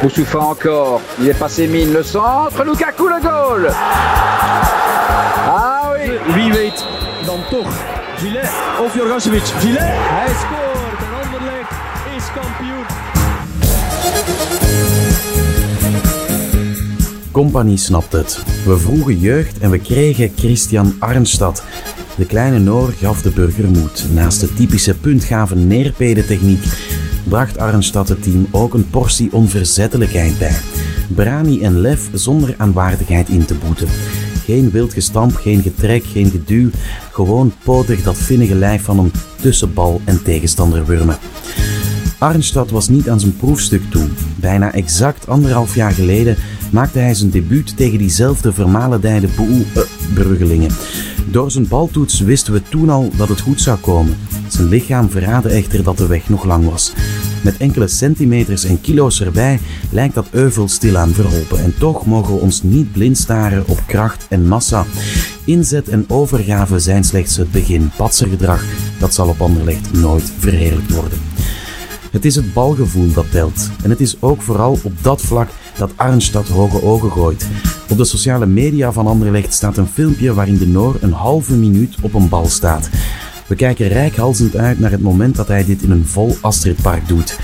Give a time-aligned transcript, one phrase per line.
[0.00, 0.02] 2-0.
[0.02, 1.00] Moussoufa encore.
[1.20, 2.64] Il est passé mine le centre.
[2.64, 3.70] Lukaku le goal.
[5.46, 6.34] Ah oui.
[6.34, 6.84] Wie weet
[7.26, 7.68] dan toch
[8.18, 8.50] Gillet
[8.84, 9.42] of Jorgasevic.
[9.42, 11.72] Gillet, hij scoort en Anderlecht
[12.16, 12.84] is kampioen.
[17.32, 18.42] Compagnie snapt het.
[18.64, 21.62] We vroegen jeugd en we kregen Christian Arnstad.
[22.14, 24.04] De kleine Noor gaf de burger moed.
[24.12, 26.64] Naast de typische puntgave neerpedentechniek
[27.30, 30.56] bracht Arnstad het team ook een portie onverzettelijkheid bij.
[31.14, 33.88] Brani en lef zonder aan waardigheid in te boeten.
[34.44, 36.70] Geen wild gestamp, geen getrek, geen geduw.
[37.12, 41.18] Gewoon potig dat vinnige lijf van een tussenbal en tegenstander wurmen.
[42.18, 44.08] Arnstad was niet aan zijn proefstuk toe.
[44.36, 46.36] Bijna exact anderhalf jaar geleden
[46.72, 50.68] maakte hij zijn debuut tegen diezelfde vermalendijde boel, eh.
[51.30, 54.16] Door zijn baltoets wisten we toen al dat het goed zou komen.
[54.68, 56.92] Lichaam verraadde echter dat de weg nog lang was.
[57.42, 61.58] Met enkele centimeters en kilo's erbij lijkt dat euvel stilaan verholpen.
[61.58, 64.84] En toch mogen we ons niet blind staren op kracht en massa.
[65.44, 67.90] Inzet en overgave zijn slechts het begin.
[67.96, 68.64] Patsergedrag,
[68.98, 71.18] dat zal op Anderlecht nooit verheerlijkt worden.
[72.10, 73.70] Het is het balgevoel dat telt.
[73.82, 77.48] En het is ook vooral op dat vlak dat Arnstad hoge ogen gooit.
[77.88, 81.96] Op de sociale media van Anderlecht staat een filmpje waarin de Noor een halve minuut
[82.00, 82.90] op een bal staat.
[83.50, 87.38] We kijken rijkhalsend uit naar het moment dat hij dit in een vol Astridpark doet.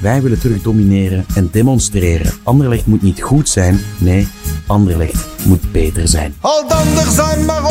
[0.00, 2.32] Wij willen terug domineren en demonstreren.
[2.42, 4.28] Anderlecht moet niet goed zijn, nee,
[4.66, 6.34] Anderlecht moet beter zijn.
[6.40, 7.62] Al dan zijn maar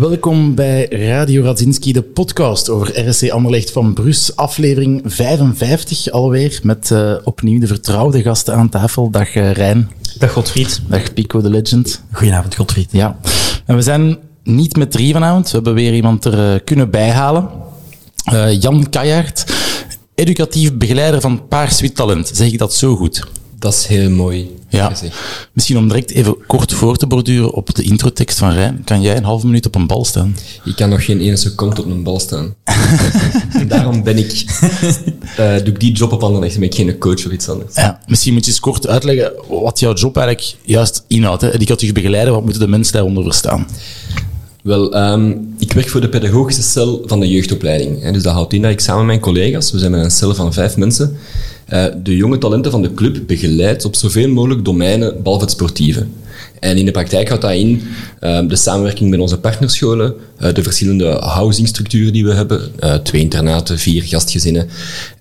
[0.00, 4.36] Welkom bij Radio Radzinski, de podcast over RSC Anderlecht van Brus.
[4.36, 9.10] Aflevering 55 alweer, met eh, opnieuw de vertrouwde gasten aan tafel.
[9.10, 9.90] Dag eh, Rijn.
[10.18, 10.80] Dag Godfried.
[10.88, 12.02] Dag Pico de Legend.
[12.12, 12.88] Goedenavond Godfried.
[12.92, 13.18] Ja,
[13.66, 15.46] en we zijn niet met drie vanavond.
[15.46, 17.48] We hebben weer iemand er eh, kunnen bijhalen.
[18.24, 19.44] Eh, Jan Kajaert,
[20.14, 22.30] educatief begeleider van Paars Wit Talent.
[22.34, 23.26] Zeg ik dat zo goed?
[23.60, 24.88] Dat is heel mooi Ja.
[24.88, 25.16] gezegd.
[25.52, 28.82] Misschien om direct even kort voor te borduren op de introtekst van Rijn.
[28.84, 30.36] Kan jij een halve minuut op een bal staan?
[30.64, 32.54] Ik kan nog geen ene seconde op een bal staan.
[33.68, 34.44] Daarom ben ik,
[35.36, 36.52] eh, doe ik die job op Anderlecht.
[36.52, 37.74] Dan ben ik geen coach of iets anders.
[37.74, 41.42] Ja, misschien moet je eens kort uitleggen wat jouw job eigenlijk juist inhoudt.
[41.42, 41.52] Hè?
[41.52, 43.66] Educatief begeleider, wat moeten de mensen daaronder verstaan?
[44.62, 48.02] Wel, ehm, ik werk voor de pedagogische cel van de jeugdopleiding.
[48.02, 48.12] Hè.
[48.12, 50.34] Dus dat houdt in dat ik samen met mijn collega's, we zijn met een cel
[50.34, 51.16] van vijf mensen,
[51.66, 56.06] eh, de jonge talenten van de club begeleid op zoveel mogelijk domeinen, behalve het sportieve.
[56.60, 57.82] En in de praktijk houdt dat in
[58.20, 63.20] ehm, de samenwerking met onze partnerscholen, eh, de verschillende housingstructuren die we hebben, eh, twee
[63.20, 64.68] internaten, vier gastgezinnen,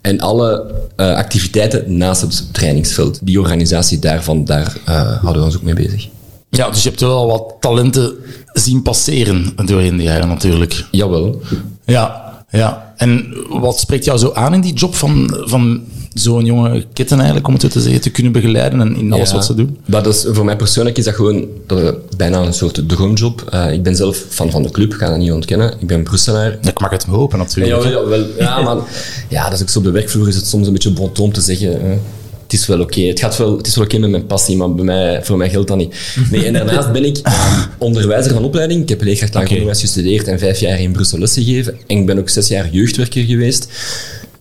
[0.01, 3.19] en alle activiteiten naast het trainingsveld.
[3.21, 4.77] Die organisatie daarvan, daar
[5.21, 6.07] houden we ons ook mee bezig.
[6.49, 8.13] Ja, dus je hebt wel wat talenten
[8.53, 10.85] zien passeren doorheen de jaren natuurlijk.
[10.91, 11.41] Jawel.
[11.85, 12.93] Ja, ja.
[12.97, 15.81] En wat spreekt jou zo aan in die job van, van
[16.13, 19.29] zo'n jonge kitten eigenlijk, om het zo te zeggen, te kunnen begeleiden en in alles
[19.29, 19.77] Ja, wat ze doen?
[19.85, 23.41] Dat is, voor mij persoonlijk is dat gewoon dat, is bijna een soort droomjob.
[23.49, 25.73] Eh, ik ben zelf fan van de club, ga dat niet ontkennen.
[25.79, 26.57] Ik ben Brusselaar.
[26.61, 27.83] Ik mag het me hopen natuurlijk.
[27.83, 28.77] Ja, ja, wel, ja, maar
[29.29, 31.31] ja, dat is ook zo op de werkvloer is het soms een beetje bon om
[31.33, 31.81] te zeggen.
[31.81, 31.97] eh,
[32.51, 33.01] het is wel oké.
[33.01, 35.49] Het gaat wel, het is wel oké met mijn passie, maar bij mij, voor mij
[35.49, 35.95] geldt dat niet.
[36.31, 37.21] Nee, en daarnaast ben ik
[37.77, 38.81] onderwijzer van opleiding.
[38.81, 39.53] Ik heb leerkrachtelijk Oké.
[39.53, 41.77] onderwijs gestudeerd en vijf jaar in Brussel lesgegeven.
[41.88, 43.67] En ik ben ook zes jaar jeugdwerker geweest.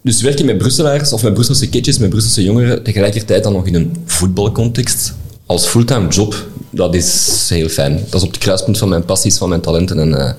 [0.02, 3.74] Dus werken met Brusselaars of met Brusselse kindjes, met Brusselse jongeren, tegelijkertijd dan nog in
[3.74, 5.14] een voetbalcontext,
[5.46, 8.00] als fulltime job, dat is heel fijn.
[8.10, 10.32] Dat is op het kruispunt van mijn passies, van mijn talenten en eh,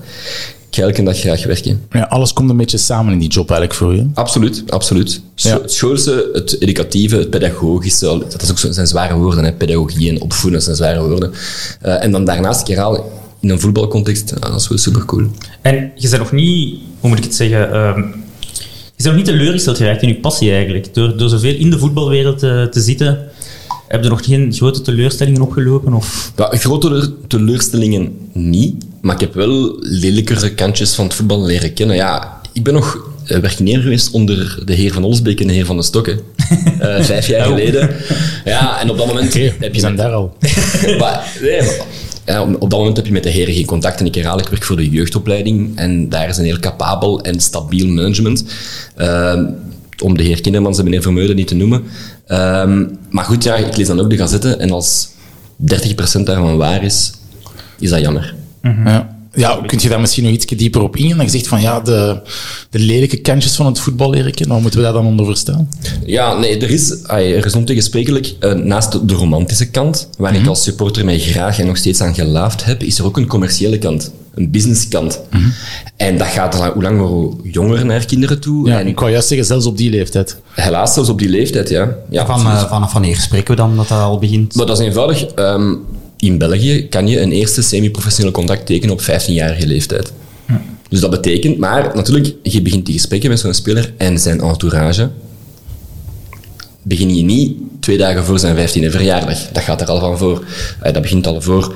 [0.70, 1.82] ik ga elke dag graag werken.
[1.90, 4.06] Ja, alles komt een beetje samen in die job eigenlijk voor je.
[4.14, 5.20] Absoluut, absoluut.
[5.34, 5.60] Ja.
[5.60, 9.44] Het schoolse, het educatieve, het pedagogische, dat is ook zo, zijn zware woorden.
[9.44, 9.52] Hè.
[9.52, 11.32] Pedagogie en opvoeden zijn zware woorden.
[11.80, 13.02] Eh, en dan daarnaast een keer halen
[13.40, 15.26] in een voetbalcontext, ja, dat is wel super cool.
[15.62, 17.98] En je bent nog niet, hoe moet ik het zeggen, ehm,
[18.96, 20.94] je bent nog niet teleurgesteld geraakt in je passie eigenlijk.
[20.94, 23.18] Door, door zoveel in de voetbalwereld te, te zitten,
[23.88, 25.92] heb je nog geen grote teleurstellingen opgelopen?
[25.92, 26.32] Of?
[26.36, 31.72] Ja, grote teleur- teleurstellingen niet, maar ik heb wel lelijkere kantjes van het voetbal leren
[31.72, 31.96] kennen.
[31.96, 35.64] Ja, ik ben nog eh, werknemer geweest onder de heer Van Olsbeek en de heer
[35.66, 36.20] Van de Stokken.
[36.78, 37.90] Eh, vijf jaar geleden.
[38.44, 40.36] Ja, en op dat moment heb je zijn met- daar al.
[40.98, 41.84] maar, nee, maar-
[42.26, 44.00] ja, op op dat moment heb je met de heren geen contact.
[44.00, 45.76] En ik herhaal, ik werk voor de jeugdopleiding.
[45.78, 48.44] En daar is een heel capabel en stabiel management.
[48.96, 49.44] Ehm,
[50.02, 51.82] om de heer Kindermans en meneer Vermeulen niet te noemen.
[52.26, 54.60] Ehm, maar goed, ja, ik lees dan ook de gazetten.
[54.60, 55.08] En als
[55.56, 57.12] 30% daarvan waar is,
[57.78, 58.34] is dat jammer.
[58.62, 59.18] Ja.
[59.34, 61.16] Ja, kun je daar misschien nog iets dieper op ingaan?
[61.16, 62.20] Dat je zegt van ja, de,
[62.70, 64.54] de lelijke kantjes van het voetbal leren kennen.
[64.54, 65.68] Wat moeten we daar dan onder verstaan?
[66.04, 70.62] Ja, nee, er is, er is ontegensprekelijk, eh, naast de, romantische kant, waar ik als
[70.62, 74.12] supporter mij graag en nog steeds aan gelaafd heb, is er ook een commerciële kant.
[74.34, 75.20] Een businesskant.
[75.96, 78.68] En dat gaat al hoe langer hoe jonger naar kinderen toe.
[78.68, 80.36] Ja, en ik wou juist zeggen, zelfs op die leeftijd.
[80.54, 81.96] helaas zelfs op die leeftijd, ja.
[82.10, 84.54] ja Van, eh, vanaf wanneer spreken we dan dat dat al begint?
[84.54, 85.24] Maar dat is eenvoudig.
[85.24, 85.74] Ehm,
[86.20, 90.12] in België kan je een eerste semi-professioneel contract tekenen op 15-jarige leeftijd.
[90.88, 95.10] Dus dat betekent, maar natuurlijk, je begint die gesprekken met zo'n speler en zijn entourage.
[96.82, 99.38] Begin je niet twee dagen voor zijn 15e verjaardag.
[99.52, 100.44] Dat gaat er al van voor.
[100.80, 101.74] Eh, dat begint al voor.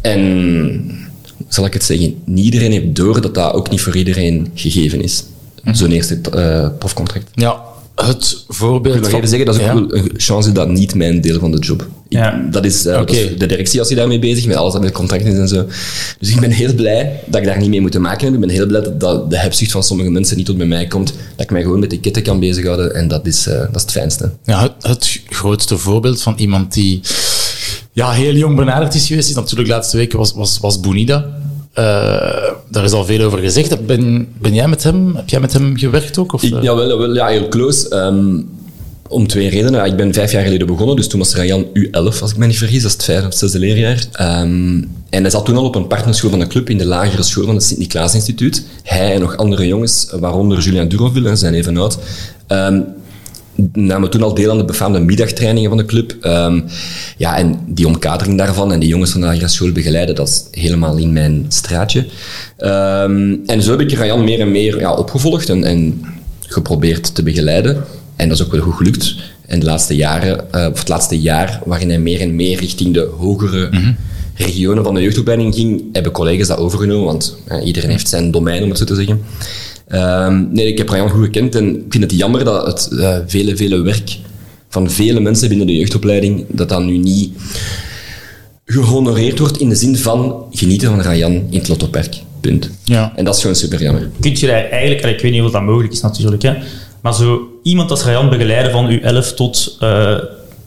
[0.00, 1.08] En
[1.48, 5.02] zal ik het zeggen, niet iedereen heeft door dat dat ook niet voor iedereen gegeven
[5.02, 5.24] is.
[5.72, 7.30] Zo'n eerste eh, profcontract.
[7.34, 7.60] Ja,
[8.06, 9.96] het voorbeeld Ik wil nog van- even zeggen, dat is ook Ja.
[10.02, 11.82] een chance dat niet mijn deel van de job.
[11.82, 12.48] Ik- Ja.
[12.50, 14.92] Dat, is, eh, dat is de directie als je daarmee bezig met alles dat met
[14.92, 15.66] contracten is en zo.
[16.18, 18.34] Dus ik ben heel blij dat ik daar niet mee moet te maken heb.
[18.34, 20.86] Ik ben heel blij dat, dat de hebzucht van sommige mensen niet tot bij mij
[20.86, 21.06] komt.
[21.06, 23.82] Dat ik mij gewoon met de kitten kan bezighouden en dat is, eh, dat is
[23.82, 24.30] het fijnste.
[24.44, 27.00] Ja, het, het grootste voorbeeld van iemand die
[27.92, 31.26] ja, heel jong benaderd is geweest, is natuurlijk de laatste weken was, was, was Bonida.
[31.78, 33.86] Eh, daar is al veel over gezegd.
[33.86, 36.32] Ben, ben jij met hem, heb jij met hem gewerkt ook?
[36.32, 36.62] Of, Ik, eh?
[36.62, 37.88] jawel, wel, ja, heel close.
[37.88, 38.40] Ehm,
[39.08, 39.84] om twee redenen.
[39.84, 42.58] Ik ben vijf jaar geleden begonnen, dus toen was Rayan U11, als ik me niet
[42.58, 42.82] vergis.
[42.82, 44.06] Dat is het vijfde of zesde leerjaar.
[44.12, 47.22] Ehm, en hij zat toen al op een partnerschool van de club in de lagere
[47.22, 48.64] school van het Sint-Niklaas Instituut.
[48.82, 51.98] Hij en nog andere jongens, waaronder Julien Duronville, en zijn even oud,
[52.46, 52.80] ehm,
[53.72, 56.16] namen toen al deel aan de befaamde middagtrainingen van de club.
[56.20, 56.60] Ehm,
[57.16, 60.96] ja, en die omkadering daarvan en die jongens van de school begeleiden, dat is helemaal
[60.96, 62.06] in mijn straatje.
[62.56, 66.02] Ehm, en zo heb ik Rayan meer en meer ja, opgevolgd en, en
[66.40, 67.84] geprobeerd te begeleiden.
[68.16, 69.14] En dat is ook wel goed gelukt.
[69.46, 72.94] En de laatste jaren, eh, of het laatste jaar, waarin hij meer en meer richting
[72.94, 73.70] de hogere
[74.34, 78.62] regionen van de jeugdopleiding ging, hebben collega's dat overgenomen, want eh, iedereen heeft zijn domein,
[78.62, 79.20] om het zo te zeggen.
[79.88, 83.16] Ehm, nee, ik heb Rayan goed gekend en ik vind het jammer dat het eh,
[83.26, 84.18] vele, vele werk
[84.68, 87.32] van vele mensen binnen de jeugdopleiding, dat dat nu niet
[88.64, 92.16] gehonoreerd wordt in de zin van genieten van Rayan in het Lottopark.
[92.40, 92.70] Punt.
[92.84, 93.12] Ja.
[93.16, 94.10] En dat is gewoon super jammer.
[94.20, 96.54] Kun je daar eigenlijk, ik weet niet of dat mogelijk is natuurlijk, hè,
[97.00, 100.16] maar zo iemand als Rayan begeleiden van U11 tot, eh,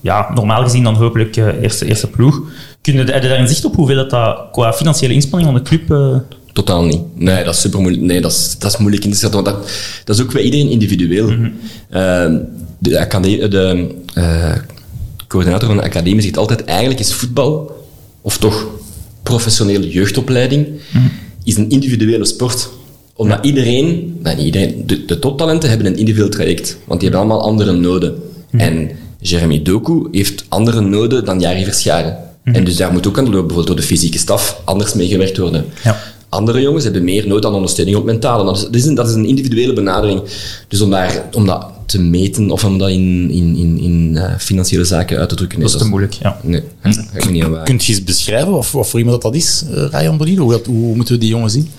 [0.01, 2.41] ja, normaal gezien dan hopelijk eh, eerste, eerste ploeg.
[2.81, 5.63] Kun je, heb je daar een zicht op hoeveel dat, dat qua financiële inspanning van
[5.63, 5.97] de club...
[6.53, 7.01] Totaal niet.
[7.15, 8.03] Nee, dat is super moeilijk.
[8.03, 9.71] Nee, dat is, dat is moeilijk in te schatten, want dat,
[10.03, 11.29] dat is ook bij iedereen individueel.
[11.89, 12.37] Ehm,
[12.79, 14.53] de de eh,
[15.27, 17.85] coördinator van de academie zegt altijd, eigenlijk is voetbal,
[18.21, 18.67] of toch
[19.23, 20.67] professionele jeugdopleiding,
[21.43, 22.69] is een individuele sport.
[23.13, 27.27] Omdat iedereen, nou niet iedereen, de, de toptalenten hebben een individueel traject, want die hebben
[27.27, 28.15] allemaal andere noden.
[28.51, 32.17] En Jeremy Doku heeft andere noden dan Jari Verscharen.
[32.43, 35.37] En dus daar moet ook aan, door, bijvoorbeeld door de fysieke staf, anders mee gewerkt
[35.37, 35.65] worden.
[35.83, 35.99] Ja.
[36.31, 38.43] Andere jongens hebben meer nood aan ondersteuning op mentale.
[38.43, 40.21] Dat is, een, dat is een individuele benadering.
[40.67, 44.33] Dus om, daar, om dat te meten of om dat in, in, in, in eh,
[44.37, 46.37] financiële zaken uit te drukken, nee, dat is te moeilijk, ja.
[46.43, 47.65] Nee, dat ga ik me niet aan wagen.
[47.65, 50.43] Kun je eens beschrijven wat, wat voor iemand dat, dat is, eh, Ryan Bonino?
[50.43, 51.69] Hoe, hoe moeten we die jongen zien?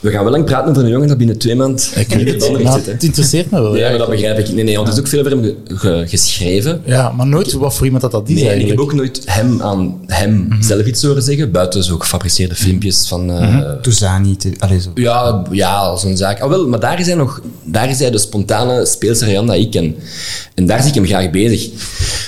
[0.00, 2.56] We gaan wel lang praten over een jongen dat binnen twee maanden Ik het, zit.
[2.86, 2.92] hè.
[2.92, 3.76] het interesseert me wel.
[3.76, 4.52] Ja, maar dat begrijp ik.
[4.52, 6.80] Nee, nee, want er is ook veel over hem ge- ge- geschreven.
[6.84, 9.22] Ja, maar nooit wat voor iemand dat dat is Nee, en ik heb ook nooit
[9.24, 13.30] hem aan hem zelf iets horen zeggen, buiten zo gefabriceerde filmpjes van...
[13.30, 14.90] eh, Touzani, te- allee, zo.
[14.94, 16.40] Ja, ja, zo'n zaak.
[16.40, 19.64] Ah, wel, maar daar is hij nog, daar is hij de spontane speelse Rayan dat
[19.64, 19.96] ik ken.
[20.54, 21.70] En daar zie ik hem graag bezig.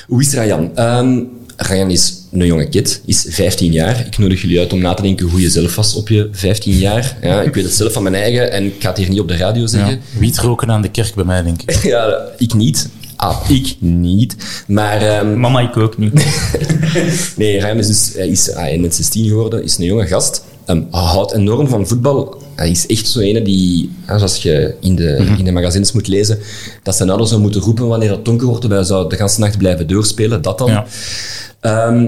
[0.07, 0.71] Hoe is Rayan?
[0.75, 1.19] Ehm
[1.57, 4.07] Rayan is een jonge kid, is 15 jaar.
[4.07, 6.73] Ik nodig jullie uit om na te denken hoe je zelf was op je 15
[6.73, 7.17] jaar.
[7.23, 9.29] Ja, ik weet het zelf van mijn eigen en ik ga het hier niet op
[9.29, 9.93] de radio zeggen.
[9.93, 11.83] Ja, wiet roken aan de kerk bij mij, denk ik.
[11.95, 12.89] Ja, ik niet.
[13.17, 14.37] Ah, ik niet.
[14.67, 16.13] Maar ehm, Mama, ik ook niet.
[17.37, 20.45] Nee, Ryan is dus hij is hij is net 16 geworden, is een jonge gast.
[20.65, 22.43] Hij houdt enorm van voetbal.
[22.55, 26.39] Hij is echt zo ene die, zoals je in de, in de magazines moet lezen,
[26.83, 29.59] dat zijn ouders zou moeten roepen wanneer het donker wordt, wij zou de hele nacht
[29.59, 30.71] blijven doorspelen, dat dan.
[30.71, 30.87] Ja.
[31.61, 32.07] Ehm,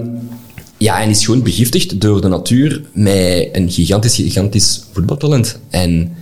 [0.78, 5.58] ja, en is gewoon begiftigd door de natuur met een gigantisch, gigantisch voetbaltalent.
[5.70, 6.12] En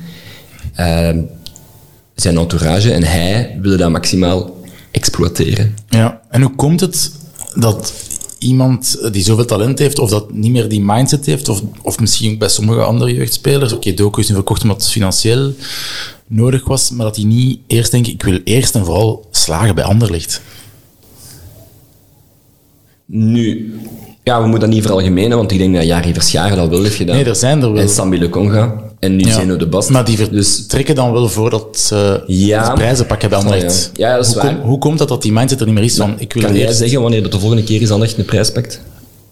[0.75, 1.23] ehm,
[2.15, 5.75] zijn entourage en hij willen dat maximaal exploiteren.
[5.89, 7.13] Ja, en hoe komt het
[7.55, 7.93] dat
[8.45, 12.33] iemand die zoveel talent heeft, of dat niet meer die mindset heeft, of, of misschien
[12.33, 15.53] ook bij sommige andere jeugdspelers, oké, Doku is nu verkocht omdat het financieel
[16.27, 19.85] nodig was, maar dat hij niet eerst denkt, ik wil eerst en vooral slagen bij
[19.85, 20.43] Anderlecht.
[23.07, 23.75] Nu,
[24.25, 26.95] ja, we moeten dat niet veralgemenen, want ik denk dat Jari Verscharen dat wel heeft
[26.95, 27.17] gedaan.
[27.17, 27.83] Nee, er zijn er wel.
[27.83, 28.75] En Sambi de Conga.
[28.99, 29.33] En nu Ja.
[29.33, 29.91] Zeno de Bast.
[29.91, 32.69] Maar die Dus vertrekken dan wel voordat ze Ja.
[32.69, 33.91] de prijzen pakken bij Anderlecht.
[33.95, 34.57] Ja, ja, dat is hoe, waar.
[34.63, 36.67] hoe komt dat dat die mindset er niet meer is van, ik wil kan jij
[36.67, 36.79] eerst...
[36.79, 38.81] zeggen wanneer dat de volgende keer is dan echt een prijs pakt?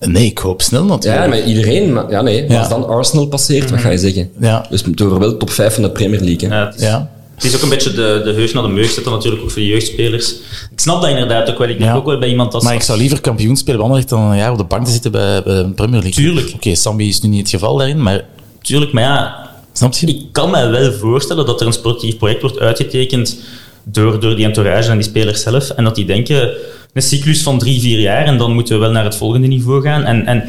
[0.00, 1.22] Nee, ik hoop snel natuurlijk.
[1.22, 1.92] Ja, maar iedereen.
[1.92, 2.49] Maar, ja, nee.
[2.49, 2.58] Ja.
[2.58, 4.30] Als dan Arsenal passeert, wat ga je zeggen?
[4.40, 4.66] Ja.
[4.70, 6.49] Dus over wel top 5 van de Premier League.
[6.49, 6.56] Hè.
[6.87, 7.12] Ja,
[7.42, 9.61] het, is, ook een beetje de, de heus naar de meug zetten natuurlijk ook voor
[9.61, 10.30] de jeugdspelers.
[10.72, 11.68] Ik snap dat inderdaad ook wel.
[11.68, 11.96] Ik denk Ja.
[11.96, 12.64] ook wel bij iemand als...
[12.64, 14.90] Maar ik zou liever kampioen spelen bij Anderlecht dan een jaar op de bank te
[14.92, 16.25] zitten bij, bij de Premier League.
[16.25, 16.52] Tuurlijk.
[16.54, 18.25] Oké, Sambi is nu niet het geval daarin, maar
[18.62, 20.06] Tuurlijk, maar ja, snap je?
[20.06, 23.37] ik kan me wel voorstellen dat er een sportief project wordt uitgetekend
[23.84, 25.70] door, door die entourage en die spelers zelf.
[25.70, 26.50] En dat die denken,
[26.92, 29.82] een cyclus van drie, vier jaar en dan moeten we wel naar het volgende niveau
[29.82, 30.02] gaan.
[30.04, 30.44] En, en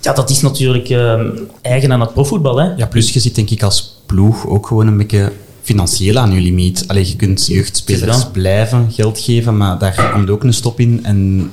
[0.00, 1.20] ja, dat is natuurlijk eh,
[1.62, 2.56] eigen aan het profvoetbal.
[2.56, 2.74] Hè?
[2.76, 5.32] Ja, plus je zit denk ik als ploeg ook gewoon een beetje
[5.66, 6.84] financieel aan je limiet.
[6.86, 11.00] Alleen je kunt jeugdspelers blijven geld geven, maar daar komt ook een stop in.
[11.04, 11.50] En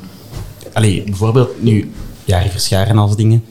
[0.74, 1.92] allee, bijvoorbeeld nu,
[2.26, 3.44] Jari Verscharen als dingen.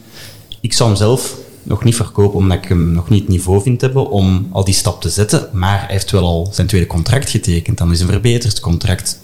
[0.61, 3.81] Ik zou hem zelf nog niet verkopen, omdat ik hem nog niet het niveau vind
[3.81, 5.49] hebben om al die stap te zetten.
[5.51, 7.77] Maar hij heeft wel al zijn tweede contract getekend.
[7.77, 9.19] Dan is een verbeterd contract.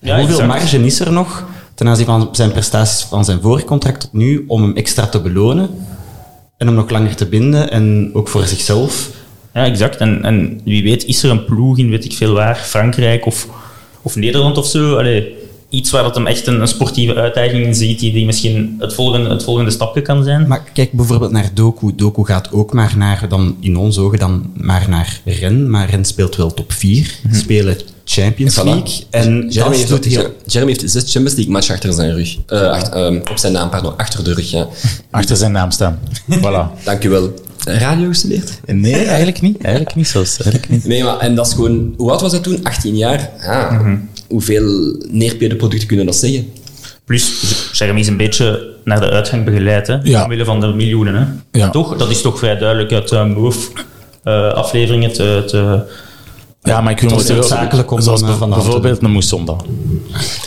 [0.00, 0.60] Ja, Hoeveel exact.
[0.60, 1.44] marge is er nog
[1.74, 5.20] ten aanzien van zijn prestaties van zijn vorige contract tot nu om hem extra te
[5.20, 5.70] belonen
[6.56, 9.10] en hem nog langer te binden en ook voor zichzelf?
[9.54, 9.96] Ja, exact.
[9.96, 13.46] En, en wie weet is er een ploeg in, weet ik veel waar, Frankrijk of,
[14.02, 14.96] of Nederland of zo.
[14.96, 15.34] Allee,
[15.68, 18.94] iets waar dat hem echt een, een sportieve uitdaging in ziet, die, die misschien het
[18.94, 20.46] volgende, het volgende stapje kan zijn.
[20.46, 21.92] Maar kijk bijvoorbeeld naar Doku.
[21.96, 25.70] Doku gaat ook maar naar, dan in ons ogen, dan maar naar Ren.
[25.70, 27.14] Maar Ren speelt wel top 4.
[27.32, 28.64] Spelen Champions Voilà.
[28.64, 29.04] League.
[29.10, 30.34] En Jeremy heeft, doet heel...
[30.46, 32.36] Jeremy heeft zes Champions League matchen achter zijn rug.
[32.46, 33.96] Eh, acht- ehm, op zijn naam, pardon.
[33.96, 34.66] Achter de rug, ja.
[35.10, 35.98] Achter zijn naam staan.
[36.30, 36.74] voilà.
[36.84, 37.34] Dank u wel.
[37.64, 38.60] Radio gestudeerd?
[38.66, 39.62] Nee, eigenlijk niet.
[39.62, 40.38] Eigenlijk niet zelfs.
[40.40, 40.84] Eigenlijk niet.
[40.84, 41.94] Nee, maar en dat is gewoon...
[41.96, 42.60] Hoe oud was hij toen?
[42.62, 43.30] 18 jaar?
[43.40, 43.86] Ah,
[44.28, 46.52] Hoeveel neerpede producten kunnen dat zeggen?
[47.04, 47.32] Plus,
[47.72, 49.98] Jeremy is een beetje naar de uitgang begeleid, hè?
[50.02, 50.22] Ja.
[50.22, 51.14] omwille van de miljoenen.
[51.14, 51.58] Hè?
[51.58, 51.70] Ja.
[51.70, 51.96] Toch?
[51.96, 55.82] Dat is toch vrij duidelijk uit uh, Move-afleveringen te, te,
[56.64, 59.56] Ja, maar ik wil Het noodzakelijk om zoals dan, eh, bijvoorbeeld een Moesonda.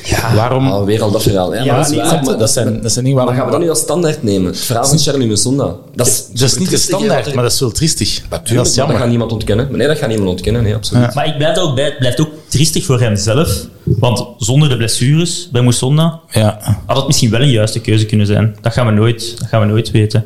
[0.03, 1.53] Ja, Waarom- Alweer al dat verhaal.
[1.55, 3.36] Ja, Ja, maar dat is zijn, dat zijn niet Maar waarom...
[3.36, 4.47] gaan we dat nu als standaard nemen?
[4.51, 5.75] Het verhaal van Charlie Musonda.
[5.95, 8.21] Dat is, Dat is niet de standaard, maar dat is wel triestig.
[8.29, 9.67] Natuurlijk, dat is maar dat gaat niemand ontkennen.
[9.77, 10.63] Nee, dat gaat niemand ontkennen.
[10.63, 11.03] Nee, absoluut.
[11.03, 11.12] Ja.
[11.13, 13.65] Maar ik blijf ook bij, het blijft ook triestig voor hemzelf.
[13.83, 18.25] Want zonder de blessures bij Moussonda Ja, had het misschien wel een juiste keuze kunnen
[18.27, 18.55] zijn.
[18.62, 20.25] Dat gaan we nooit, dat gaan we nooit weten.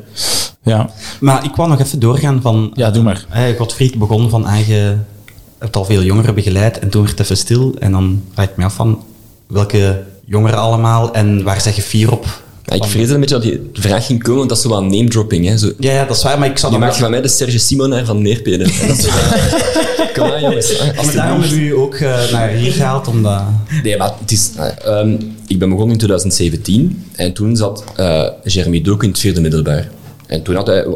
[0.62, 0.90] ja.
[1.20, 2.70] Maar ik wou nog even doorgaan van...
[2.74, 3.24] ja, doe maar.
[3.28, 5.06] Hey, Godfried begon van eigen...
[5.62, 7.74] Hebt al veel jongeren begeleid en toen werd het even stil.
[7.78, 9.04] En dan vraag ik me af van
[9.46, 12.42] welke jongeren allemaal en waar zeg je vier op?
[12.64, 14.82] Ja, ik vrees een beetje dat die vraag ging komen, want dat is zo wat
[14.82, 15.46] name dropping.
[15.46, 15.56] Hè.
[15.56, 18.04] Zo, Ja, ja, dat is waar, maar ik zou je van mij de Serge Simonaar
[18.04, 18.70] van Neerpeden.
[20.14, 20.78] Kom aan, jongens.
[20.96, 23.42] Maar daarom hebben u ook eh, naar hier gehaald, omdat...
[23.82, 24.50] Nee, maar het is...
[24.56, 25.16] eh, ehm,
[25.46, 29.88] ik ben begonnen in 2017 en toen zat eh, Jeremy Doku in het vierde middelbaar.
[30.26, 30.86] En toen had hij,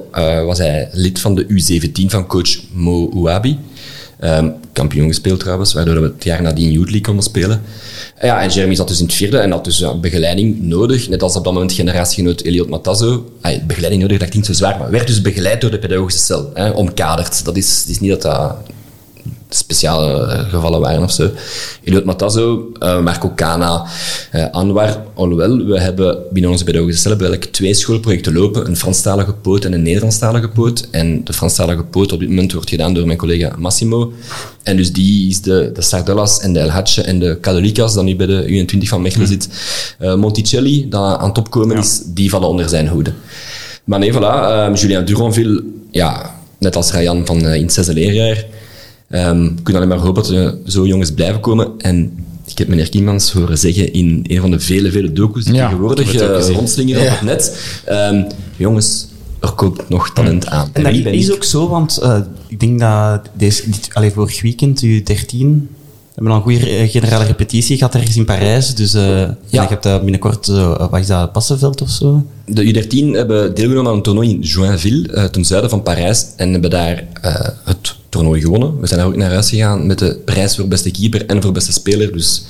[0.45, 3.59] was hij lid van de U17 van coach Mo Ouabi.
[4.21, 7.63] Ehm, kampioen gespeeld trouwens, waardoor we het jaar nadien Youth League konden spelen.
[8.21, 11.09] Ja, en Jeremy zat dus in het vierde en had dus begeleiding nodig.
[11.09, 13.33] Net als op dat moment generatiegenoot Eliot Matazo.
[13.41, 16.51] Ah, begeleiding nodig, dat klinkt zo zwaar, maar werd dus begeleid door de pedagogische cel.
[16.55, 17.45] Hè, omkaderd.
[17.45, 18.57] Dat is, is niet dat dat
[19.49, 21.31] speciale eh, gevallen waren of zo.
[21.85, 23.87] Eliot Matazo, eh, Marco Cana,
[24.31, 28.67] eh, Anwar, alhoewel, we hebben binnen onze pedagogische cel hebben we eigenlijk twee schoolprojecten lopen,
[28.67, 30.89] een Franstalige poot en een Nederlandstalige poot.
[30.91, 34.13] En de Franstalige poot op dit moment wordt gedaan door mijn collega Massimo.
[34.63, 38.05] En dus die is de, de Sardellas en de El Hadje en de Cadolica's, dat
[38.05, 39.49] nu bij de U21 van Mechelen zit.
[39.99, 43.13] Eh, Monticelli, dat aan top komen is, die vallen onder zijn hoede.
[43.85, 48.45] Maar nee, voilà, eh, Julien Duronville, ja, net als Ryan van in het zesde leerjaar,
[49.09, 51.69] Ehm, we kunnen alleen maar hopen dat er zo jongens blijven komen.
[51.79, 55.55] En ik heb meneer Kiemans horen zeggen in een van de vele, vele docu's die
[55.55, 56.55] Ja, tegenwoordig ik uh, gezien.
[56.55, 57.13] rondslingeren Ja.
[57.13, 57.59] op het net.
[57.85, 58.23] Ehm,
[58.57, 59.07] jongens,
[59.41, 60.69] er komt nog talent aan.
[60.73, 61.35] En dat is ik?
[61.35, 65.67] ook zo, want eh, ik denk dat deze, dit, allee, vorig weekend, U13,
[66.17, 68.75] we hebben al een goede eh, generale repetitie gehad ergens in Parijs.
[68.75, 69.63] Dus eh ja.
[69.63, 72.27] ik heb dat binnenkort, eh, wat is dat, Passenveld of zo?
[72.47, 76.53] De U13 hebben deelgenomen aan een toernooi in Joinville, eh, ten zuiden van Parijs, en
[76.53, 78.81] hebben daar eh, het toernooi gewonnen.
[78.81, 81.53] We zijn daar ook naar huis gegaan met de prijs voor beste keeper en voor
[81.53, 82.13] beste speler.
[82.13, 82.43] Dus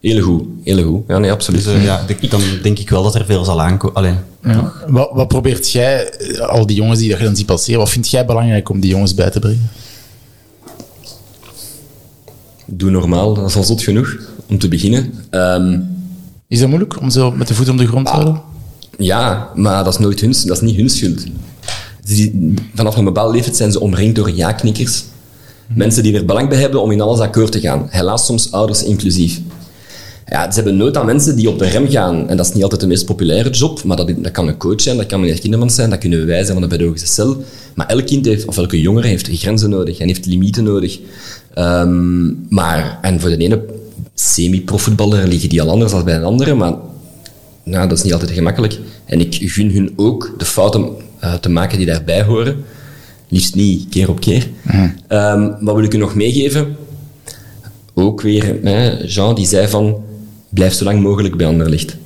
[0.00, 1.02] heel goed, heel goed.
[1.08, 1.64] Ja, nee, absoluut.
[1.64, 4.24] Dus eh, ja, de- dan denk ik wel dat er veel zal aankomen.
[4.42, 4.72] Ja.
[4.88, 7.90] Wat, wat probeert jij, eh, al die jongens die dat je dan ziet passeren, wat
[7.90, 9.70] vind jij belangrijk om die jongens bij te brengen?
[12.66, 14.16] Doe normaal, dat is al zot genoeg,
[14.48, 15.14] om te beginnen.
[15.30, 15.78] Ehm,
[16.48, 18.40] Is dat moeilijk om zo met de voet om de grond te houden?
[18.98, 21.24] Ja, maar dat is nooit hun, dat is niet hun schuld.
[22.04, 25.04] Die- vanaf een bepaalde leeftijd zijn ze omringd door ja-knikkers.
[25.74, 27.86] Mensen die er belang bij hebben om in alles akkoord te gaan.
[27.90, 29.40] Helaas soms ouders inclusief.
[30.26, 32.28] Ja, ze hebben nood aan mensen die op de rem gaan.
[32.28, 34.80] En dat is niet altijd de meest populaire job, maar dat, dat kan een coach
[34.80, 37.44] zijn, dat kan meneer Kindermans zijn, dat kunnen wij zijn van de pedagogische cel.
[37.74, 40.98] Maar elk kind heeft, of elke jongere heeft grenzen nodig en heeft limieten nodig.
[41.54, 43.64] Ehm, maar, en voor de ene
[44.14, 46.74] semi-profvoetballer liggen die al anders dan bij een andere, maar
[47.62, 48.78] nou, dat is niet altijd gemakkelijk.
[49.04, 50.88] En ik gun hun ook de fouten
[51.18, 52.64] eh, te maken die daarbij horen.
[53.28, 54.48] Liefst niet keer op keer.
[55.08, 56.76] Ehm, wat wil ik u nog meegeven?
[57.94, 60.04] Ook weer, hè, Jean die zei van,
[60.48, 61.96] blijf zo lang mogelijk bij Anderlicht.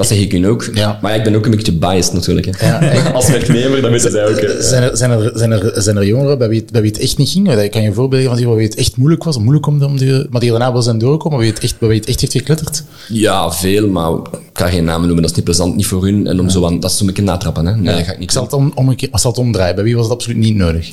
[0.00, 0.70] Dat zeg ik u ook.
[0.74, 0.98] Ja.
[1.02, 2.46] Maar ja, ik ben ook een beetje biased natuurlijk.
[2.56, 3.12] Hè.
[3.12, 4.40] Als werknemer, dan weten zij ook.
[4.40, 4.62] hè.
[4.62, 7.00] Zijn er, zijn, er, zijn, er, zijn er jongeren bij wie, het, bij wie het
[7.00, 7.52] echt niet ging?
[7.52, 9.82] Ik kan je een voorbeeld geven van die wie het echt moeilijk was, moeilijk om,
[9.82, 12.08] om die, maar die daarna wel zijn doorgekomen, bij wie het echt, bij wie het
[12.08, 12.82] echt heeft gekletterd?
[13.08, 15.20] Ja, veel, maar ik ga geen namen noemen.
[15.22, 16.26] Dat is niet plezant, niet voor hun.
[16.26, 17.66] En om zo aan, dat is zo'n beetje natrappen.
[17.66, 17.76] Hè.
[17.76, 19.74] Nee, dat ga ik niet Ik zal het, om, om, een keer- zal het omdraaien.
[19.74, 20.90] Bij wie was het absoluut niet nodig?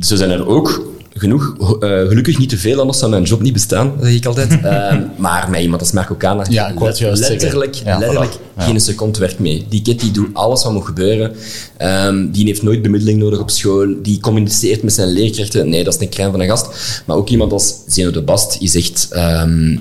[0.00, 0.88] Zo zijn er ook
[1.20, 1.54] genoeg.
[1.80, 4.48] Eh, gelukkig niet te veel, anders zou mijn job niet bestaan, zeg ik altijd.
[4.62, 7.74] Ehm, maar met iemand als Marco Kana, Ja, ik juist letterlijk.
[7.74, 8.56] Ja, letterlijk voilà.
[8.56, 8.62] Ja.
[8.62, 9.66] geen seconde werkt mee.
[9.68, 11.32] Die kid die doet alles wat moet gebeuren.
[11.76, 13.94] Ehm, die heeft nooit bemiddeling nodig op school.
[14.02, 15.68] Die communiceert met zijn leerkrachten.
[15.68, 17.02] Nee, dat is een crème van een gast.
[17.06, 19.08] Maar ook iemand als Zeno de Bast is echt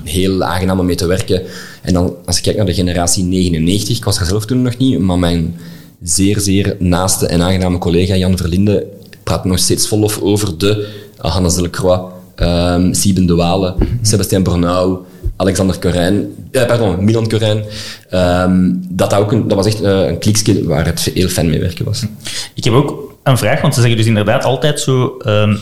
[0.03, 1.41] heel aangenaam om mee te werken.
[1.81, 4.77] En dan, als ik kijk naar de generatie 99, ik was er zelf toen nog
[4.77, 5.55] niet, maar mijn
[6.03, 8.86] zeer, zeer naaste en aangename collega Jan Verlinde
[9.24, 10.88] praat nog steeds vol lof over de
[11.21, 12.01] Hannes Delacroix,
[12.35, 14.97] um, Sieben de Walen, Sebastien Bernau,
[15.35, 17.63] Alexander Corijn, eh, pardon, Milan Corijn.
[18.09, 22.05] Ehm, dat, dat was echt eh, een kliksje waar het heel fan mee werken was.
[22.55, 25.55] Ik heb ook een vraag, want ze zeggen dus inderdaad altijd zo ehm,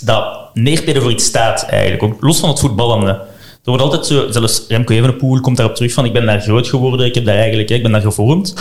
[0.00, 3.10] dat neerpeden voor iets staat eigenlijk, ook los van het voetballende.
[3.64, 6.68] Er wordt altijd zo, zelfs Remco Evenepoel komt daarop terug van ik ben daar groot
[6.68, 8.54] geworden, ik heb daar eigenlijk, ik ben daar gevormd.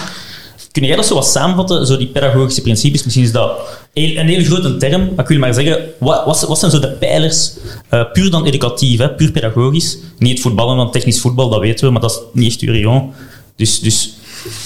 [0.71, 3.03] Kun jij dat zo wat samenvatten, zo die pedagogische principes?
[3.03, 3.51] Misschien is dat
[3.93, 6.91] een heel grote term, maar kun je maar zeggen, wat, wat, wat zijn zo de
[6.91, 7.51] pijlers,
[7.89, 9.97] eh, puur dan educatief, hè, puur pedagogisch?
[10.19, 12.71] Niet het voetballen, want technisch voetbal, dat weten we, maar dat is niet echt uw
[12.71, 13.11] rayon.
[13.55, 14.13] Dus, dus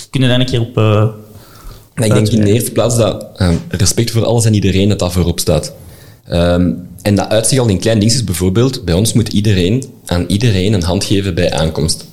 [0.09, 0.77] kun je daar een keer op...
[0.77, 1.05] eh,
[1.95, 5.11] ik denk in de eerste plaats dat ehm, respect voor alles en iedereen dat dat
[5.11, 5.73] voorop staat.
[6.27, 6.71] Ehm,
[7.01, 8.23] en dat uit zich al in klein dingetjes.
[8.23, 12.05] Bijvoorbeeld, bij ons moet iedereen aan iedereen een hand geven bij aankomst.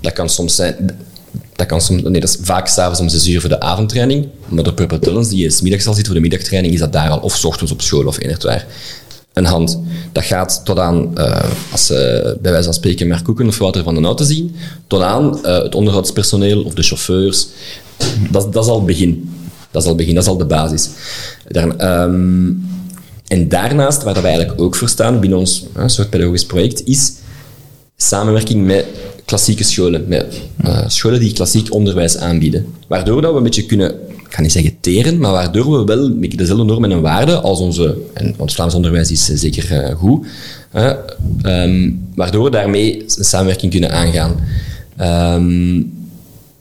[0.00, 0.98] Dat kan soms zijn...
[1.60, 4.28] Dat kan soms, nee, dat is vaak s'avonds om zes uur voor de avondtraining.
[4.48, 7.08] Maar de Purple die je 's middags al zit voor de middagtraining, is dat daar
[7.08, 7.18] al.
[7.18, 8.66] Of 's ochtends op school of waar.
[9.32, 9.80] Een hand.
[10.12, 11.42] Dat gaat tot aan, eh,
[11.72, 14.54] als ze bij wijze van spreken Mark Koeken of Wouter van den Houten zien,
[14.86, 17.46] tot aan eh, het onderhoudspersoneel of de chauffeurs.
[18.30, 19.30] Dat, dat is al het begin.
[19.70, 20.88] Dat is al begin, dat is al de basis.
[21.48, 22.52] Ehm,
[23.26, 27.12] en daarnaast, waar we eigenlijk ook voor staan binnen ons eh, soort pedagogisch project, is
[27.96, 28.84] samenwerking met
[29.30, 32.66] klassieke scholen, met eh, scholen die klassiek onderwijs aanbieden.
[32.86, 36.20] Waardoor dat we een beetje kunnen, ik ga niet zeggen teren, maar waardoor we wel
[36.20, 40.26] dezelfde normen en waarden als onze, en ons Vlaams onderwijs is eh, zeker eh, goed,
[41.42, 44.34] ehm, waardoor we daarmee een samenwerking kunnen aangaan.
[44.96, 45.82] Ehm,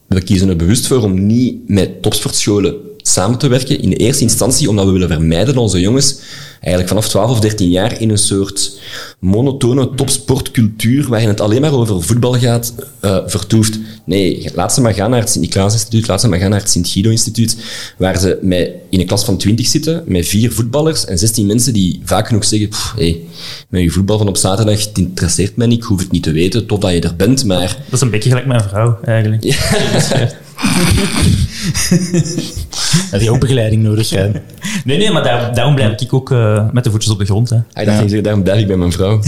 [0.08, 2.76] we kiezen er bewust voor om niet met topsportscholen
[3.10, 3.82] samen te werken.
[3.82, 6.20] In de eerste instantie omdat we willen vermijden dat onze jongens
[6.60, 8.80] eigenlijk vanaf 12 of 13 jaar in een soort
[9.20, 13.80] monotone topsportcultuur waarin het alleen maar over voetbal gaat, eh, vertoeft.
[14.06, 17.58] Nee, laat ze maar gaan naar het Sint-Niklaas-instituut, laat ze maar gaan naar het Sint-Guido-instituut,
[17.98, 21.74] waar ze met, in een klas van 20 zitten, met vier voetballers en 16 mensen
[21.74, 23.20] die vaak genoeg zeggen, "Pff, hey,
[23.70, 26.32] met je voetbal van op zaterdag, het interesseert mij niet, ik hoef het niet te
[26.32, 29.44] weten, tof dat je er bent, maar Dat is een beetje gelijk mijn vrouw, eigenlijk.
[33.12, 34.10] Heb je ook begeleiding nodig?
[34.10, 34.30] hè?
[34.86, 37.50] Nee, nee, maar daar, daarom blijf ik ook eh, met de voetjes op de grond.
[37.50, 37.56] Hè.
[37.56, 39.20] Ah, ik dacht, je zei, daarom blijf ik bij mijn vrouw.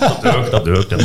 [0.00, 0.88] Dat doe ik, dat doe ik.
[0.88, 1.00] Dat.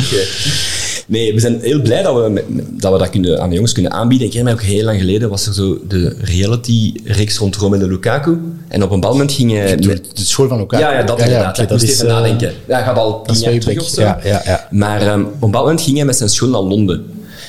[1.06, 3.92] Nee, we zijn heel blij dat we dat, we dat kunnen, aan de jongens kunnen
[3.92, 4.26] aanbieden.
[4.26, 8.38] Ik herinner mij ook heel lang geleden was er zo de reality-reeks rond Romelu Lukaku.
[8.68, 9.76] En op een bepaald moment ging hij...
[9.76, 10.80] De, met- de school van elkaar.
[10.80, 11.58] ja, ja, dat inderdaad.
[11.58, 12.52] ik moest even eh, nadenken.
[12.68, 14.00] Ja, gaat al dat is tien jaar terug of zo.
[14.00, 14.66] Ja, ja, ja.
[14.70, 17.06] Maar ehm, op een bepaald moment ging hij met zijn school naar Londen.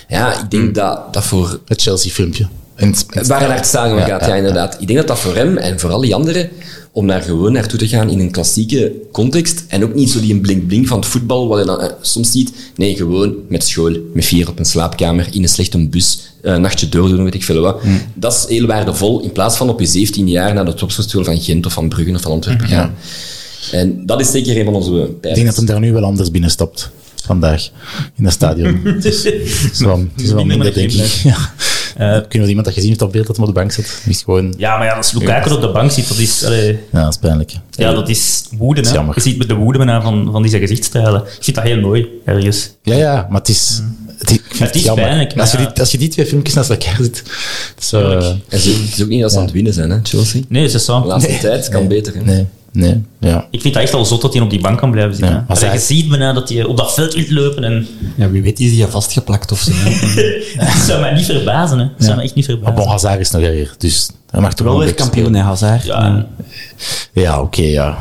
[0.08, 2.48] Ja, ik denk dat dat voor Het Chelsea-filmpje.
[2.80, 2.94] En-
[3.28, 4.78] Waar het stadion Ja, gaat, ja, ja, inderdaad.
[4.80, 6.50] Ik denk dat dat voor hem en voor al die anderen,
[6.92, 10.34] om daar gewoon naartoe te gaan in een klassieke context, en ook niet zo die
[10.34, 12.52] een blink-blink van het voetbal, wat je dan eh, soms ziet.
[12.76, 16.62] Nee, gewoon met school, met vier op een slaapkamer, in een slechte bus, eh, een
[16.62, 17.82] nachtje doordoen, weet ik veel wat.
[17.82, 18.02] Hmm.
[18.14, 21.42] Dat is heel waardevol, in plaats van op je 17 jaar naar de topsportschool van
[21.42, 22.94] Gent of van Brugge of van Antwerpen gaan.
[23.72, 25.00] En dat is zeker een van onze Hmm.
[25.02, 25.34] Ik pijlers.
[25.42, 26.90] denk dat hem daar nu wel anders binnenstapt.
[27.26, 27.70] Vandaag.
[28.18, 28.80] In het stadion.
[28.84, 29.24] Het is
[29.80, 31.06] wel, het is wel Minder denk ik.
[31.24, 31.54] Ja.
[32.00, 33.72] Ik weet niet of iemand dat gezien heeft op beeld dat hem op de bank
[33.72, 34.04] zit.
[34.08, 34.54] Is gewoon...
[34.58, 36.44] Ja, maar ja, als Lukaku op de bank zit, dat is...
[36.46, 37.52] allee, Ja, dat is pijnlijk.
[37.72, 38.82] ja, dat is woede.
[38.82, 38.94] is hè.
[38.96, 39.16] jammer.
[39.16, 41.22] Je ziet met de woede bijna van, van die zijn gezichtstralen.
[41.22, 42.70] Ik vind dat heel mooi, ergens.
[42.84, 43.82] Ja, ja, maar het is...
[44.18, 45.04] Het, ik vind Het is jammer.
[45.06, 45.66] pijnlijk, als, je ja.
[45.66, 47.18] die, als je die twee filmpjes naast elkaar zit...
[47.76, 50.00] Het is, eh, En het is ook niet dat ze aan het winnen zijn, hè,
[50.04, 50.42] Chelsea.
[50.48, 52.14] Nee, dat is De laatste tijd kan beter.
[52.16, 52.22] Hè.
[52.24, 53.46] nee, nee, ja.
[53.52, 55.36] Ik vind dat echt al zot dat hij op die bank kan blijven zitten.
[55.36, 58.30] Ja, maar zij- je ziet bijna dat hij op dat veld wil lopen en Ja,
[58.30, 59.72] wie weet is die vastgeplakt of zo.
[60.60, 61.78] dat zou mij niet verbazen.
[61.80, 61.84] Hè.
[61.86, 62.16] Dat zou Ja.
[62.16, 62.76] mij echt niet Maar verbazen.
[62.84, 65.84] Bon Hazard is nog erger, dus hij mag toch Wel weer kampioen, hè, Hazard.
[65.86, 66.26] Ja.
[67.14, 67.98] Ja, oké, ja.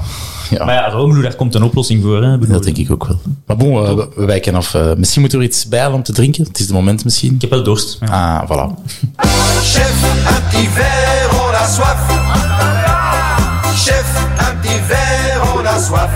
[0.50, 0.64] Ja.
[0.64, 2.22] Maar ja, Romelu, daar komt een oplossing voor.
[2.24, 2.38] Hè?
[2.38, 3.20] Dat denk ik ook wel.
[3.46, 4.74] Maar bon, we, we wijken af.
[4.74, 6.44] Eh, misschien moeten we er iets bij halen om te drinken.
[6.44, 7.34] Het is het moment misschien.
[7.34, 7.98] Ik heb wel dorst.
[8.00, 8.06] Ja.
[8.38, 8.74] Ah, voilà.
[9.62, 12.17] Chef, un petit verre, on a soif.
[15.78, 16.10] A soif.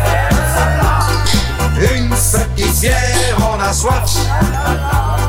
[1.95, 4.17] Une petite bière, on a soif.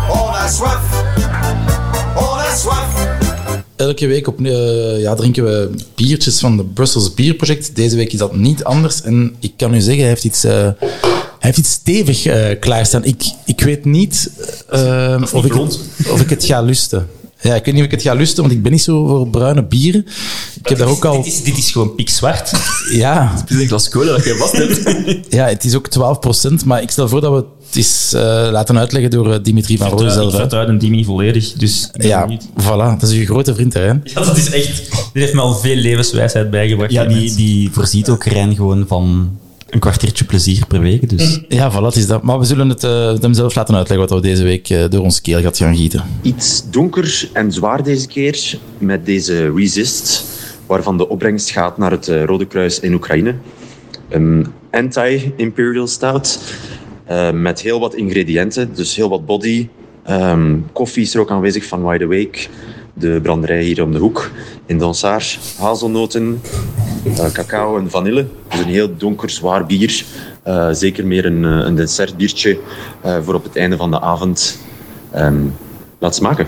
[0.09, 0.81] On a soif.
[2.15, 3.07] On a soif.
[3.75, 7.75] Elke week op, eh, ja, drinken we biertjes van de Brussels Beer Project.
[7.75, 9.01] Deze week is dat niet anders.
[9.01, 10.95] En ik kan u zeggen, hij heeft iets, eh, hij
[11.39, 13.03] heeft iets stevig eh, klaarstaan.
[13.03, 14.31] Ik, ik weet niet,
[15.33, 17.07] of, ik het, of ik het ga lusten.
[17.43, 19.27] Ja, ik weet niet of ik het ga lusten, want ik ben niet zo voor
[19.27, 20.05] bruine bieren.
[20.59, 21.23] Ik heb daar ook al...
[21.23, 22.51] Dit is, dit is gewoon pikzwart.
[22.91, 25.25] Ja, Het is een glas cola dat je vast hebt.
[25.37, 25.89] ja, het is ook
[26.61, 29.77] 12%, maar ik stel voor dat we het eens eh, laten uitleggen door eh, Dimitri
[29.77, 30.31] van Rooyen ik zelf.
[30.31, 30.37] hè.
[30.37, 31.53] vertrouw een Dimi volledig.
[31.53, 32.29] Dus ik Ja,
[32.61, 32.99] voilà.
[32.99, 33.85] Dat is uw grote vriend, hè?
[33.85, 34.77] Ja, dat is echt...
[35.13, 36.91] Dit heeft me al veel levenswijsheid bijgebracht.
[36.91, 39.37] Ja, die, die voorziet ook Rijn gewoon van
[39.73, 41.09] een kwartiertje plezier per week.
[41.09, 42.23] Dus Ja, voilà, het is dat.
[42.23, 45.03] Maar we zullen het eh, hem zelf laten uitleggen wat we deze week eh, door
[45.03, 46.03] ons keel gaat gaan gieten.
[46.21, 50.25] Iets donker en zwaar deze keer met deze Resist,
[50.65, 53.35] waarvan de opbrengst gaat naar het eh, Rode Kruis in Oekraïne.
[54.09, 56.39] Een anti-imperial stout
[57.05, 59.67] eh, met heel wat ingrediënten, dus heel wat body.
[60.03, 62.47] Ehm, koffie is er ook aanwezig van Wide Awake,
[62.93, 64.31] de branderij hier om de hoek
[64.65, 65.39] in Donsard.
[65.57, 66.41] Hazelnoten,
[67.31, 68.25] cacao en vanille.
[68.49, 70.05] Dus een heel donker, zwaar bier.
[70.43, 72.59] Eh, zeker meer een, eh, een dessertbiertje
[73.01, 74.59] eh, voor op het einde van de avond.
[75.11, 75.45] Ehm,
[75.99, 76.47] laat smaken.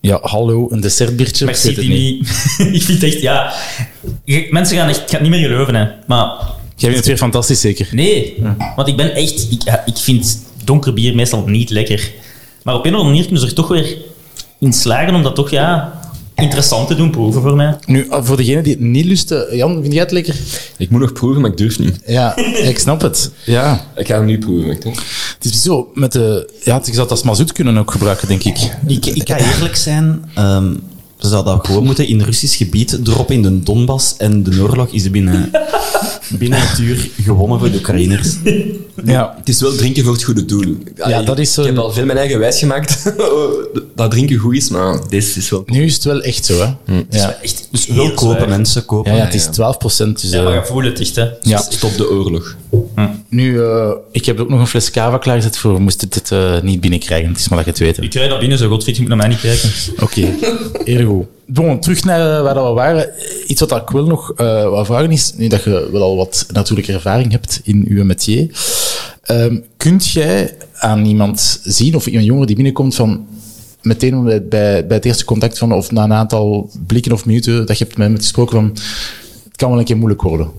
[0.00, 1.44] Ja, hallo, een dessertbiertje.
[1.44, 2.28] Merci, Ik niet.
[2.78, 3.52] Ik vind echt, ja...
[4.50, 5.00] Mensen gaan echt...
[5.00, 5.88] Ik ga het niet meer geloven, hè.
[6.06, 6.26] Maar
[6.76, 7.88] Jij vindt het weer fantastisch, zeker?
[7.90, 8.42] nee,
[8.76, 9.46] want ik ben echt...
[9.50, 12.12] Ik, ik vind donker bier meestal niet lekker.
[12.62, 13.96] Maar op een of andere manier kunnen ze er toch weer
[14.60, 16.02] in slagen om dat toch, ja...
[16.36, 17.76] Interessant te doen proeven voor mij.
[17.86, 20.36] Nu, eh, voor degenen die het niet lusten, Jan, vind jij het lekker?
[20.76, 21.98] Ik moet nog proeven, maar ik durf niet.
[22.06, 22.36] Ja,
[22.70, 23.30] ik snap het.
[23.44, 24.68] Ja, Ik ga hem nu proeven.
[24.68, 24.90] hè.
[25.38, 26.50] het is zo, met de...
[26.64, 28.58] Ja, je zou het als mazoet kunnen ook gebruiken, denk ik.
[28.86, 30.24] ik, ik ga eerlijk zijn.
[30.34, 30.72] ehm
[31.24, 34.14] ze zouden dat gewoon moeten in Russisch gebied droppen in de Donbass.
[34.16, 35.50] En de oorlog is binnen,
[36.38, 38.34] binnen het uur gewonnen voor de Oekraïners.
[39.04, 40.76] Ja, Het is wel drinken voor het goede doel.
[41.06, 43.02] Ja, dat is zo- Ik heb al veel mijn eigen wijs gemaakt
[43.94, 45.62] dat drinken goed is, maar dit is wel...
[45.66, 46.94] nu is het wel echt zo, hè?
[47.10, 47.38] Ja.
[47.42, 48.48] Echt Dus wel kopen, zwaar.
[48.48, 49.12] mensen, kopen.
[49.12, 50.20] Ja, ja, het is 12 procent.
[50.20, 51.28] Dus, Ja, maar eh, je voelt het echt, hè.
[51.42, 51.58] ja.
[51.68, 52.56] Stop de oorlog.
[53.28, 56.60] Nu, eh, ik heb ook nog een fles cava klaargezet voor, moest het het eh,
[56.62, 57.28] niet binnenkrijgen.
[57.28, 57.96] Het is maar dat je het weet.
[57.96, 58.02] hè.
[58.02, 59.70] Ik krijg dat binnen, zo godfried, je moet naar mij niet kijken.
[60.00, 60.20] Oké,
[60.92, 61.26] heel goed.
[61.46, 63.10] Bon, terug naar eh, waar dat we waren.
[63.46, 66.46] Iets wat ik wel nog eh wou vragen is, nu dat je wel al wat
[66.52, 68.48] natuurlijke ervaring hebt in uw métier,
[69.22, 73.26] ehm, kunt jij aan iemand zien, of een jongen die binnenkomt van
[73.82, 77.66] meteen bij, bij, bij het eerste contact van, of na een aantal blikken of minuten
[77.66, 78.70] dat je hebt met hem gesproken van,
[79.44, 80.50] het kan wel een keer moeilijk worden.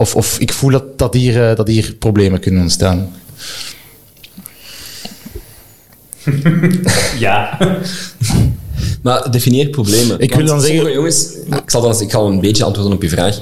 [0.00, 3.12] Of, of ik voel dat, dat, hier, eh, dat hier problemen kunnen ontstaan.
[7.18, 7.58] Ja.
[9.02, 10.20] Maar definieer problemen.
[10.20, 13.08] Ik wil dan zeggen- jongens, ik zal, dan, ik ga een beetje antwoorden op je
[13.08, 13.40] vraag.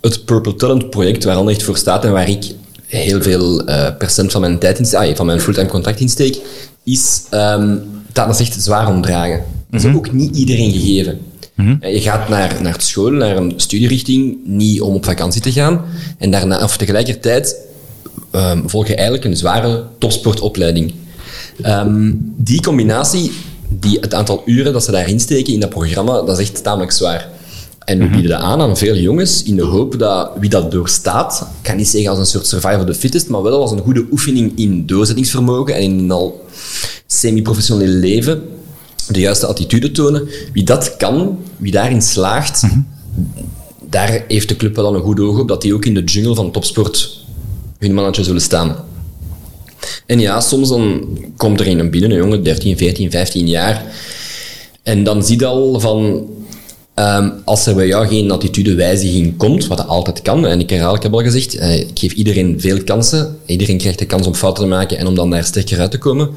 [0.00, 2.44] Het Purple Talent project, waar Anderlecht voor staat en waar ik
[2.86, 6.38] heel veel eh, procent van mijn tijd in steek, van mijn fulltime contract insteek,
[6.84, 7.76] is ehm,
[8.12, 9.44] dat is echt zwaar omdragen.
[9.70, 11.20] Dat is ook niet iedereen gegeven.
[11.80, 15.84] Eh, Je gaat naar, naar school, naar een studierichting, niet om op vakantie te gaan.
[16.18, 17.56] En daarna, of tegelijkertijd
[18.30, 20.92] ehm, volg je eigenlijk een zware topsportopleiding.
[21.62, 23.32] Ehm, die combinatie,
[23.68, 26.92] die, het aantal uren dat ze daarin steken in dat programma, dat is echt tamelijk
[26.92, 27.28] zwaar.
[27.84, 31.40] En we bieden dat aan aan veel jongens in de hoop dat wie dat doorstaat,
[31.40, 33.78] ik kan niet zeggen als een soort survival of the fittest, maar wel als een
[33.78, 36.44] goede oefening in doorzettingsvermogen en in al
[37.06, 38.42] semi-professioneel leven,
[39.14, 40.28] de juiste attitude tonen.
[40.52, 42.62] Wie dat kan, wie daarin slaagt,
[43.90, 46.04] daar heeft de club wel al een goed oog op dat die ook in de
[46.04, 47.18] jungle van topsport
[47.78, 48.76] hun mannetje zullen staan.
[50.06, 53.84] En ja, soms dan komt er een binnen, een jongen, 13, 14, 15 jaar.
[54.82, 56.28] En dan zie je al van,
[56.94, 61.02] ehm, als er bij jou geen attitudewijziging komt, wat altijd kan, en ik herhaal, ik
[61.02, 63.36] heb al gezegd, eh, ik geef iedereen veel kansen.
[63.46, 65.98] Iedereen krijgt de kans om fouten te maken en om dan daar sterker uit te
[65.98, 66.30] komen.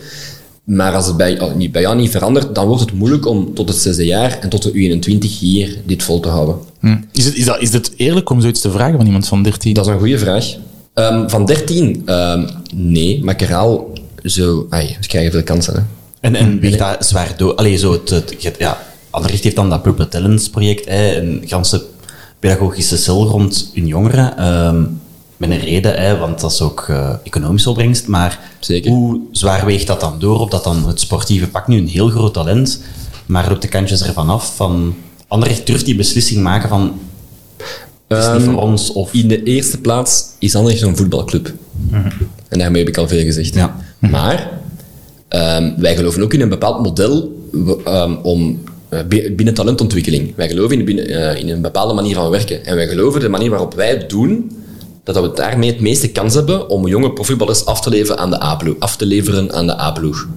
[0.63, 1.39] Maar als het bij,
[1.71, 4.63] bij jou niet verandert, dan wordt het moeilijk om tot het zesde jaar en tot
[4.63, 6.56] de U21 hier dit vol te houden.
[6.80, 6.95] Hm.
[7.12, 9.73] Is, het, is, dat, is het eerlijk om zoiets te vragen van iemand van 13?
[9.73, 10.56] Dat is een goede vraag.
[10.93, 12.02] Ehm, van 13?
[12.06, 13.91] Ehm, nee, maar ik herhaal,
[14.23, 15.73] zo, ai, ze krijgen veel kansen.
[15.73, 15.82] Hè.
[16.19, 17.56] En, en weegt dat zwaar door?
[17.56, 18.78] Allee, zo het, het, het- ja,
[19.26, 21.84] heeft dan dat Purple Talents project, hè, een ganse
[22.39, 24.38] pedagogische cel rond hun jongeren.
[24.38, 24.84] ehm,
[25.47, 28.08] met een reden, hè, want dat is ook eh, economische opbrengst.
[28.08, 28.91] Maar Zeker.
[28.91, 30.39] hoe zwaar weegt dat dan door?
[30.39, 32.82] Op dat dan het sportieve pakt nu een heel groot talent,
[33.25, 34.56] maar loopt de kantjes ervan af?
[34.56, 34.95] Van,
[35.27, 36.99] Anderlecht durft die beslissing maken van
[38.08, 39.13] is niet voor ons of...
[39.13, 41.53] In de eerste plaats is Anderlecht een voetbalclub.
[42.47, 43.53] En daarmee heb ik al veel gezegd.
[43.53, 43.75] Ja.
[43.99, 44.49] Maar
[45.27, 47.32] ehm, wij geloven ook in een bepaald model
[47.86, 50.34] ehm, om eh, bi- binnen talentontwikkeling.
[50.36, 52.65] Wij geloven in, binnen, eh, in een bepaalde manier van werken.
[52.65, 54.51] En wij geloven de manier waarop wij het doen,
[55.04, 58.44] dat we daarmee het meeste kans hebben om jonge profvoetballers af te leveren aan de
[58.44, 58.76] A-ploeg.
[58.80, 60.28] Af te leveren aan de A-ploeg.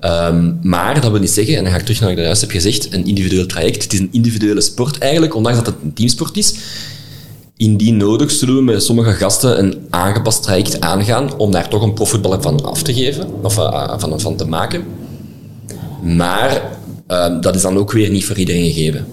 [0.00, 2.40] Ehm, maar dat wil niet zeggen, en dan ga ik terug naar wat ik juist
[2.40, 3.82] heb gezegd, een individueel traject.
[3.82, 6.54] Het is een individuele sport eigenlijk, ondanks dat het een teamsport is.
[7.56, 11.94] Indien nodig zullen we met sommige gasten een aangepast traject aangaan om daar toch een
[11.94, 14.84] profvoetballer van af te geven, of eh, van, van te maken.
[16.02, 16.62] Maar
[17.06, 19.06] ehm, dat is dan ook weer niet voor iedereen gegeven.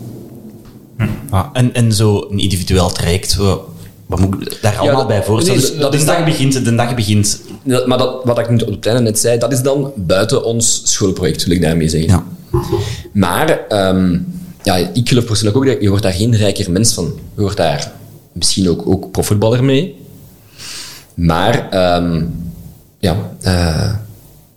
[1.30, 3.38] Ah, en, en zo een individueel traject,
[4.06, 5.62] wat, moet ik daar allemaal dat- bij voorstellen?
[5.62, 7.42] nee, Dus dat de, is dag dan- begint, de dag begint...
[7.64, 10.44] Dat- Maar dat, wat ik nu op het einde net zei, dat is dan buiten
[10.44, 12.10] ons schoolproject, wil ik daarmee zeggen.
[12.10, 12.24] Ja.
[13.14, 14.18] Maar ehm,
[14.64, 17.14] ja, ik geloof persoonlijk ook dat je wordt daar geen rijker mens van.
[17.36, 17.92] Je wordt daar
[18.32, 19.96] misschien ook, ook profvoetballer mee.
[21.14, 22.24] Maar ehm,
[23.00, 23.94] ja, eh,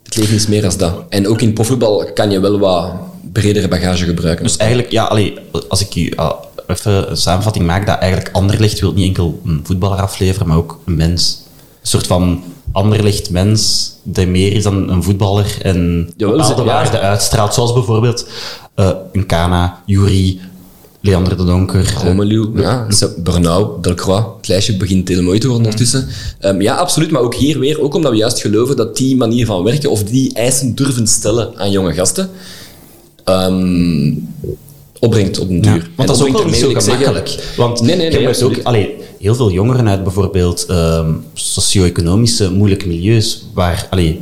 [0.03, 0.95] het leven is meer dan dat.
[1.09, 2.91] En ook in profvoetbal kan je wel wat
[3.31, 4.43] bredere bagage gebruiken.
[4.45, 5.33] Dus eigenlijk, ja, allee,
[5.67, 6.31] als ik ah,
[6.67, 10.79] even een samenvatting maak, dat eigenlijk Anderlecht wil niet enkel een voetballer afleveren, maar ook
[10.85, 11.43] een mens.
[11.81, 16.67] Een soort van Anderlecht mens, die meer is dan een voetballer en Jawel, bepaalde ja.
[16.67, 18.27] waarden uitstraalt, zoals bijvoorbeeld
[18.75, 20.39] eh, een Kana, Jury,
[21.01, 21.93] Leander de Donker.
[21.97, 26.07] eh, Romelu, ja, Bernau, Delcroix, het lijstje begint heel mooi te worden ondertussen.
[26.39, 29.45] Ehm, ja, absoluut, maar ook hier weer, ook omdat we juist geloven dat die manier
[29.45, 32.29] van werken, of die eisen durven stellen aan jonge gasten,
[33.23, 34.13] ehm,
[34.99, 35.73] opbrengt op een duur.
[35.75, 37.27] Ja, En want dat is ook niet zo gemakkelijk.
[37.27, 42.87] zeggen- Want nee, nee, nee, ook allee, heel veel jongeren uit bijvoorbeeld ehm, socio-economische moeilijke
[42.87, 44.19] milieus, waar, allee,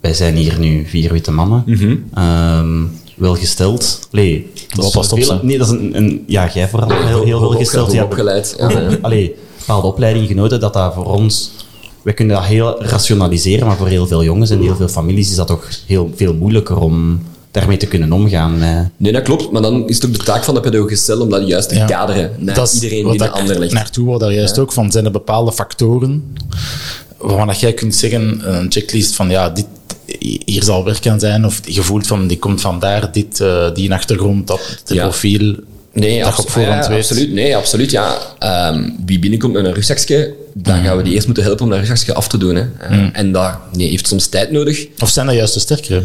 [0.00, 1.96] wij zijn hier nu vier witte mannen, Mhm.
[2.14, 2.82] ehm,
[3.16, 4.08] welgesteld.
[4.12, 5.40] Allee, dat Wel, is pas op, veel-.
[5.42, 7.92] Nee, dat is een, een ja, jij vooral heel, heel Hoog- welgesteld.
[7.92, 8.98] Ja, opgeleid, ja, ja.
[9.02, 11.50] Allee, bepaalde opleidingen genoten, dat dat voor ons...
[12.02, 15.36] Wij kunnen dat heel rationaliseren, maar voor heel veel jongens en heel veel families is
[15.36, 17.20] dat toch heel veel moeilijker om
[17.60, 18.62] daarmee te kunnen omgaan.
[18.62, 18.80] eh.
[18.96, 21.30] Nee, dat klopt, maar dan is het ook de taak van de pedagogische cel om
[21.30, 21.84] dat juist te Ja.
[21.84, 23.72] kaderen naar iedereen wat binnen ik Anderlecht.
[23.72, 24.92] naartoe wou daar juist ook van.
[24.92, 26.36] Zijn er bepaalde factoren
[27.18, 29.66] waarvan dat jij kunt zeggen, een checklist van ja, dit,
[30.44, 33.92] hier zal werk aan zijn, of je voelt van die komt vandaar, dit, eh, die
[33.92, 35.02] achtergrond, dat de Ja.
[35.02, 35.54] profiel,
[35.92, 36.98] Nee, dat je op voorhand ja, weet.
[36.98, 37.32] absoluut.
[37.32, 37.90] Nee, absoluut.
[37.90, 38.18] Ja.
[38.38, 41.78] Ehm, wie binnenkomt met een rugzakje, dan gaan we die eerst moeten helpen om dat
[41.78, 42.54] rugzakje af te doen.
[42.54, 42.64] Hè.
[42.80, 44.86] Eh, En dat nee, heeft soms tijd nodig.
[44.98, 46.04] Of zijn dat juist de sterkere?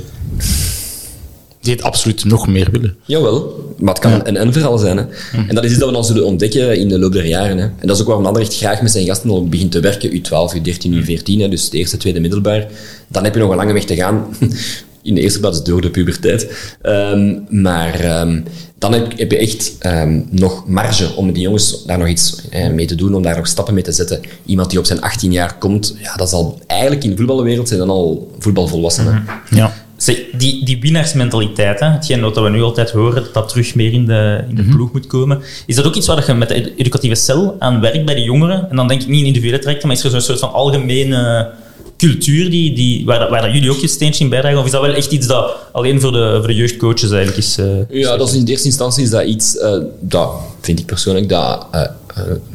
[1.62, 2.96] Die het absoluut nog meer willen.
[3.06, 4.98] Jawel, maar het kan een en-verhaal zijn.
[4.98, 5.04] Hè.
[5.48, 7.58] En dat is iets dat we dan zullen ontdekken in de loop der jaren.
[7.58, 7.64] Hè.
[7.64, 10.10] En dat is ook waarom Anderlecht graag met zijn gasten al begint te werken.
[10.10, 12.68] U12, U13, U14, hè, dus de eerste, tweede middelbaar.
[13.08, 14.26] Dan heb je nog een lange weg te gaan.
[15.04, 16.74] In de eerste plaats door de puberteit.
[16.82, 18.42] Ehm, maar ehm,
[18.78, 22.70] dan heb, heb je echt ehm, nog marge om die jongens daar nog iets eh,
[22.70, 24.20] mee te doen, om daar nog stappen mee te zetten.
[24.46, 27.68] Iemand die op zijn 18 jaar komt, ja, dat is al eigenlijk in de voetbalwereld
[27.68, 29.26] zijn dan al voetbalvolwassenen.
[29.50, 29.74] Ja.
[30.02, 33.94] Zeg, die, die winnaarsmentaliteit, hè, hetgeen wat we nu altijd horen, dat dat terug meer
[33.94, 35.42] in de, in de ploeg moet komen.
[35.66, 38.22] Is dat ook iets waar je met de ed- educatieve cel aan werkt bij de
[38.24, 38.70] jongeren?
[38.70, 41.50] En dan denk ik niet in individuele trajecten, maar is er zo'n soort van algemene
[41.98, 44.60] cultuur die, die, waar, dat- waar dat jullie ook je steentje in bijdragen?
[44.60, 47.58] Of is dat wel echt iets dat alleen voor de, voor de jeugdcoaches eigenlijk is?
[47.58, 47.66] eh,
[48.00, 51.30] Ja, dat is in de eerste instantie is dat iets eh, dat, vind ik persoonlijk,
[51.30, 51.82] dat eh,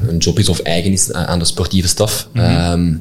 [0.09, 2.29] een job is of eigen is aan aan de sportieve staf.
[2.35, 2.95] Ehm,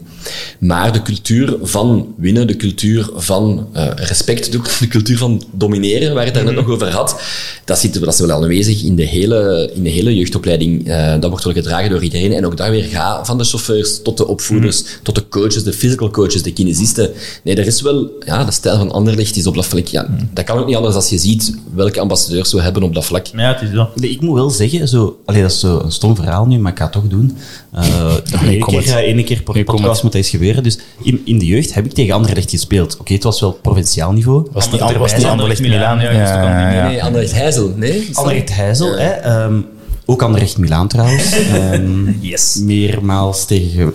[0.59, 6.25] maar de cultuur van winnen, de cultuur van eh, respect, de, cultuur van domineren, waar
[6.25, 7.21] je het daar net nog over had,
[7.65, 10.87] dat, zit, dat is wel aanwezig in de hele, in de hele jeugdopleiding.
[10.87, 12.33] Eh, dat wordt wel gedragen door iedereen.
[12.33, 15.73] En ook daar weer ga van de chauffeurs tot de opvoeders, tot de coaches, de
[15.73, 17.11] physical coaches, de kinesisten.
[17.43, 20.45] Nee, er is wel, ja, de stijl van Anderlecht is op dat vlak, ja, dat
[20.45, 23.25] kan ook niet anders als je ziet welke ambassadeurs we hebben op dat vlak.
[23.25, 23.69] Ja, het is.
[23.95, 26.71] Nee, ik moet wel zeggen, zo, allee, dat is zo een stom verhaal nu, maar
[26.71, 27.37] ik ga het toch doen.
[27.75, 30.63] Uh, Eén kom keer, ene keer per podcast moet eens gebeuren.
[30.63, 32.97] Dus in, in de jeugd heb ik tegen Anderlecht gespeeld.
[32.99, 34.47] Oké, het was wel provinciaal niveau.
[34.51, 36.87] Was niet, Ander- was niet Anderlecht Anderlecht Milaan, ja, ja.
[36.87, 38.07] Nee, Anderlecht Heijzel, nee?
[38.09, 39.61] Is Anderlecht Heijzel, hè, ehm,
[40.05, 41.31] ook Anderlecht Milaan trouwens.
[41.53, 42.55] Ehm, Yes.
[42.61, 43.93] Meermaals tegen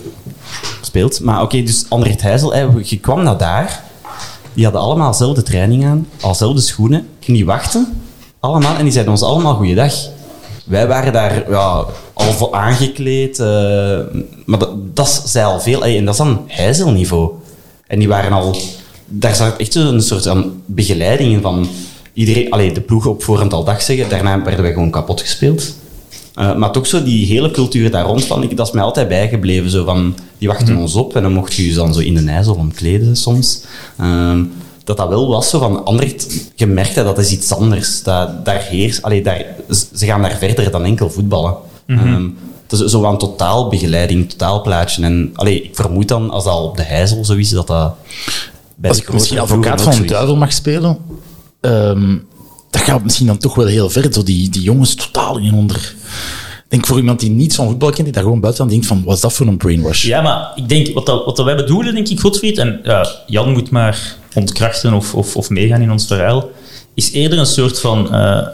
[0.79, 1.19] gespeeld.
[1.19, 3.83] Maar oké, dus Anderlecht Heijzel, hè, je kwam naar daar.
[4.53, 7.07] Die hadden allemaal dezelfde training aan, al dezelfde schoenen.
[7.27, 8.01] En die wachten,
[8.39, 9.93] allemaal, en die zeiden ons allemaal goeiedag.
[10.65, 11.85] Wij waren daar ja,
[12.21, 13.45] al voor aangekleed, eh,
[14.45, 15.85] maar dat, dat is- zei al veel.
[15.85, 17.29] En dat is dan Heizelniveau.
[17.87, 18.55] En die waren al...
[19.07, 21.67] Daar zat echt zo'n soort van begeleiding in van...
[22.13, 24.09] Iedereen, allee, de ploeg op voorhand al dag zeggen.
[24.09, 25.75] Daarna werden wij gewoon kapot gespeeld.
[26.35, 29.07] Eh, maar toch zo die hele cultuur daar rond, van, ik, dat is mij altijd
[29.07, 29.69] bijgebleven.
[29.69, 32.31] Zo van, die wachten ons op en dan mocht je je dan zo in de
[32.31, 33.63] ijzel omkleden soms.
[33.97, 34.43] Ehm,
[34.83, 38.03] dat dat wel was zo van, Anderlecht, je merkt dat dat is iets anders.
[38.03, 39.45] Dat, daar heers, allee, daar,
[39.95, 41.55] ze gaan daar verder dan enkel voetballen.
[41.97, 42.29] Ehm,
[42.67, 45.03] het is zo een totaalbegeleiding, totaalplaatje.
[45.03, 47.95] En allee, ik vermoed dan, als dat al op de heizel zo is, dat dat...
[48.75, 50.97] Bij Als de ik misschien advocaat van de duivel mag spelen,
[51.61, 52.17] ehm,
[52.69, 54.13] dat gaat misschien dan toch wel heel ver.
[54.13, 55.95] Zo die, die jongens totaal in onder...
[56.71, 58.85] Ik denk voor iemand die niets van voetbal kent, die daar gewoon buiten aan denkt
[58.85, 60.03] van, wat is dat voor een brainwash?
[60.05, 63.07] Ja, maar ik denk, wat, dat, wat dat wij bedoelen, denk ik, Godfried, en ja,
[63.27, 66.49] Jan moet maar ontkrachten of, of, of meegaan in ons verhaal,
[66.93, 68.47] is eerder een soort van, eh,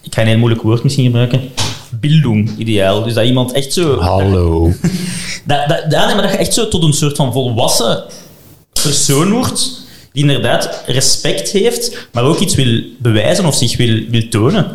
[0.00, 1.40] ik ga een heel moeilijk woord misschien gebruiken,
[2.00, 3.02] bildung ideaal.
[3.02, 3.98] Dus dat iemand echt zo...
[3.98, 4.72] Hallo.
[5.46, 8.04] Dat, dat, nee, maar dat je echt zo tot een soort van volwassen
[8.82, 9.80] persoon wordt,
[10.12, 14.66] die inderdaad respect heeft, maar ook iets wil bewijzen of zich wil, wil tonen.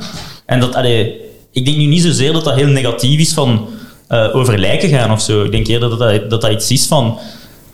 [0.45, 1.15] En dat, allee,
[1.51, 3.67] ik denk nu niet zozeer dat dat heel negatief is van
[4.08, 5.43] eh, over lijken gaan of zo.
[5.43, 7.19] Ik denk eerder dat dat, dat, dat iets is van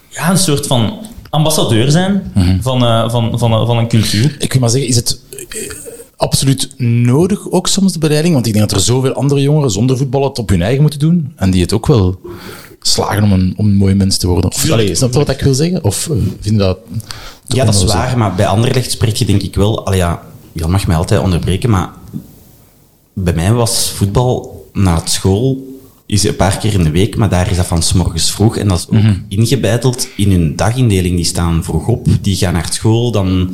[0.09, 0.99] ja, een soort van
[1.29, 4.35] ambassadeur zijn van, eh, van, van, van een cultuur.
[4.39, 5.19] Ik wil maar zeggen, is het
[6.21, 8.33] absoluut nodig ook soms de bereiding?
[8.33, 10.99] Want ik denk dat er zoveel andere jongeren zonder voetbal het op hun eigen moeten
[10.99, 11.33] doen.
[11.35, 12.19] En die het ook wel
[12.81, 14.51] slagen om een, om een mooi mens te worden.
[14.51, 15.83] Of, allee, snap je wat ik wil zeggen?
[15.83, 16.77] Of uh, vind je dat...
[17.47, 19.85] Ja, dat is waar, maar bij Anderlecht spreek je denk ik wel...
[19.85, 21.89] Allee, ja, Jan mag mij altijd onderbreken, maar
[23.13, 25.69] bij mij was voetbal na het school
[26.05, 28.57] is een paar keer in de week, maar daar is dat van s morgens vroeg.
[28.57, 31.15] En dat is ook ingebeiteld in hun dagindeling.
[31.15, 33.49] Die staan vroeg op, die gaan naar school, dan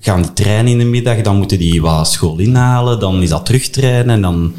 [0.00, 3.46] gaan die trainen in de middag, dan moeten die wat school inhalen, dan is dat
[3.46, 4.54] terugtrainen, en dan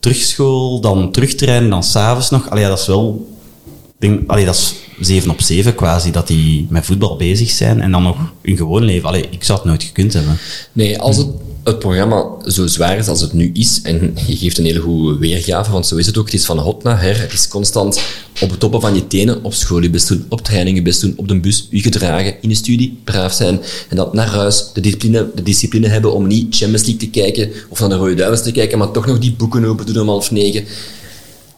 [0.00, 2.50] terugschool, dan terugtrainen, dan s'avonds nog.
[2.50, 3.28] Allee, dat is wel...
[3.66, 7.80] ik Denk, allee, dat is 7 op 7 quasi, dat die met voetbal bezig zijn
[7.80, 9.08] en dan nog hun gewoon leven.
[9.08, 10.38] Allee, ik zou het nooit gekund hebben.
[10.72, 11.28] Nee, als het,
[11.66, 15.18] het programma zo zwaar is als het nu is, en je geeft een hele goede
[15.18, 18.00] weergave, want zo is het ook, het is van hot naar her, het is constant
[18.40, 21.00] op het toppen van je tenen, op school je best doen, op training je best
[21.00, 24.70] doen, op de bus je gedragen, in de studie braaf zijn, en dan naar huis
[24.74, 28.14] de discipline, de discipline hebben om niet Champions League te kijken, of naar de Rode
[28.14, 30.64] Duivels te kijken, maar toch nog die boeken open doen om half negen.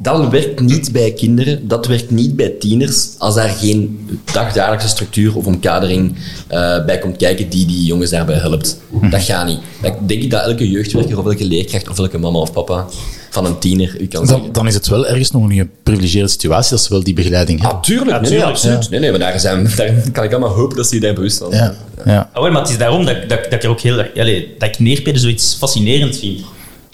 [0.00, 5.36] Dat werkt niet bij kinderen, dat werkt niet bij tieners, als daar geen dagdagelijkse structuur
[5.36, 6.14] of omkadering
[6.46, 8.80] eh, bij komt kijken die die jongens daarbij helpt.
[9.10, 9.58] Dat gaat niet.
[9.82, 12.86] Ik denk dat elke jeugdwerker of elke leerkracht of elke mama of papa
[13.30, 14.44] van een tiener u kan zeggen.
[14.44, 17.60] Dan, dan is het wel ergens nog een geprivilegeerde situatie dat ze wel die begeleiding
[17.62, 17.80] hebben.
[17.82, 18.90] Tuurlijk, nee, nee, tuurlijk, absoluut.
[18.90, 21.38] Nee, nee, maar daar, zijn, daar kan ik allemaal hopen dat ze je daar bewust
[21.38, 21.74] van zijn.
[22.04, 22.30] Ja, ja.
[22.34, 24.12] Wel, maar het is daarom dat, ik- dat, ik- dat ik er ook heel erg...
[24.58, 26.40] Dat ik neerpeden zoiets fascinerend vind.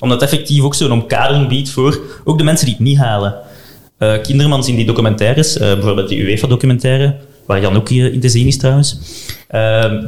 [0.05, 3.35] Omdat het effectief ook zo'n omkadering biedt voor ook de mensen die het niet halen.
[3.99, 7.15] Eh Kindermans in die documentaires, eh, bijvoorbeeld die UEFA-documentaire,
[7.47, 8.99] waar Jan ook hier in te zien is trouwens.
[9.49, 10.03] Ehm,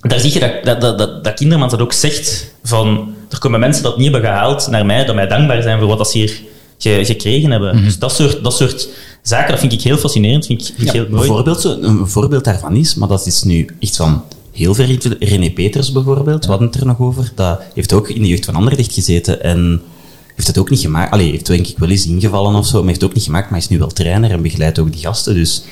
[0.00, 3.14] daar zie je dat, dat, dat, dat, Kindermans dat ook zegt van...
[3.30, 5.98] Er komen mensen dat niet hebben gehaald naar mij, dat mij dankbaar zijn voor wat
[5.98, 6.40] dat ze hier
[6.78, 7.84] ge- gekregen hebben.
[7.84, 8.88] Dus dat soort, dat soort
[9.22, 11.16] zaken, dat vind ik heel fascinerend, vind ik, vind ik heel mooi.
[11.26, 15.16] Bijvoorbeeld, zo, een voorbeeld daarvan is, maar dat is nu echt van heel ver in-
[15.20, 18.44] René Peters bijvoorbeeld, we hadden het er nog over, dat heeft ook in de jeugd
[18.44, 19.80] van Anderlecht gezeten en
[20.34, 21.12] heeft het ook niet gemaakt.
[21.12, 23.50] Allee, heeft denk ik wel eens ingevallen of zo, maar heeft het ook niet gemaakt,
[23.50, 25.64] maar is nu wel trainer en begeleidt ook die gasten, dus...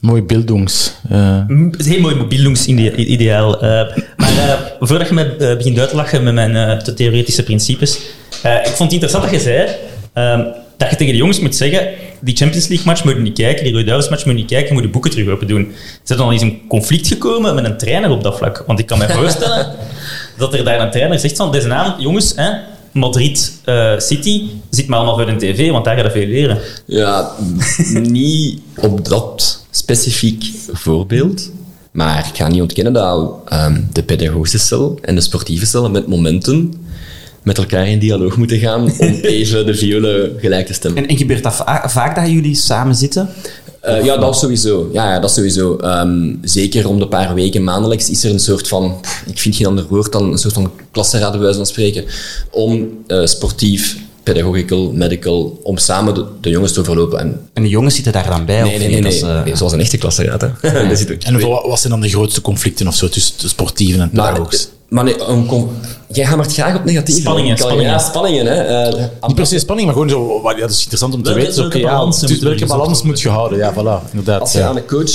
[0.00, 0.92] Mooi beeldongs.
[1.08, 3.54] eh, Mm, heel mooi mobielungsideaal.
[3.54, 3.60] Uh,
[4.16, 7.42] maar eh, voordat je me eh, begint uit te lachen met mijn eh, te theoretische
[7.42, 7.98] principes,
[8.42, 9.68] eh, ik vond het interessant dat je zei
[10.12, 10.44] ehm,
[10.76, 11.88] dat je tegen de jongens moet zeggen,
[12.20, 14.68] die Champions League match moet je niet kijken, die Rode match moet je niet kijken,
[14.68, 15.72] je moet de boeken terug open doen.
[16.04, 18.64] Is er dan al eens een conflict gekomen met een trainer op dat vlak?
[18.66, 19.66] Want ik kan me voorstellen
[20.38, 22.50] dat er daar een trainer zegt van, deze avond, jongens, hè,
[22.92, 26.58] Madrid eh, City, zit maar allemaal voor de tv, want daar ga je veel leren.
[26.84, 27.30] Ja,
[27.92, 31.50] niet op dat specifiek voorbeeld.
[31.90, 36.06] Maar ik ga niet ontkennen dat ehm, de pedagogische cel en de sportieve cel met
[36.06, 36.74] momenten
[37.48, 39.08] met elkaar in dialoog moeten gaan om
[39.38, 41.02] even de violen gelijk te stemmen.
[41.02, 43.28] En, en gebeurt dat va- vaak dat jullie samen zitten?
[43.80, 44.90] Eh, ja, dat sowieso.
[44.92, 45.76] Ja, ja dat sowieso.
[45.76, 49.66] Ehm, zeker om de paar weken maandelijks is er een soort van, ik vind geen
[49.66, 52.04] ander woord dan een soort van klasseraad bij wijze van spreken,
[52.50, 57.18] om eh, sportief, pedagogical, medical, om samen de, de jongens te overlopen.
[57.18, 58.62] En, En de jongens zitten daar dan bij?
[58.62, 59.96] nee, of nee, nee, dat nee, is, eh, nee, zoals een echte.
[59.96, 60.34] Hè.
[60.34, 64.10] Ook en wat, wat zijn dan de grootste conflicten of zo tussen de sportieven en
[64.12, 64.68] maar, pedagogisch?
[64.88, 65.68] Maar nee, een con-
[66.12, 67.20] jij hamert graag op negatieve.
[67.20, 67.92] Spanningen, Kan- spanningen.
[67.92, 68.46] Ja, spanningen.
[68.46, 68.54] Hè.
[68.54, 70.40] Eh, Niet per se spanning, maar gewoon zo.
[70.42, 71.60] wat- Ja, dat is interessant om te Welke- weten.
[71.62, 73.58] welke oké, ja, balans dus moet welke balans je houden?
[73.58, 74.40] Ja, voilà, inderdaad.
[74.40, 74.66] als je ja.
[74.68, 75.10] aan een coach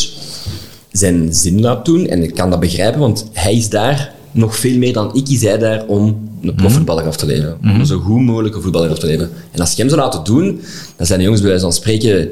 [0.91, 4.78] zijn zin laat doen, en ik kan dat begrijpen, want hij is daar nog veel
[4.78, 7.57] meer dan ik, is hij daar om een profvoetballer af te leveren.
[7.61, 9.32] Om een zo goed mogelijke voetballer af te leveren.
[9.51, 10.61] En als je hem zou laten doen,
[10.95, 12.30] dan zijn de jongens bij wijze van spreken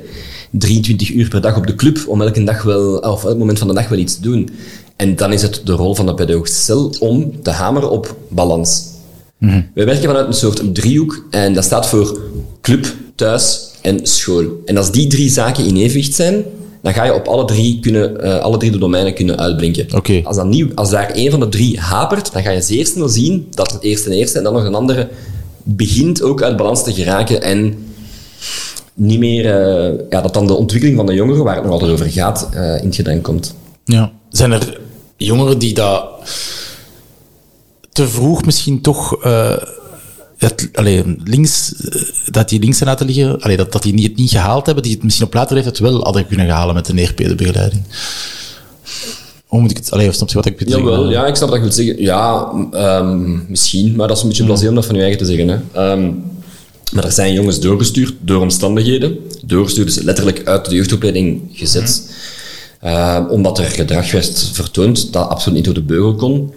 [0.51, 3.67] 23 uur per dag op de club om elke dag wel, of elk moment van
[3.67, 4.49] de dag wel iets te doen.
[5.01, 8.83] En dan is het de rol van de pedagogische cel om te hameren op balans.
[9.73, 12.19] Wij werken vanuit een soort driehoek en dat staat voor
[12.61, 12.85] club,
[13.15, 14.43] thuis en school.
[14.65, 16.43] En als die drie zaken in evenwicht zijn,
[16.81, 19.87] dan ga je op alle drie, kunnen, eh, alle drie de domeinen kunnen uitblinken.
[20.23, 23.09] Als, dat nieuw, als daar één van de drie hapert, dan ga je zeer snel
[23.09, 25.09] zien dat het eerste en eerste en dan nog een andere
[25.63, 27.75] begint ook uit balans te geraken en
[28.93, 31.91] niet meer, eh, ja, dat dan de ontwikkeling van de jongeren, waar het nog altijd
[31.91, 33.55] over gaat, eh, in het gedrang komt.
[33.85, 34.11] Ja.
[34.29, 34.79] Zijn er
[35.25, 36.09] jongeren die dat
[37.91, 39.17] te vroeg misschien toch
[40.73, 42.01] allee, links, eh,
[42.31, 44.93] dat die links zijn laten liggen, allee, dat, dat die het niet gehaald hebben, die
[44.93, 47.83] het misschien op later leeftijd wel hadden kunnen halen met de neerpede begeleiding?
[49.45, 51.09] Hoe moet ik het, allee, of snap je wat ik bedoel?
[51.09, 52.01] Ja, ik snap je wilt zeggen.
[52.01, 55.25] Ja, ehm, misschien, maar dat is een beetje blasé om dat van je eigen te
[55.25, 55.47] zeggen.
[55.47, 55.57] Hè.
[55.71, 56.11] Ehm,
[56.91, 59.17] maar er zijn jongens doorgestuurd door omstandigheden.
[59.45, 62.10] Doorgestuurd is letterlijk uit de jeugdopleiding gezet.
[62.81, 66.53] Ehm, omdat er gedrag werd vertoond dat absoluut niet door de beugel kon.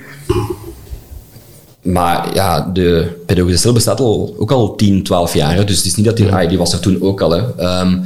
[1.83, 5.55] Maar ja, de pedagogische cel bestaat al, ook al 10, 12 jaar.
[5.55, 5.65] hè.
[5.65, 7.31] Dus het is niet dat die, ah, die was er toen ook al.
[7.31, 7.43] Hè.
[7.57, 7.99] Ehm,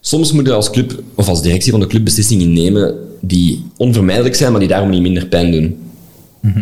[0.00, 4.34] soms moet je als club of als directie van de club beslissingen nemen die onvermijdelijk
[4.34, 5.80] zijn, maar die daarom niet minder pijn doen.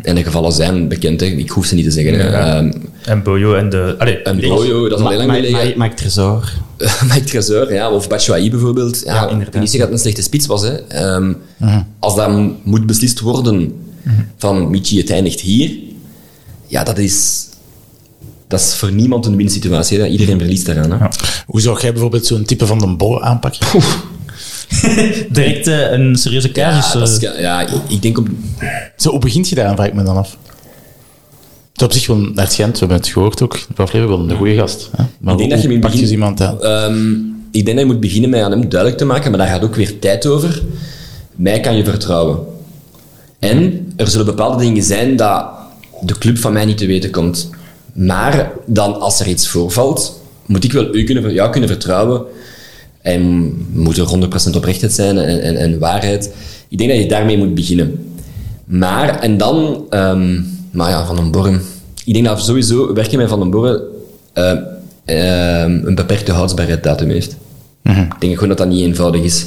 [0.02, 1.26] En de gevallen zijn bekend, hè.
[1.26, 2.14] ik hoef ze niet te zeggen.
[2.16, 2.56] Ja.
[2.56, 2.72] Ehm,
[3.04, 3.94] En Bojo en de...
[3.98, 5.66] Allee, en Bojo, dat is al heel lang Mike- geleden.
[5.66, 6.52] Mike- Mike Tresor.
[7.12, 9.02] Mike Tresor, ja, of Batshuayi bijvoorbeeld.
[9.04, 9.60] Ja, Ja, inderdaad.
[9.60, 10.62] niet zeggen dat het een slechte spits was.
[10.62, 10.74] Hè.
[10.74, 11.32] Ehm,
[11.98, 13.72] Als dat m- moet beslist worden
[14.38, 15.70] van Michi, het eindigt hier,
[16.66, 17.46] ja, dat is,
[18.48, 19.98] dat is voor niemand een winsituatie.
[20.00, 20.06] Hè.
[20.06, 20.90] Iedereen verliest daaraan.
[21.00, 21.06] Hè.
[21.46, 23.66] Hoe zou jij bijvoorbeeld zo'n type van de Borre aanpakken?
[25.30, 27.18] Direct eh, een serieuze casus.
[27.20, 28.28] Ja, eh, ja, ik- ik denk op...
[28.96, 30.36] Zo, hoe begint je daar, vraag ik me dan af.
[31.74, 34.18] Het is op zich wel naar het Gent, we hebben het gehoord ook, de aflevering
[34.18, 34.90] wel een goede gast.
[34.96, 35.04] Hè?
[35.20, 36.62] Maar Ik denk dat je moet begin- iemand aan?
[36.62, 37.12] Ehm,
[37.50, 39.64] ik denk dat je moet beginnen met aan hem duidelijk te maken, maar daar gaat
[39.64, 40.62] ook weer tijd over.
[41.36, 42.38] Mij kan je vertrouwen.
[43.38, 45.46] En er zullen bepaalde dingen zijn dat
[46.02, 47.50] de club van mij niet te weten komt.
[47.92, 52.22] Maar dan, als er iets voorvalt, moet ik wel u kunnen, jou kunnen vertrouwen.
[53.02, 56.34] En moet er 100% oprechtheid zijn en, en, en waarheid.
[56.68, 58.08] Ik denk dat je daarmee moet beginnen.
[58.64, 60.40] Maar, en dan, ehm,
[60.74, 61.62] maar ja, Van den Borren.
[62.04, 63.82] Ik denk dat sowieso werken met Van den Borren
[64.32, 64.50] eh,
[65.04, 67.36] ehm, een beperkte houdbaarheidsdatum heeft.
[67.82, 69.46] Ik denk gewoon dat dat niet eenvoudig is.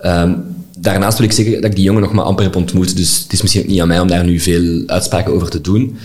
[0.00, 0.32] Ehm,
[0.78, 3.32] daarnaast wil ik zeggen dat ik die jongen nog maar amper heb ontmoet, dus het
[3.32, 5.96] is misschien ook niet aan mij om daar nu veel uitspraken over te doen.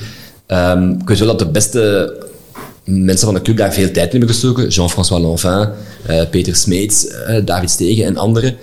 [0.45, 2.13] Ehm, ik weet wel dat de beste
[2.83, 4.67] mensen van de club daar veel tijd in hebben gestoken.
[4.67, 5.69] Jean-François Lanvin,
[6.05, 8.57] eh, Peter Smeets, eh, David Stegen en anderen.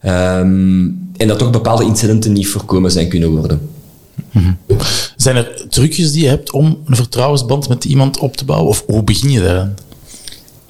[0.00, 3.73] Ehm, en dat toch bepaalde incidenten niet voorkomen zijn kunnen worden.
[5.16, 8.68] Zijn er trucjes die je hebt om een vertrouwensband met iemand op te bouwen?
[8.68, 9.74] Of hoe begin je daaraan?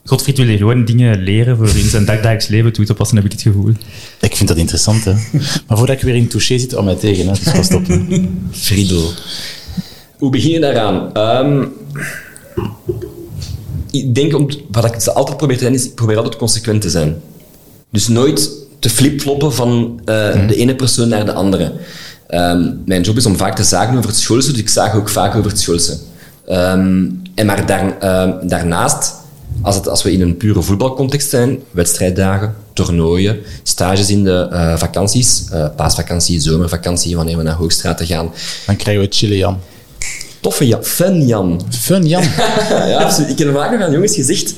[0.06, 3.24] Godfried wil hier gewoon dingen leren voor in zijn dagdagelijks leven toe te passen, heb
[3.26, 3.72] ik het gevoel.
[4.20, 5.12] Ik vind dat interessant, hè.
[5.66, 7.32] Maar voordat ik weer in het touché zit, hou mij tegen, hè.
[7.32, 7.86] Dus pas op.
[8.50, 9.10] Friedel.
[10.18, 11.12] Hoe begin je daaraan?
[11.12, 11.64] Ehm,
[13.90, 16.90] ik denk, om, wat ik altijd probeer te zijn, is ik probeer altijd consequent te
[16.90, 17.16] zijn.
[17.90, 21.72] Dus nooit te flipfloppen van eh, de ene persoon naar de andere.
[22.34, 25.08] Ehm, mijn job is om vaak te zagen over het schoolse, dus ik zag ook
[25.08, 25.98] vaak over het schoolse.
[26.46, 29.14] Ehm, en maar ehm, daarnaast,
[29.62, 35.44] als, als we in een pure voetbalcontext zijn, wedstrijddagen, toernooien, stages in de eh, vakanties,
[35.50, 38.30] eh, paasvakantie, zomervakantie, wanneer we naar Hoogstraten gaan.
[38.66, 39.58] Dan krijgen we Jan.
[40.44, 41.60] Toffe Jan, fun Jan.
[41.70, 42.22] Fun, Jan.
[42.90, 43.30] ja, absoluut.
[43.30, 44.54] Ik heb vaak nog aan jongens gezegd,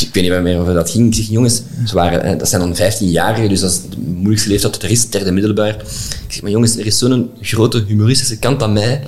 [0.00, 2.60] ik weet niet meer over dat ging, ik zeg, jongens, ze waren, hè, dat zijn
[2.60, 5.74] dan 15-jarigen, dus dat is de moeilijkste leeftijd dat er is, derde middelbaar.
[6.26, 9.02] Ik zeg, maar jongens, er is zo'n grote humoristische kant aan mij,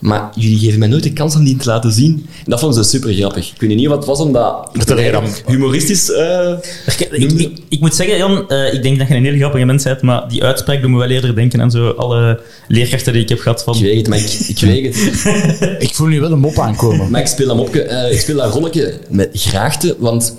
[0.00, 2.26] maar jullie geven mij nooit de kans om die te laten zien.
[2.44, 3.52] En dat vonden ze super grappig.
[3.54, 6.10] Ik weet niet wat het was, omdat Dat dan- humoristisch...
[6.12, 6.52] eh,
[6.86, 9.82] Ik, ik, ik moet zeggen, Jan, eh, ik denk dat je een hele grappige mens
[9.84, 13.28] bent, maar die uitspraak doet me wel eerder denken aan zo alle leerkrachten die ik
[13.28, 13.74] heb gehad van...
[13.76, 15.76] ik weet het, maar ik, ik weet het.
[15.88, 17.10] Ik voel nu wel een mop aankomen.
[17.10, 20.36] Maar ik speel dat mopje, eh, ik speel dat rolletje met graagte, want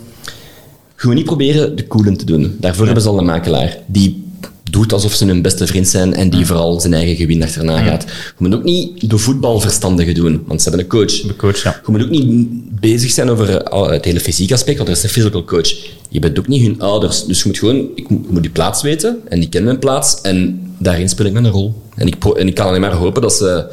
[0.96, 2.58] gewoon niet proberen de coolen te doen.
[2.60, 4.24] Daarvoor hebben ze al een makelaar die
[4.70, 8.04] doet alsof ze hun beste vriend zijn en die vooral zijn eigen gewin achterna gaat.
[8.04, 11.22] Je moet ook niet de voetbalverstandige doen, want ze hebben een coach.
[11.22, 11.82] De coach, ja.
[11.86, 12.48] Je moet ook niet
[12.80, 15.70] bezig zijn over eh, het hele fysieke aspect, want er is een physical coach.
[16.10, 17.26] Je bent ook niet hun ouders.
[17.26, 20.22] Dus je moet gewoon, ik moet, ik die plaats weten en die kennen mijn plaats
[20.22, 21.82] en daarin speel ik mijn rol.
[21.96, 23.66] En ik, en ik kan alleen maar hopen dat ze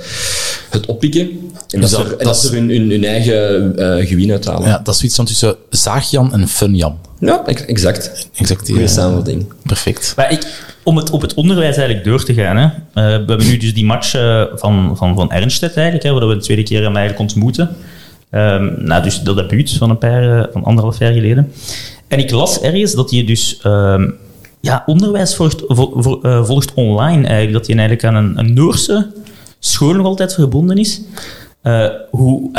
[0.71, 1.31] het oppikken
[1.71, 4.31] en dat, dat- ze, er- en dat dat ze hun, hun, hun eigen eh, gewin
[4.31, 4.69] uithalen.
[4.69, 6.99] Ja, dat is zoiets van tussen Zaag-Jan en Fun-Jan.
[7.21, 8.29] Ja, ex- exact.
[8.35, 8.69] Exact.
[8.69, 9.53] Goeie samenvatting.
[9.63, 10.13] Perfect.
[10.17, 12.57] Maar ik, om het, op het onderwijs eigenlijk door te gaan.
[12.57, 12.65] Hè.
[12.65, 16.29] Eh, we hebben nu dus die match eh, van, van, van Ernstedt eigenlijk, hè, waar
[16.29, 17.77] we de tweede keer hem eigenlijk ontmoeten.
[18.31, 21.53] Ehm, nou, dus dat debuut van een paar, van anderhalf jaar geleden.
[22.09, 24.11] En ik las ergens dat je dus ehm,
[24.61, 27.53] ja, onderwijs volgt, vol- vol- volgt online eigenlijk.
[27.53, 29.11] Dat je eigenlijk aan een, een Noorse
[29.59, 31.01] school nog altijd verbonden is.
[31.65, 32.51] Eh, hoe,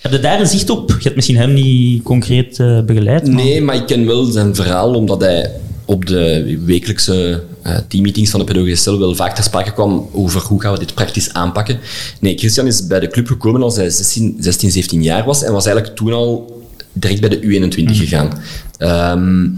[0.00, 0.88] heb je daar een zicht op?
[0.88, 3.26] Je hebt misschien hem niet concreet eh, begeleid.
[3.26, 5.50] Nee, maar ik ken wel zijn verhaal, omdat hij
[5.84, 10.40] op de wekelijkse eh, teammeetings van de pedagogische cel wel vaak ter sprake kwam over
[10.40, 11.78] hoe gaan we dit praktisch aanpakken.
[12.20, 15.52] Nee, Christian is bij de club gekomen als hij 16, 16 17 jaar was en
[15.52, 16.55] was eigenlijk toen al
[16.98, 18.38] direct bij de U21 gegaan.
[18.78, 19.48] Ehm,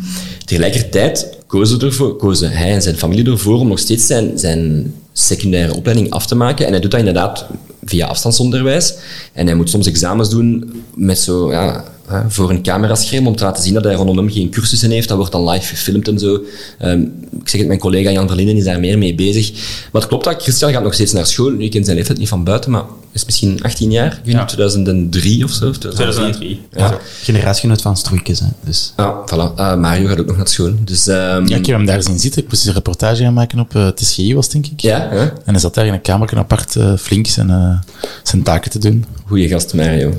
[0.44, 5.74] tegelijkertijd kozen, ervoor, kozen hij en zijn familie ervoor om nog steeds zijn, zijn secundaire
[5.74, 6.66] opleiding af te maken.
[6.66, 7.46] En hij doet dat inderdaad
[7.84, 8.94] via afstandsonderwijs.
[9.32, 13.44] En hij moet soms examens doen met zo, ja, hè, voor een camerascherm om te
[13.44, 15.08] laten zien dat hij rondom hem geen cursussen heeft.
[15.08, 16.40] Dat wordt dan live gefilmd en zo.
[16.78, 17.00] Ehm,
[17.40, 19.52] ik zeg het, mijn collega Jan Verlinden is daar meer mee bezig.
[19.92, 21.50] Maar het klopt dat Christian gaat nog steeds naar school.
[21.50, 22.82] Nu, ik ken zijn leeftijd niet van buiten, maar
[23.12, 24.12] is misschien 18 jaar.
[24.12, 25.68] Ik weet niet, 2003 of zo.
[25.68, 26.60] of 2003.
[26.72, 26.98] Ja.
[27.22, 28.46] Generatiegenoot van Stroeikens, hè.
[28.64, 28.92] Dus.
[28.96, 29.54] Ah, voilà.
[29.54, 30.72] Ah, Mario gaat ook nog naar school.
[30.84, 32.42] Dus, ehm, Ja, ik heb hem daar zien zitten.
[32.42, 34.80] Ik moest een reportage gaan maken op uh, TSGI, was het, denk ik.
[34.80, 35.20] ja, hè?
[35.20, 37.78] En hij zat daar in een kamer apart eh, flink zijn, eh,
[38.22, 39.04] zijn taken te doen.
[39.26, 40.14] goeie gast Mario.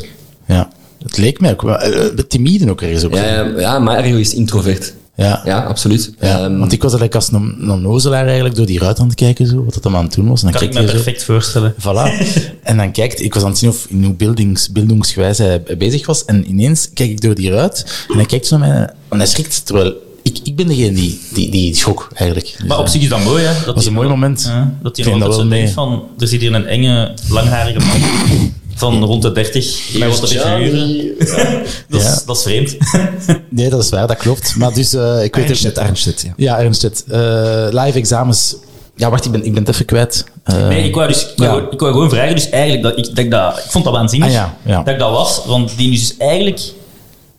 [0.48, 0.70] Ja.
[1.04, 1.78] Het leek mij ook wel...
[1.78, 3.14] eh, eh, timide ook ergens ook.
[3.14, 4.94] Ja, ja, ja, Mario is introvert.
[5.16, 5.42] Ja.
[5.46, 6.14] Ja, absoluut.
[6.20, 9.06] Ja, Ehm, want ik was eigenlijk als een, een nozelaar eigenlijk door die ruit aan
[9.06, 10.44] het kijken, zo, wat dat allemaal aan het doen was.
[10.44, 11.74] En dan Kan ik me zo- perfect voorstellen.
[11.82, 12.28] Voilà.
[12.64, 16.06] en dan kijkt, ik was aan het zien of in hoe beeldings, beeldingsgewijs hij bezig
[16.06, 16.26] was.
[16.26, 19.28] En ineens kijk ik door die ruit en hij kijkt zo naar mij en hij
[19.28, 19.66] schrikt.
[19.66, 22.56] Terwijl ik, ik ben degene die, die, die schrok eigenlijk.
[22.60, 23.66] Dus, Maar op eh, zich is dat mooi, hè?
[23.66, 24.44] Dat was een mooi moment.
[24.48, 26.04] Ja, dat hij vind nog dat altijd zo wel denkt van...
[26.20, 27.98] Er zit hier een enge, langharige man
[28.80, 31.08] van rond de 30 met wat te figuren.
[31.90, 32.22] dat, is, Ja.
[32.26, 32.78] dat is vreemd.
[33.50, 34.56] Nee, dat is waar, dat klopt.
[34.58, 36.34] Maar dus, eh, ik weet Arnstedt, Arnstedt, ja.
[36.38, 36.84] Ja, Ernst.
[36.84, 38.56] Eh, live examens.
[38.96, 40.24] Ja, wacht, ik ben, ik ben het even kwijt.
[40.44, 41.56] Eh, Nee, ik wou, dus, ik, wou, ja.
[41.58, 43.94] gewoon- ik wou gewoon vragen, dus eigenlijk, dat, ik, dat ik, dat, ik vond dat
[43.94, 44.84] waanzinnig Ah, ja, ja.
[44.84, 46.60] dat ik dat was, want die is dus eigenlijk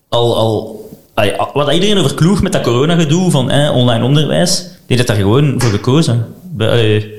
[0.09, 4.97] al, al allee, wat iedereen over kloeg met dat coronagedoe van eh, online onderwijs, die
[4.97, 6.27] heeft daar gewoon voor gekozen.
[6.43, 7.11] Bij.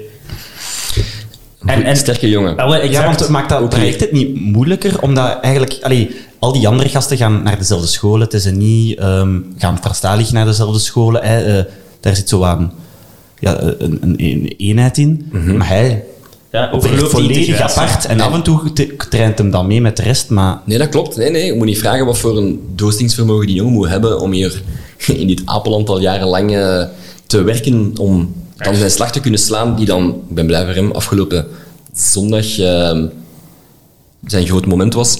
[1.65, 2.57] En, en, sterke jongen.
[2.57, 5.77] Ah, Ja, want het maakt dat project het niet moeilijker, omdat eigenlijk...
[5.81, 8.21] Allee, al die andere gasten gaan naar dezelfde scholen.
[8.21, 8.97] Het is een niet...
[8.99, 11.23] ehm, gaan verstalig naar dezelfde scholen.
[11.23, 11.57] Hè.
[11.57, 11.65] Eh,
[11.99, 12.71] daar zit zo aan...
[13.39, 15.29] Ja, een, een, een eenheid in.
[15.31, 16.03] Maar hij
[16.51, 18.05] ja, overloopt volledig apart.
[18.05, 18.71] En af en toe
[19.09, 20.59] traint hem dan mee met de rest, maar...
[20.65, 21.17] Nee, dat klopt.
[21.17, 21.45] Nee, nee.
[21.45, 24.61] Je moet niet vragen wat voor een doorstingsvermogen die jongen moet hebben om hier
[25.21, 26.83] in dit apenland al jarenlang eh,
[27.25, 28.33] te werken om
[28.63, 31.47] dan zijn slag te kunnen slaan die dan, ik ben blij voor hem, afgelopen
[31.93, 32.99] zondag eh,
[34.25, 35.17] zijn groot moment was.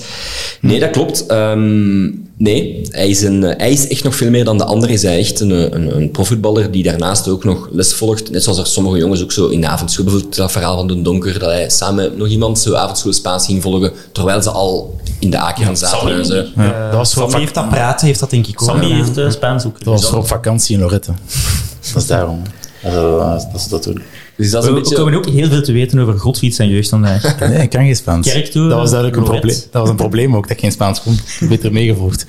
[0.61, 1.25] Nee, dat klopt.
[1.25, 2.03] Ehm,
[2.37, 4.95] nee, hij is, een, eh, hij is echt nog veel meer dan de anderen.
[4.95, 8.31] Is hij echt een, een, een profvoetballer die daarnaast ook nog les volgt.
[8.31, 11.01] Net zoals er sommige jongens ook zo in de avondschool, bijvoorbeeld dat verhaal van de
[11.01, 14.99] Donker, dat hij samen met nog iemand zo avondschool Spaans ging volgen, terwijl ze al
[15.19, 16.25] in de Aken zaten.
[16.25, 16.51] Sammy.
[16.55, 19.17] ja, dat was voor Sammy heeft dat praten, heeft dat denk ik ook Sammy heeft
[19.17, 19.83] uh, Spaans ook.
[19.83, 21.11] dat was voor op vakantie in Lorette.
[21.93, 22.41] dat is daarom.
[22.81, 24.01] Dat, dat, is dat toen.
[24.35, 27.39] Dus dat is We, komen ook heel veel te weten over Godfiets en jeugd vandaag.
[27.39, 28.33] Nee, ik kan geen Spaans.
[28.53, 29.55] Dat was duidelijk een probleem.
[29.71, 31.19] Dat was een probleem ook, dat ik geen Spaans kon.
[31.49, 32.25] Beter meegevoerd.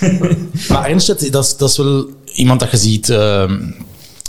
[0.68, 3.10] maar Ernst, dat is, dat is wel iemand dat je ziet...
[3.10, 3.56] ehm,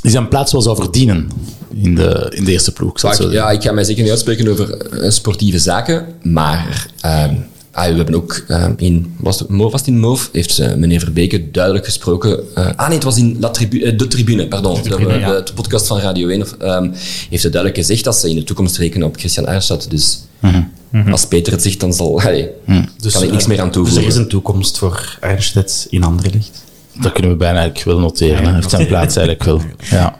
[0.01, 1.29] die zijn plaats wel zou verdienen
[1.73, 3.03] in de, in de eerste ploeg.
[3.03, 7.35] ik ja, ik ga mij zeker niet uitspreken over eh, sportieve zaken, maar ehm,
[7.71, 10.99] ah, we hebben ook ehm, in, was het, was het in Moof, heeft eh, meneer
[10.99, 12.55] Verbeke duidelijk gesproken.
[12.55, 15.31] eh, ah nee, het was in La Tribu- eh, De Tribune, pardon, de, Tribune, ja.
[15.35, 16.89] de, de podcast van Radio 1, of, ehm,
[17.29, 19.85] heeft hij duidelijk gezegd dat ze in de toekomst rekenen op Christian Arnstad.
[19.89, 20.19] Dus
[21.11, 22.49] als Peter het zegt, dan zal, allee,
[23.11, 24.07] kan ik niks meer aan Dus er toevoegen.
[24.07, 26.63] is een toekomst voor Arnstedt in Anderlecht.
[27.01, 28.37] Dat kunnen we bijna eigenlijk wel noteren.
[28.37, 28.43] hè.
[28.43, 29.61] Hij heeft zijn plaats eigenlijk wel.
[29.89, 30.19] Ja.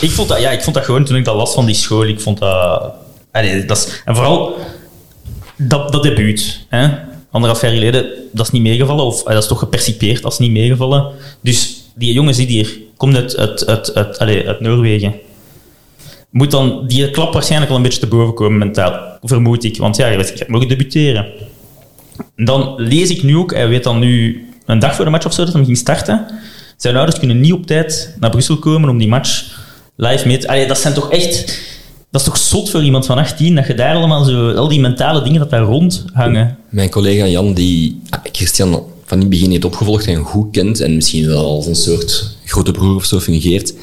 [0.00, 2.06] Ik vond, dat, ja, ik vond dat gewoon toen ik dat las van die school.
[2.06, 2.92] Ik vond dat.
[3.32, 4.56] Allee, dat is, en vooral
[5.68, 6.66] dat, dat debuut.
[6.68, 6.88] Hè?
[7.30, 9.04] Anderhalf jaar geleden, dat is niet meegevallen.
[9.04, 11.12] Of eh, dat is toch gepercipeerd als niet meegevallen.
[11.40, 15.14] Dus die jongen zit hier, komt uit, uit, uit, uit, allee, uit Noorwegen.
[16.30, 19.18] Moet dan die klap waarschijnlijk al een beetje te boven komen mentaal.
[19.22, 19.76] Vermoed ik.
[19.76, 21.26] Want ja, je weet, mogen debuteren.
[22.36, 25.26] En dan lees ik nu ook, hij weet dan nu een dag voor de match
[25.26, 26.26] of zo dat hij ging starten.
[26.76, 29.58] Zijn ouders kunnen niet op tijd naar Brussel komen om die match
[29.96, 30.48] live mee te...
[30.48, 31.58] Allee, dat zijn toch echt...
[32.10, 34.52] Dat is toch zot voor iemand van 18, dat je daar allemaal zo...
[34.52, 36.58] Al die mentale dingen dat daar rond hangen.
[36.68, 38.70] Mijn collega Jan, die ah, Christian
[39.04, 42.36] van in het begin heeft opgevolgd en goed kent, en misschien wel als een soort
[42.44, 43.74] grote broer of zo fungeert,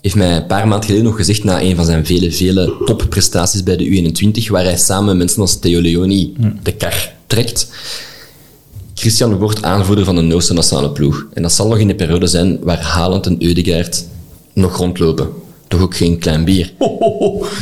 [0.00, 3.62] heeft mij een paar maanden geleden nog gezegd, na een van zijn vele, vele topprestaties
[3.62, 6.32] bij de U21, waar hij samen met mensen als Theo Leoni
[6.62, 7.68] de kar trekt,
[8.94, 11.26] Christian wordt aanvoerder van de Noorse nationale ploeg.
[11.32, 14.04] En dat zal nog in de periode zijn waar Haaland en Eudegaard
[14.52, 15.28] nog rondlopen.
[15.72, 16.72] Toch ook geen klein bier.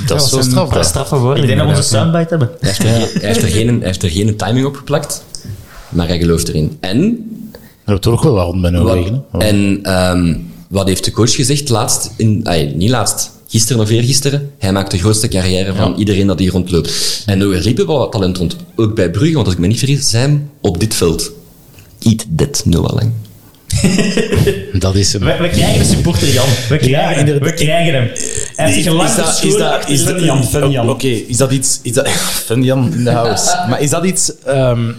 [0.07, 0.75] Dat is wel straf.
[0.75, 0.83] hè.
[0.83, 1.43] straffe woorden.
[1.43, 2.51] Ik denk dat we onze soundbite hebben.
[2.61, 5.25] Hij heeft, er, geen- hij, heeft er geen, hij heeft er geen timing op geplakt,
[5.89, 6.77] maar hij gelooft erin.
[6.81, 6.99] En
[7.53, 9.25] Er wordt toch wel wat rond bij Noorwegen.
[9.39, 10.35] En ehm,
[10.69, 12.11] wat heeft de coach gezegd laatst?
[12.17, 14.51] In, ay, niet laatst, gisteren of eergisteren.
[14.59, 17.23] Hij maakt de grootste carrière van iedereen dat hier rondloopt.
[17.27, 18.57] En er liepen wel wat talent rond.
[18.77, 21.31] Ook bij Brugge, want als ik me niet vergis, zijn op dit veld.
[22.03, 23.13] Eat that Noah Lang.
[24.73, 25.23] Dat is hem.
[25.23, 26.47] We, we krijgen de supporter Jan.
[26.69, 27.19] We krijgen, hem.
[27.19, 27.49] inderdaad.
[27.51, 28.11] we krijgen hem.
[28.57, 30.91] Hij heeft zich lang is dat, is dat, is dat, Fun Jan, Fun Jan.
[30.91, 31.79] Oké, is dat iets...
[31.83, 32.09] Is dat,
[32.61, 33.57] Jan in de house.
[33.69, 34.33] Maar is dat iets...
[34.45, 34.93] ehm,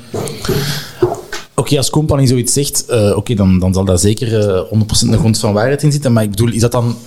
[1.56, 5.18] Oké, als company zoiets zegt, eh, oké, dan, dan zal daar zeker eh 100% een
[5.18, 6.14] grond van waarheid in zitten.
[6.14, 6.98] Maar ik bedoel, is dat dan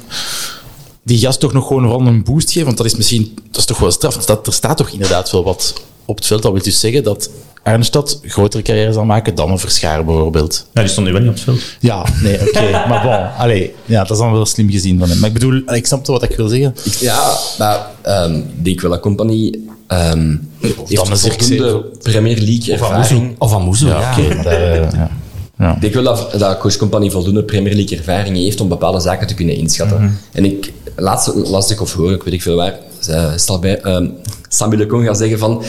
[1.03, 2.65] die gast toch nog gewoon vooral een boost geven?
[2.65, 3.33] Want dat is misschien...
[3.51, 4.25] Dat is toch wel straf.
[4.25, 6.43] dat- er staat toch inderdaad wel wat op het veld.
[6.43, 7.31] Dat wil dus zeggen dat
[7.65, 10.67] Arnstad grotere carrière zal maken dan een Verschaar bijvoorbeeld.
[10.75, 11.61] Ja, die stond nu wel niet op het veld.
[11.81, 12.71] Ja, nee, oké.
[12.89, 15.19] maar bon, allee, ja, dat is dan wel slim gezien van hem.
[15.19, 16.75] Maar ik bedoel, ik snap toch wat ik wil zeggen.
[16.85, 22.73] Ik- ja, maar ehm, ik denk wel dat Compagnie ehm heeft dan voldoende Premier League
[22.73, 23.35] ervaring.
[23.39, 24.19] Of aan Moezel, ja.
[24.19, 25.11] Ja, daar, eh, ja.
[25.59, 25.75] Ja.
[25.75, 29.27] Ik denk wel dat, dat Coach Company voldoende Premier League ervaring heeft om bepaalde zaken
[29.27, 30.19] te kunnen inschatten.
[30.33, 32.75] En ik, laatst las ik of hoor, ik weet niet veel waar,
[33.07, 34.07] ehm
[34.49, 35.63] Samuel de Kong gaat zeggen van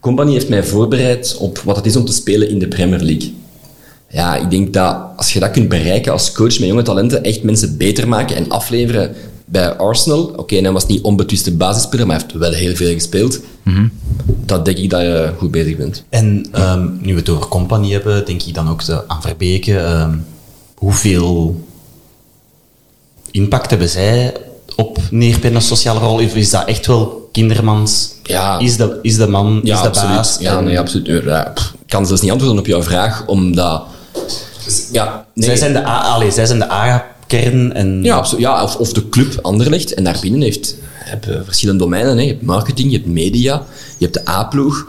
[0.00, 3.34] Company heeft mij voorbereid op wat het is om te spelen in de Premier League.
[4.10, 7.42] Ja, ik denk dat als je dat kunt bereiken als coach met jonge talenten, echt
[7.42, 10.32] mensen beter maken en afleveren bij Arsenal.
[10.36, 13.40] Oké, hij was niet onbetwiste basisspeler, maar hij heeft wel heel veel gespeeld.
[14.44, 16.04] Dat denk ik dat je goed bezig bent.
[16.08, 19.78] En ehm, nu we het over compagnie hebben, denk ik dan ook aan Verbeke.
[19.78, 20.16] ehm,
[20.74, 21.60] hoeveel
[23.30, 24.32] impact hebben zij
[24.82, 26.14] op Neerpen een sociale rol?
[26.14, 28.10] Of is dat echt wel kindermans?
[28.22, 28.58] Ja.
[28.58, 30.14] Is de, is de man, is de absoluut.
[30.16, 30.36] baas?
[30.40, 31.24] Ja, En nee, absoluut.
[31.24, 33.82] Ja, pff, ik kan zelfs niet antwoorden op jouw vraag, omdat...
[34.92, 35.46] Ja, nee.
[35.48, 38.02] Zij zijn de, A- allee, zij zijn de A-kern en...
[38.02, 38.44] Ja, absoluut.
[38.44, 39.94] ja of, of de club Anderlecht.
[39.94, 42.16] En daarbinnen heeft, heb je verschillende domeinen.
[42.16, 42.22] Hè.
[42.22, 43.62] Je hebt marketing, je hebt media,
[43.98, 44.86] je hebt de A-ploeg,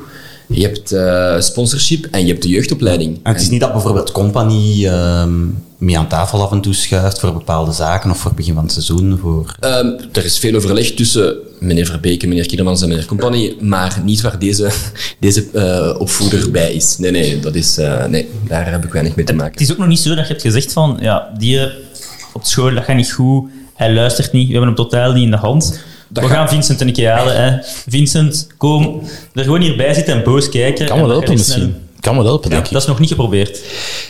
[0.49, 3.19] je hebt eh, sponsorship en je hebt de jeugdopleiding.
[3.23, 5.45] En het is niet dat bijvoorbeeld compagnie ehm,
[5.77, 8.63] mee aan tafel af en toe schuift voor bepaalde zaken of voor het begin van
[8.63, 9.17] het seizoen.
[9.21, 9.55] Voor...
[9.59, 14.21] Ehm, er is veel overleg tussen meneer Verbeke, meneer Kindermans en meneer Compagnie, maar niet
[14.21, 14.71] waar deze,
[15.19, 16.97] deze eh, opvoeder bij is.
[16.97, 19.51] Nee, nee, dat is, eh, nee, daar heb ik weinig mee te maken.
[19.51, 21.69] Het is ook nog niet zo dat je hebt gezegd van, ja, die
[22.33, 25.31] op school, dat gaat niet goed, hij luistert niet, we hebben hem totaal niet in
[25.31, 25.79] de hand.
[26.09, 27.43] Dat we gaan Vincent een keer halen.
[27.43, 27.57] Hè.
[27.87, 29.01] Vincent, kom
[29.33, 30.85] er gewoon hierbij zitten en boos kijken.
[30.85, 31.75] Kan wel dat helpen misschien.
[31.99, 32.71] Kan wel helpen, Ja, denk ik.
[32.73, 33.59] dat is nog niet geprobeerd.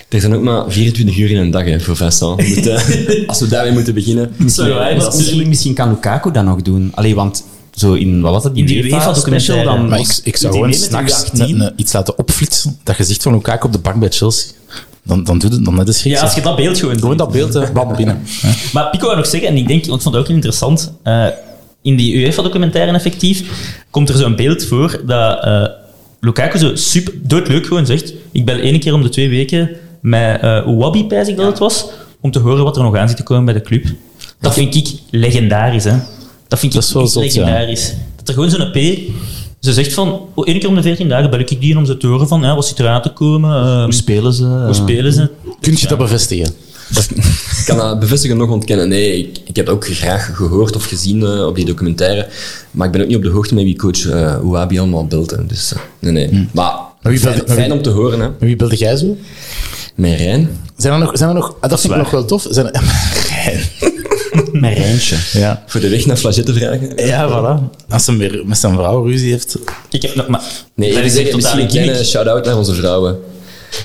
[0.10, 2.42] Er zijn ook maar 24 uur in een dag hè, voor Vincent.
[3.28, 4.34] Als we daarmee moeten beginnen.
[4.46, 6.92] Sorry, maar Misschien, misschien, misschien kan Lukaku dat nog doen.
[6.96, 7.44] Allee, want
[7.76, 10.54] zo in, wat was dat, die, In die UEFA special, dan Maar ik, ik zou
[10.54, 11.32] gewoon s'nachts U18.
[11.34, 12.80] een- een- iets laten opflitsen.
[12.84, 14.52] Dat gezicht van Lukaku op de bank bij Chelsea.
[15.04, 16.14] Dan, dan doet het dan net een schrik.
[16.14, 18.22] Ja, als je dat beeld gewoon Gewoon dat beeld, bam, binnen.
[18.74, 21.26] Maar Pico wou nog zeggen, en ik denk, ik vond het ook interessant, eh,
[21.82, 23.44] in die UEFA-documentaire effectief
[23.90, 25.66] komt er zo'n beeld voor dat eh,
[26.20, 29.70] Lukaku zo super doodleuk gewoon zegt, ik bel één keer om de twee weken
[30.02, 31.86] met uh, Wabi, pijs ik dat het was,
[32.22, 33.86] om te horen wat er nog aan zit te komen bij de club.
[34.40, 35.98] Dat vind ik legendarisch, hè.
[36.48, 37.42] Dat vind ik Dat is wel echt zot, ja.
[37.42, 37.94] legendarisch.
[38.16, 39.00] Dat er gewoon zo'n P...
[39.60, 41.98] Ze zegt van, oh, één keer om de 14 dagen bel ik die om ze
[41.98, 44.46] te horen van, ja, wat zit eraan te komen, ehm, Hoe spelen ze?
[44.46, 45.30] hoe spelen ze.
[45.62, 46.54] Kun je dat bevestigen?
[47.60, 48.90] Ik kan dat bevestigen nog ontkennen.
[48.90, 52.28] Nee, ik, ik heb dat ook graag gehoord of gezien eh, op die documentaire.
[52.72, 55.32] Maar ik ben ook niet op de hoogte met wie coach uh, Wabi allemaal beeld.
[55.32, 55.46] hè.
[55.46, 56.48] Dus, eh, nee, nee.
[56.54, 58.28] Maar wie fijn, belde- maar fijn wie- om te horen, hè.
[58.28, 59.18] Met wie beelde jij zo?
[59.96, 60.50] Met Rijn.
[60.78, 61.12] Zijn er nog...
[61.18, 62.48] Zijn er nog ah, dat vind ik nog wel tof.
[62.50, 62.82] Zijn er,
[64.52, 65.16] Met Rijntje.
[65.34, 65.64] ja.
[65.68, 67.06] Voor de weg naar Flagette vragen.
[67.06, 67.78] ja, voilà.
[67.90, 69.58] Als hij weer met zijn vrouw ruzie heeft...
[69.90, 70.42] Ik heb nog maar...
[70.76, 73.18] Nee, echt misschien een kleine shout-out naar onze vrouwen.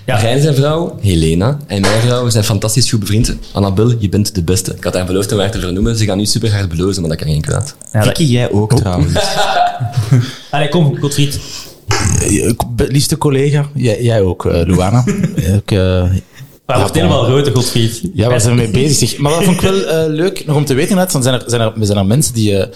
[0.06, 0.16] Ja.
[0.16, 3.34] Rijn zijn vrouw, Helena, en mijn vrouw zijn fantastisch goed bevriend.
[3.52, 4.74] Annabel, je bent de beste.
[4.76, 5.96] Ik had haar beloofd om haar te vernoemen.
[5.96, 7.76] Ze gaan nu super hard belozen, maar dat kan geen kwaad.
[7.92, 9.12] Ja, dat- Kiki, jij ook trouwens.
[10.50, 11.38] Allee, kom, Godfried.
[12.20, 15.04] Eh, be- Liefste collega, jij, jij ook, eh, Luana.
[15.56, 16.04] ook, eh,
[16.66, 18.00] Maar wordt helemaal rood, Godfried.
[18.14, 19.18] Ja, waar zijn we mee bezig?
[19.18, 20.96] Maar dat vond ik wel eh, leuk nog om te weten.
[20.96, 22.66] want zijn er, zijn er, zijn er mensen die, eh,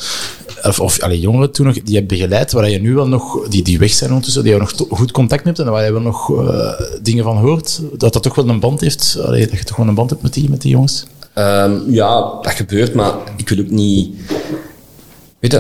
[0.63, 3.79] of, of jongeren toen nog, die je begeleid, waar je nu wel nog, die, die
[3.79, 6.81] weg zijn ondertussen, die je nog goed contact hebt en waar je wel nog eh,
[7.03, 9.95] dingen van hoort, dat dat toch wel een band heeft, dat je toch gewoon een
[9.95, 11.07] band hebt met die, met die jongens?
[11.35, 14.15] Ehm, ja, dat gebeurt, maar ik wil ook niet...
[15.39, 15.53] Weet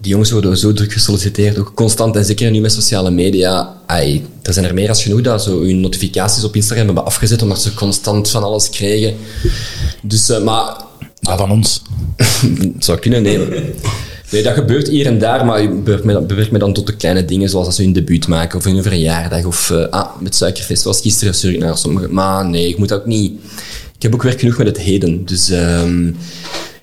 [0.00, 2.16] die jongens worden zo druk gesolliciteerd, ook constant.
[2.16, 3.74] En zeker nu met sociale media.
[3.86, 7.42] Ai, er zijn er meer als genoeg dat zo hun notificaties op Instagram hebben afgezet,
[7.42, 9.16] omdat ze constant van alles kregen.
[10.02, 10.76] Dus, eh, maar
[11.28, 11.82] Ah, van ons.
[12.42, 13.38] het zou kunnen, nee.
[14.30, 16.86] Nee, dat gebeurt hier en daar, maar ik beperk me, dan- beperk me dan tot
[16.86, 20.08] de kleine dingen, zoals als ze hun debuut maken, of hun verjaardag, of eh, ah,
[20.20, 22.12] met suikerfest, zoals gisteren ik naar sommigen.
[22.14, 23.32] Maar nee, ik moet ook niet...
[23.96, 25.50] Ik heb ook werk genoeg met het heden, dus...
[25.50, 26.06] ehm,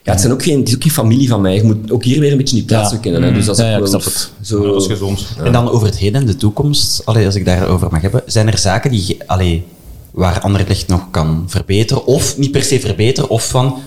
[0.04, 1.56] ja, het, zijn ook geen, het is ook geen familie van mij.
[1.56, 2.98] Je moet ook hier weer een beetje die plaats Ja.
[2.98, 3.24] kennen.
[3.24, 3.34] Hè.
[3.34, 4.30] Dus dat is Ja, ik snap het.
[4.42, 5.26] Zo, Dat is gezond.
[5.44, 8.48] En dan over het heden en de toekomst, allee, als ik daarover mag hebben, zijn
[8.52, 9.64] er zaken die, je- allee,
[10.12, 13.78] waar Anderlecht nog kan verbeteren, of niet per se verbeteren, of van,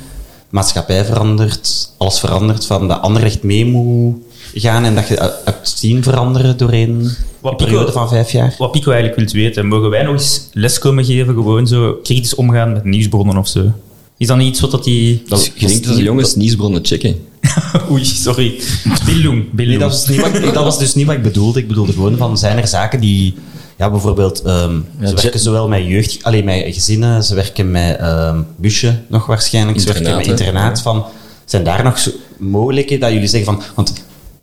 [0.51, 4.17] maatschappij verandert, alles verandert, van dat Anderlecht mee moet
[4.55, 8.55] gaan en dat je hebt zien veranderen doorheen Wat een periode van vijf jaar?
[8.59, 12.35] Wat Pico eigenlijk wilt weten, mogen wij nog eens les komen geven, gewoon zo kritisch
[12.35, 13.73] omgaan met nieuwsbronnen of zo?
[14.17, 15.23] Is dat niet iets wat dat die...
[15.29, 17.17] Dat, je denkt dat de jongens nieuwsbronnen checken.
[17.91, 18.61] Oei, sorry.
[19.05, 19.51] Bildung.
[19.51, 19.55] Bildung.
[19.69, 21.59] Nee, dat was, niet wat, ik- dat was dus niet wat ik bedoelde.
[21.59, 23.35] Ik bedoelde gewoon van, zijn er zaken die...
[23.79, 26.23] Ja, bijvoorbeeld, ehm, ze werken zowel met jeugd...
[26.23, 29.81] Alleen met gezinnen, ze werken met ehm busje nog waarschijnlijk.
[29.81, 30.83] Ze werken met Internaat, hè?
[30.83, 31.05] Van,
[31.45, 33.63] zijn daar nog zo mogelijkheden dat jullie zeggen van...
[33.75, 33.93] Want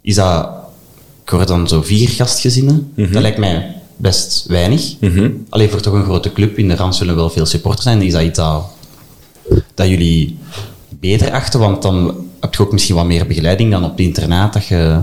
[0.02, 0.50] is dat...
[1.24, 2.92] Ik hoor dan zo vier gastgezinnen.
[2.96, 3.12] Mhm.
[3.12, 4.96] Dat lijkt mij best weinig.
[5.50, 6.58] Alleen voor toch een grote club.
[6.58, 8.02] In de rand zullen wel veel supporters zijn.
[8.02, 8.66] Is dat iets dat,
[9.74, 10.38] dat jullie
[10.90, 11.60] beter achten?
[11.60, 14.54] Want dan heb je ook misschien wat meer begeleiding dan op het internaat.
[14.54, 15.02] Dat je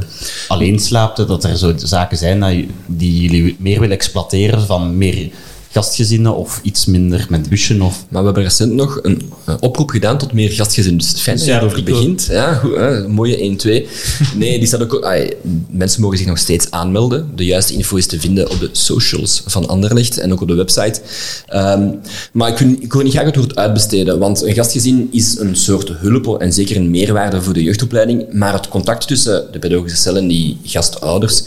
[0.48, 1.16] alleen slaapt.
[1.16, 2.52] Dat er zo zaken zijn dat
[2.86, 4.66] die jullie meer willen exploiteren.
[4.66, 5.30] Van meer
[5.72, 7.82] gastgezinnen of iets minder met busje.
[7.82, 8.04] Of...
[8.08, 10.98] Maar we hebben recent nog een, eh, oproep gedaan tot meer gastgezinnen.
[11.00, 11.84] Dus het fijn dat je ook.
[11.84, 12.26] begint.
[12.30, 13.88] Ja, goed, hè, mooie 1-2.
[14.36, 15.08] Nee, die staat ook...
[15.70, 17.30] mensen mogen zich nog steeds aanmelden.
[17.34, 20.54] De juiste info is te vinden op de socials van Anderlecht en ook op de
[20.54, 21.00] website.
[21.46, 21.88] Ehm,
[22.32, 25.56] maar ik wil, ik wil niet graag het woord uitbesteden, want een gastgezin is een
[25.56, 28.32] soort hulp en zeker een meerwaarde voor de jeugdopleiding.
[28.32, 31.42] Maar het contact tussen de pedagogische cel en die gastouders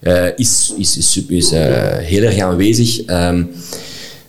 [0.00, 3.04] eh, is, is, is, eh, heel erg aanwezig.
[3.04, 3.42] Ehm,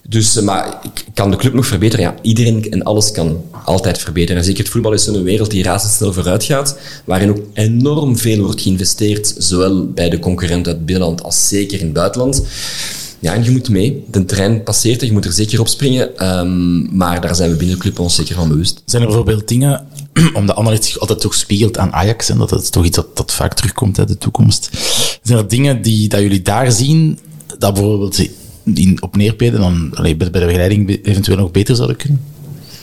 [0.10, 0.80] dus, eh, maar
[1.14, 2.06] kan de club nog verbeteren?
[2.06, 4.38] Ja, iedereen en alles kan altijd verbeteren.
[4.38, 8.44] En zeker het voetbal is zo'n wereld die razendsnel vooruit gaat, waarin ook enorm veel
[8.44, 12.44] wordt geïnvesteerd, zowel bij de concurrent uit het binnenland als zeker in het buitenland.
[13.20, 14.04] Ja, en je moet mee.
[14.12, 16.18] De trein passeert en je moet er zeker op springen.
[16.18, 18.82] Ehm, maar daar zijn we binnen de club ons zeker van bewust.
[18.86, 19.88] Zijn er bijvoorbeeld dingen,
[20.34, 23.32] omdat Anderlecht zich altijd toch spiegelt aan Ajax, en dat is toch iets dat, dat
[23.32, 24.70] vaak terugkomt uit de toekomst.
[25.22, 27.20] Zijn er dingen die dat jullie daar zien,
[27.58, 28.28] dat bijvoorbeeld
[28.74, 32.22] in, op neerpeden dan allee, bij, de begeleiding be- eventueel nog beter zouden kunnen?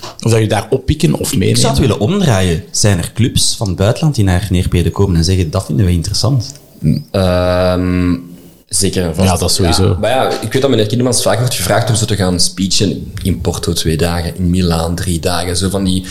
[0.02, 1.60] Of dat jullie daar oppikken of Ik meenemen?
[1.60, 2.64] zou het willen omdraaien.
[2.70, 5.92] Zijn er clubs van het buitenland die naar Neerpeden komen en zeggen dat vinden we
[5.92, 6.54] interessant?
[7.10, 8.14] Ehm,
[8.68, 9.28] zeker vast.
[9.28, 9.84] Ja, dat sowieso.
[9.88, 12.40] Ja, maar ja, ik weet dat meneer Kindemans vaak wordt gevraagd om zo te gaan
[12.40, 15.56] speechen in Porto twee dagen, in Milaan drie dagen.
[15.56, 16.04] Zo van die,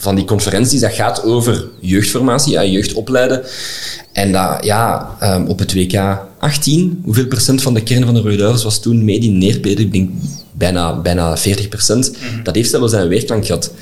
[0.00, 3.42] van die conferenties, dat gaat over jeugdformatie, ja, jeugd opleiden.
[4.12, 8.20] En dat, ja, ehm, op het WK 18, hoeveel procent van de kern van de
[8.20, 9.84] Rode Duivels was toen mede in Neerpeden?
[9.84, 10.10] Ik denk
[10.52, 12.12] bijna, bijna 40 procent.
[12.42, 13.72] Dat heeft zelfs zijn weerklank gehad.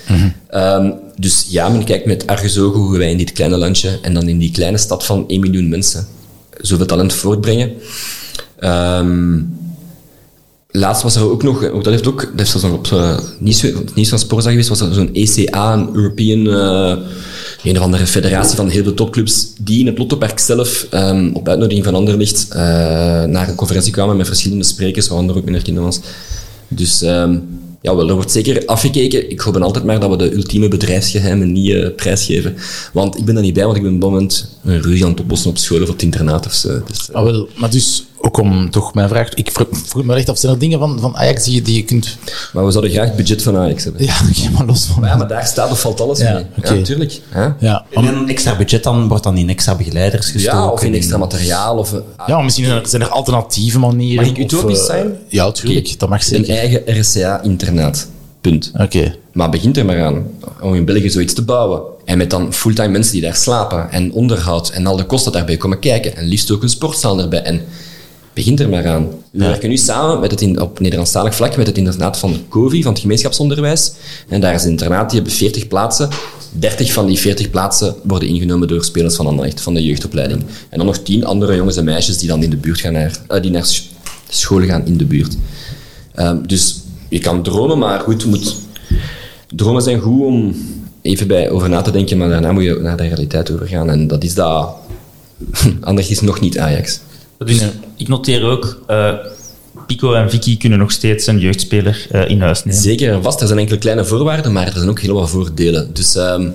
[0.51, 4.29] Ehm, dus ja, men kijkt met argusogen hoe wij in dit kleine landje en dan
[4.29, 6.07] in die kleine stad van 1 miljoen mensen
[6.61, 7.73] zoveel talent voortbrengen.
[8.59, 9.41] Ehm,
[10.79, 13.19] laatst was er ook nog, ook dat heeft ook, dat heeft zelfs nog op eh,
[13.39, 17.05] nieuws, op het nieuws van Sporza geweest, was er zo'n ECA, een European, eh,
[17.63, 21.49] een of andere federatie van heel veel topclubs, die in het Lottopark zelf, ehm, op
[21.49, 22.59] uitnodiging van Anderlicht, eh
[23.25, 26.01] naar een conferentie kwamen met verschillende sprekers, waaronder ook meneer Kindermans.
[26.69, 27.39] Dus ehm,
[27.83, 29.31] ja, wel, er wordt zeker afgekeken.
[29.31, 32.55] Ik hoop dan altijd maar dat we de ultieme bedrijfsgeheimen niet eh, prijsgeven.
[32.93, 35.21] Want ik ben er niet bij, want ik ben op moment een ruzie aan het
[35.21, 36.83] oplossen op school of op het internaat of zo.
[36.87, 39.35] Dus, eh, Ah, wel, maar dus, ook om toch mijn vraag...
[39.35, 41.77] Ik vro- vroeg me echt af, zijn er dingen van, van Ajax die je, die
[41.77, 42.17] je kunt...
[42.53, 44.05] Maar we zouden graag het budget van Ajax hebben.
[44.05, 45.01] Ja, oké, maar los van...
[45.01, 46.45] Maar ja, maar daar staat of valt alles Ja, mee.
[46.63, 47.21] Ja, natuurlijk.
[47.59, 50.59] Ja, En een extra budget dan wordt dan in extra begeleiders gestoken.
[50.59, 51.77] Ja, of in extra materiaal.
[51.79, 54.25] Of, eh, ja, misschien zijn er, zijn er alternatieve manieren.
[54.27, 55.17] Mag ik utopisch of, eh, zijn?
[55.29, 55.99] Ja, natuurlijk.
[55.99, 56.57] Dat mag een zeker.
[56.57, 58.09] eigen RCA-internaat.
[58.41, 58.73] Punt.
[58.77, 59.15] Oké.
[59.33, 60.27] Maar begint er maar aan
[60.61, 61.81] om in België zoiets te bouwen.
[62.05, 65.57] En met dan fulltime mensen die daar slapen en onderhoud en al de kosten daarbij
[65.57, 66.17] komen kijken.
[66.17, 67.43] En liefst ook een sportzaal erbij.
[67.43, 67.61] En
[68.39, 69.07] begint er maar aan.
[69.31, 72.83] We werken nu samen met het in, op Nederlandstalig vlak met het internaat van COVI,
[72.83, 73.93] van het gemeenschapsonderwijs.
[74.29, 76.09] En daar is een internaat, die hebben 40 plaatsen.
[76.53, 80.41] 30 van die 40 plaatsen worden ingenomen door spelers van Anderlecht, van de jeugdopleiding.
[80.69, 83.19] En dan nog 10 andere jongens en meisjes die dan in de buurt gaan naar,
[83.29, 83.83] eh, die naar sch-
[84.29, 85.37] school gaan in de buurt.
[86.15, 88.57] Ehm, dus je kan dromen, maar goed, moet,
[89.55, 90.57] dromen zijn goed om
[91.03, 93.91] even bij over na te denken, maar daarna moet je naar de realiteit overgaan.
[93.91, 94.75] En dat is dat.
[95.81, 97.01] Anders is nog niet Ajax.
[97.39, 97.63] Dus
[97.97, 99.15] ik noteer ook, eh,
[99.87, 102.81] Pico en Vicky kunnen nog steeds een jeugdspeler eh, in huis nemen.
[102.81, 103.41] Zeker en vast.
[103.41, 105.95] Er zijn enkele kleine voorwaarden, maar er zijn ook heel wat voordelen.
[105.95, 106.49] Dus ehm,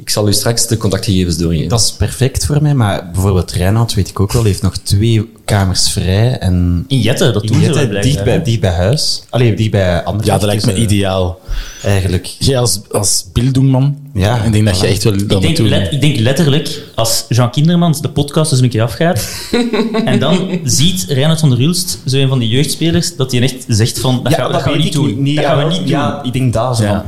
[0.00, 1.68] ik zal u straks de contactgegevens doorgeven.
[1.68, 5.30] Dat is perfect voor mij, maar bijvoorbeeld Reinoud, weet ik ook wel, heeft nog twee
[5.44, 6.38] kamers vrij.
[6.38, 9.22] En In Jette, dat doen ze Jette, blijkbaar, dicht bij, dicht bij huis.
[9.30, 11.40] Allee, dicht bij andere Ja, dat lijkt me ideaal.
[11.82, 12.26] Eigenlijk.
[12.38, 15.92] Jij als, als bildungman, Ja, ik denk dat je echt wel dat Ik denk, let-
[15.92, 19.28] ik denk letterlijk, als Jean Kindermans de podcast dus een keer afgaat,
[20.04, 23.64] en dan ziet Reinhard van der Hulst, zo een van die jeugdspelers, dat hij echt
[23.68, 25.34] zegt van, dat, gaan, dat gaan we niet doen.
[25.34, 25.86] dat gaan we niet doen.
[25.88, 26.82] Ja, ik denk dat zo.
[26.82, 27.04] Ja.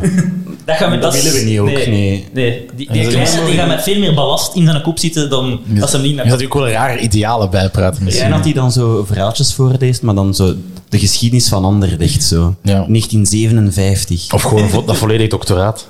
[0.64, 2.26] Dat gaan we, dat willen we niet ook, nee.
[2.32, 2.66] nee.
[2.74, 5.60] Die, dat die kleine die gaat met veel meer ballast in zijn kop zitten dan
[5.80, 6.26] als ze hem niet Je naar...
[6.26, 8.24] gaat ook wel rare idealen bijpraten misschien.
[8.24, 10.54] Reinoud die dan zo verhaaltjes voorleest, maar dan zo
[10.88, 12.54] de geschiedenis van Anderlecht, zo.
[12.62, 12.86] Ja.
[12.88, 14.32] 1957.
[14.32, 15.88] Of gewoon vo- dat volledig doctoraat.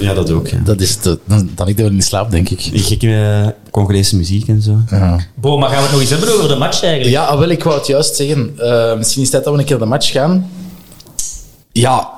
[0.00, 0.48] Ja, dat ook.
[0.48, 0.58] Ja.
[0.64, 2.70] Dat is te, dan, dan ik wel in slaap, denk ik.
[2.72, 4.78] Die gekke eh, Congolese muziek en zo.
[4.90, 5.18] Ja.
[5.34, 7.14] Bo, maar gaan we het nog eens hebben over de match eigenlijk?
[7.14, 8.52] Ja, ah, wel, ik wou het juist zeggen.
[8.58, 10.50] Eh, misschien is het tijd dat we een keer de match gaan.
[11.72, 12.10] Ja,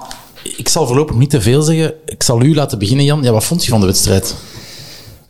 [0.56, 1.94] ik zal voorlopig niet te veel zeggen.
[2.06, 3.22] Ik zal u laten beginnen, Jan.
[3.22, 4.34] Ja, wat vond je van de wedstrijd?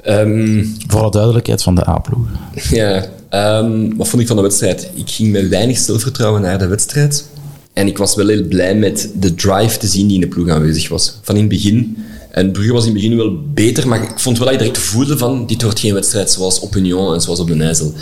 [0.02, 2.26] Ehm, Voor alle duidelijkheid van de A-ploeg.
[2.70, 4.90] Ja, ehm, wat vond ik van de wedstrijd?
[4.94, 7.28] Ik ging met weinig zelfvertrouwen naar de wedstrijd.
[7.72, 10.48] En ik was wel heel blij met de drive te zien die in de ploeg
[10.48, 11.18] aanwezig was.
[11.22, 11.96] Van in het begin.
[12.30, 14.78] En Brugge was in het begin wel beter, maar ik vond wel dat je direct
[14.78, 17.92] voelde van dit wordt geen wedstrijd zoals op Union en zoals op de Nijzel.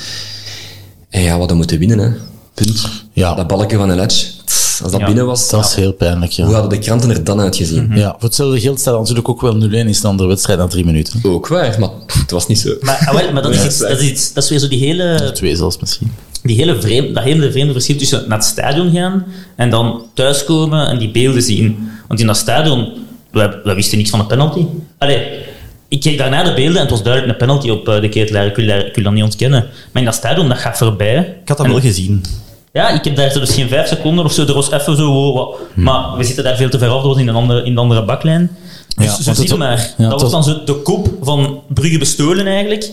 [1.11, 2.11] En ja, we hadden moeten winnen, hè.
[2.55, 2.89] Punt.
[3.13, 3.35] Ja.
[3.35, 3.97] Dat balken van een
[4.83, 6.45] Als dat Ja, binnen was, Dat is heel pijnlijk, ja.
[6.45, 7.91] hoe hadden de kranten er dan uitgezien?
[7.95, 10.85] Ja, voor hetzelfde geld staat natuurlijk ook wel 0-1 is dan de wedstrijd na drie
[10.85, 11.21] minuten.
[11.23, 12.75] Ook waar, maar het was niet zo.
[12.81, 14.79] Maar, ah, wel, maar dat, is iets, dat is iets, dat is weer zo die
[14.79, 16.13] hele, Twee zelfs misschien.
[16.43, 19.25] die hele vreemde, dat hele vreemde verschil tussen naar het stadion gaan
[19.57, 21.89] en dan thuiskomen en die beelden zien.
[22.09, 22.93] Want in dat stadion,
[23.31, 24.65] we, we wisten niks van de penalty.
[24.99, 25.27] Allee,
[25.89, 28.47] ik keek daarna de beelden en het was duidelijk een penalty op eh, de ketelaar.
[28.47, 29.61] Ik wil, daar- ik wil dat niet ontkennen.
[29.93, 31.19] Maar in dat stadion, dat gaat voorbij.
[31.43, 32.25] Ik had dat En- wel gezien.
[32.75, 34.47] Ja, ik heb daar zo dus geen vijf seconden of zo.
[34.47, 35.61] Er was even zo wow, wat.
[35.75, 36.95] Maar we zitten daar veel te ver af.
[37.03, 38.51] Dat was in een andere, in de andere baklijn.
[38.97, 39.95] Dus Ja, zo zie je maar.
[39.99, 42.91] ja, dat was dan zo de kop van Brugge bestolen eigenlijk.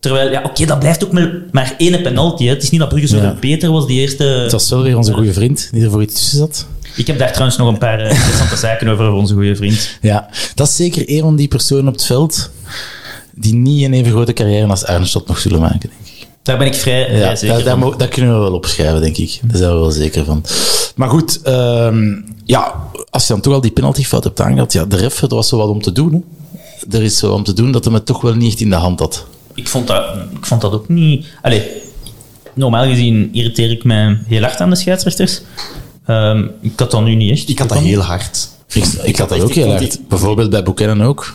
[0.00, 2.44] Terwijl, ja, oké, dat blijft ook maar, maar één penalty.
[2.44, 2.50] Hè.
[2.50, 3.36] Het is niet dat Brugge zo Ja.
[3.40, 4.24] beter was die eerste...
[4.24, 6.66] Het was wel weer onze goede vriend die er voor iets tussen zat.
[6.96, 9.98] Ik heb daar trouwens nog een paar eh, interessante zaken over onze goede vriend.
[10.00, 12.50] Ja, dat is zeker een van die personen op het veld
[13.34, 16.12] die niet een even grote carrière als Arnstad nog zullen maken, denk ik.
[16.44, 17.94] Daar ben ik vrij, vrij Ja, zeker daar, daar, van.
[17.98, 19.40] daar kunnen we wel opschrijven, denk ik.
[19.42, 20.44] Daar zijn we wel zeker van.
[20.96, 22.12] Maar goed, ehm,
[22.44, 22.74] ja,
[23.10, 25.56] als je dan toch al die penaltyfout hebt aangehaald, ja, de ref, er was zo
[25.56, 26.12] wat om te doen.
[26.12, 26.96] Hè.
[26.98, 28.76] Er is zo om te doen dat hij het toch wel niet echt in de
[28.76, 29.26] hand had.
[29.54, 30.04] Ik vond dat,
[30.38, 31.26] ik vond dat ook niet...
[31.42, 31.62] Allee,
[32.54, 35.40] normaal gezien irriteer ik mij heel hard aan de scheidsrechters.
[36.06, 37.48] Ehm, ik had dat nu niet echt.
[37.48, 38.48] Ik had dat heel hard.
[38.72, 39.78] Ik, ik had dat ook heel hard.
[39.78, 41.34] die- Bijvoorbeeld bij Buchanan ook.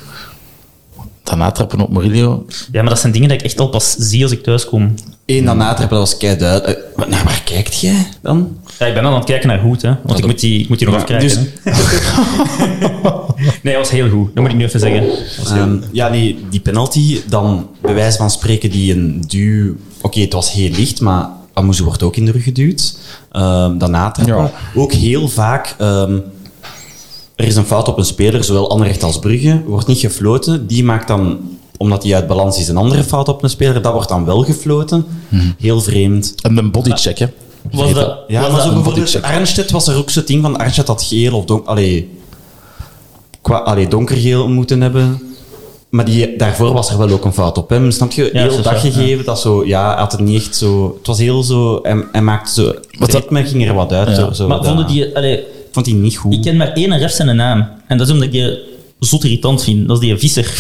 [1.30, 2.46] Daarna trappen op Murillo.
[2.72, 4.94] Ja, maar dat zijn dingen dat ik echt al pas zie als ik thuis kom.
[5.26, 6.78] Eén dan natrappen, dat was kei duidelijk.
[6.78, 8.58] Eh, wat- Naar waar kijkt jij dan?
[8.80, 9.94] Ja, ik ben dan aan het kijken naar goed, hè.
[10.04, 11.30] Want ik moet die, ik moet die nog Ja, afkrijgen.
[11.64, 11.74] dus-
[13.64, 14.26] nee, dat was heel goed.
[14.34, 15.04] Dat moet ik nu even zeggen.
[15.46, 19.76] Ehm, ja, nee, die penalty, dan bij wijze van spreken die een duw...
[20.02, 22.98] Oké, het was heel licht, maar Amuzu wordt ook in de rug geduwd.
[23.32, 24.36] Ehm dan natrappen.
[24.36, 24.52] Ja.
[24.76, 25.76] Ook heel vaak...
[25.78, 26.18] ehm,
[27.40, 30.68] er is een fout op een speler, zowel Anderlecht als Brugge, wordt niet gefloten.
[30.68, 31.40] Die maakt dan,
[31.78, 33.82] omdat hij uit balans is, een andere fout op een speler.
[33.82, 35.06] Dat wordt dan wel gefloten.
[35.60, 36.34] Heel vreemd.
[36.42, 37.26] En een bodycheck, hè.
[37.72, 39.24] Was dat, Ja, was maar zo een bijvoorbeeld bodycheck?
[39.36, 42.10] Arnstedt was er ook zo'n ding van Arnstedt had geel of donker, allee,
[43.42, 45.22] qua, allee, donkergeel moeten hebben.
[45.90, 47.92] Maar die, daarvoor was er wel ook een fout op hem.
[47.92, 48.30] Snap je?
[48.34, 49.26] Ja, heel zo, dag gegeven.
[49.26, 50.94] Dat zo, ja, hij had het niet echt zo.
[50.98, 51.80] Het was heel zo.
[51.84, 52.66] Hij, hij maakte zo.
[53.00, 54.08] Het dat- ging er wat uit.
[54.08, 54.16] Ja.
[54.16, 54.92] Zo, zo, Maar wat, vonden ja.
[54.92, 55.16] die...
[55.16, 56.34] Allee, vond die niet goed.
[56.34, 57.68] ik ken maar één ref zijn naam.
[57.88, 58.60] En dat is omdat ik die
[59.00, 59.88] zot irritant vind.
[59.88, 60.46] Dat is die visser.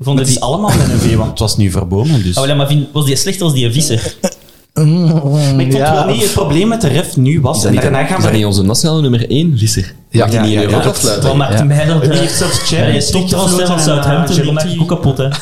[0.00, 0.42] Vonden het is die...
[0.44, 2.22] allemaal met een V, want het was nu verboden.
[2.22, 2.36] Dus.
[2.38, 4.14] Oh, ja, maar vind, was die slecht als die visser?
[4.74, 7.56] maar ik vond wel niet het probleem met de ref nu was.
[7.56, 8.36] Is En dat, niet, daarna gaan is dat we.
[8.36, 9.94] niet onze nationale nummer 1, Visser?
[10.10, 11.28] Ja, Mag die ja, niet ja, in ja, Europa dat- fluiten?
[11.28, 11.64] Wat maakt Ja.
[11.64, 12.02] mij dat...
[12.02, 15.28] Die heeft zelfs Cherry Ja, die van en, eh, Southampton, die maakt ook kapot, hè.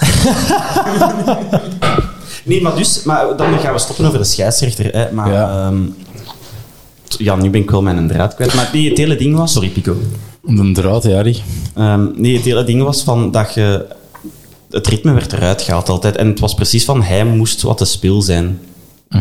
[2.44, 4.84] Nee, maar dus, maar dan gaan we stoppen over de scheidsrechter.
[4.92, 5.12] Hè.
[5.12, 5.72] Maar, Ja.
[7.18, 7.36] Ja.
[7.36, 8.54] nu ben ik wel mijn draad kwijt.
[8.54, 9.52] Maar nee, het hele ding was...
[9.52, 9.96] Sorry, Pico.
[10.46, 11.42] Een draad, ja, die.
[11.74, 13.86] Ehm, nee, het hele ding was van dat je...
[14.70, 16.16] Het ritme werd eruit gehaald altijd.
[16.16, 18.58] En het was precies van, hij moest wat de speel zijn.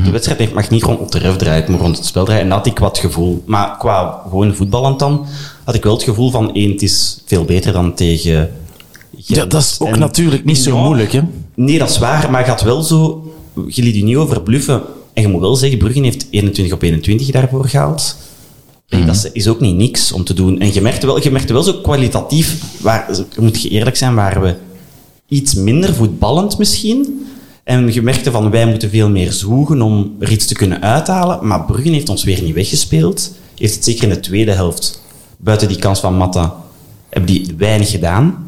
[0.04, 2.44] De wedstrijd mag niet rond de ref draaien, het moet rond het spel draaien.
[2.44, 3.44] En dat had ik wat gevoel.
[3.46, 5.26] Maar qua gewoon voetballend dan,
[5.64, 8.52] had ik wel het gevoel van, één, het is veel beter dan tegen...
[9.18, 10.84] Ja, dat is ook En- natuurlijk niet zo Ja.
[10.84, 11.22] moeilijk, hè.
[11.56, 13.24] Nee, dat is waar, maar je gaat wel zo...
[13.68, 14.82] Je liet je niet over bluffen.
[15.16, 18.16] En je moet wel zeggen, Brugge heeft 21 op 21 daarvoor gehaald.
[18.88, 20.60] Hey, Dat is- ook niet niks om te doen.
[20.60, 23.10] En je merkte wel, je merkte wel zo kwalitatief, waar,
[23.40, 24.56] moet je eerlijk zijn, waren we
[25.28, 27.26] iets minder voetballend misschien.
[27.64, 31.48] En je merkte van, wij moeten veel meer zoeken om er iets te kunnen uithalen.
[31.48, 33.32] Maar Brugge heeft ons weer niet weggespeeld.
[33.56, 35.02] Heeft het zeker in de tweede helft,
[35.38, 36.56] buiten die kans van Matta,
[37.10, 38.44] hebben die weinig gedaan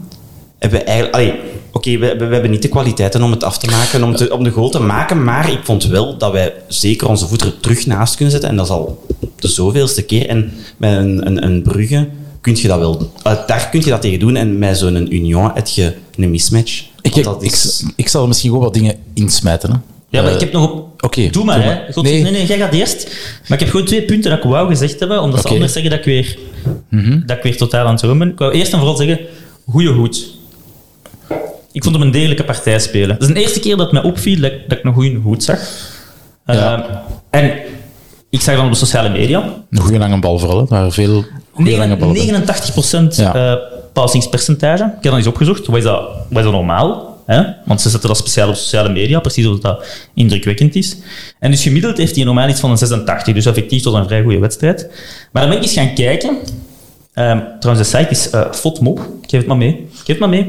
[0.59, 1.15] hebben we eigenlijk...
[1.15, 1.39] allee,
[1.77, 4.33] Oké, we, we, we hebben niet de kwaliteiten om het af te maken, om, te,
[4.33, 7.59] om de goal te maken, maar ik vond wel dat wij zeker onze voet er
[7.59, 8.49] terug naast kunnen zetten.
[8.49, 9.05] En dat is al
[9.39, 10.27] de zoveelste keer.
[10.27, 12.07] En met een, een, een Brugge
[12.41, 13.11] kun je dat wel...
[13.23, 14.35] eh, daar kun je dat tegen doen.
[14.35, 16.83] En met zo'n Union heb je een mismatch.
[17.01, 19.77] Ik, dat ik, is- ik zal misschien gewoon wat dingen insmijten, hè.
[20.09, 21.03] Ja, maar Eh, ik heb nog op...
[21.03, 21.73] Oké, Doe maar, doe hè.
[21.75, 21.93] maar.
[21.93, 22.21] God, Nee.
[22.23, 22.31] nee.
[22.31, 23.03] nee, jij gaat eerst.
[23.47, 25.91] Maar ik heb gewoon twee punten dat ik wou gezegd hebben, omdat ze anders zeggen
[25.91, 26.37] dat ik weer,
[26.89, 27.19] Mhm.
[27.25, 28.29] dat ik weer totaal aan het ben.
[28.31, 29.19] Ik wou eerst en vooral zeggen,
[29.69, 30.35] goeie hoed.
[31.77, 33.19] Ik vond hem een degelijke partij spelen.
[33.19, 35.15] Dat is de eerste keer dat het mij opviel dat, ik- dat ik een goede
[35.15, 35.59] hoed zag.
[36.45, 36.83] Ja.
[37.31, 37.51] Eh, en
[38.29, 41.77] ik zag dan op de sociale media, Een goede lange bal vooral, waren veel goede
[41.77, 42.15] lange ballen.
[42.15, 43.35] 89% Ja.
[43.35, 43.53] eh,
[43.93, 44.83] passingspercentage.
[44.83, 45.65] Ik heb dat eens opgezocht.
[45.67, 47.15] Wat is dat, wat is dat normaal?
[47.25, 47.41] Hè?
[47.65, 50.97] Want ze zetten dat speciaal op sociale media, precies omdat dat indrukwekkend is.
[51.39, 54.21] En dus gemiddeld heeft hij normaal iets van een 86, dus effectief tot een vrij
[54.23, 54.89] goede wedstrijd.
[55.31, 56.37] Maar dan ben ik eens gaan kijken.
[57.17, 58.97] Ehm, trouwens, de site is eh FotMob.
[58.99, 59.69] Ik geef het maar mee.
[59.69, 60.43] Ik geef het maar mee.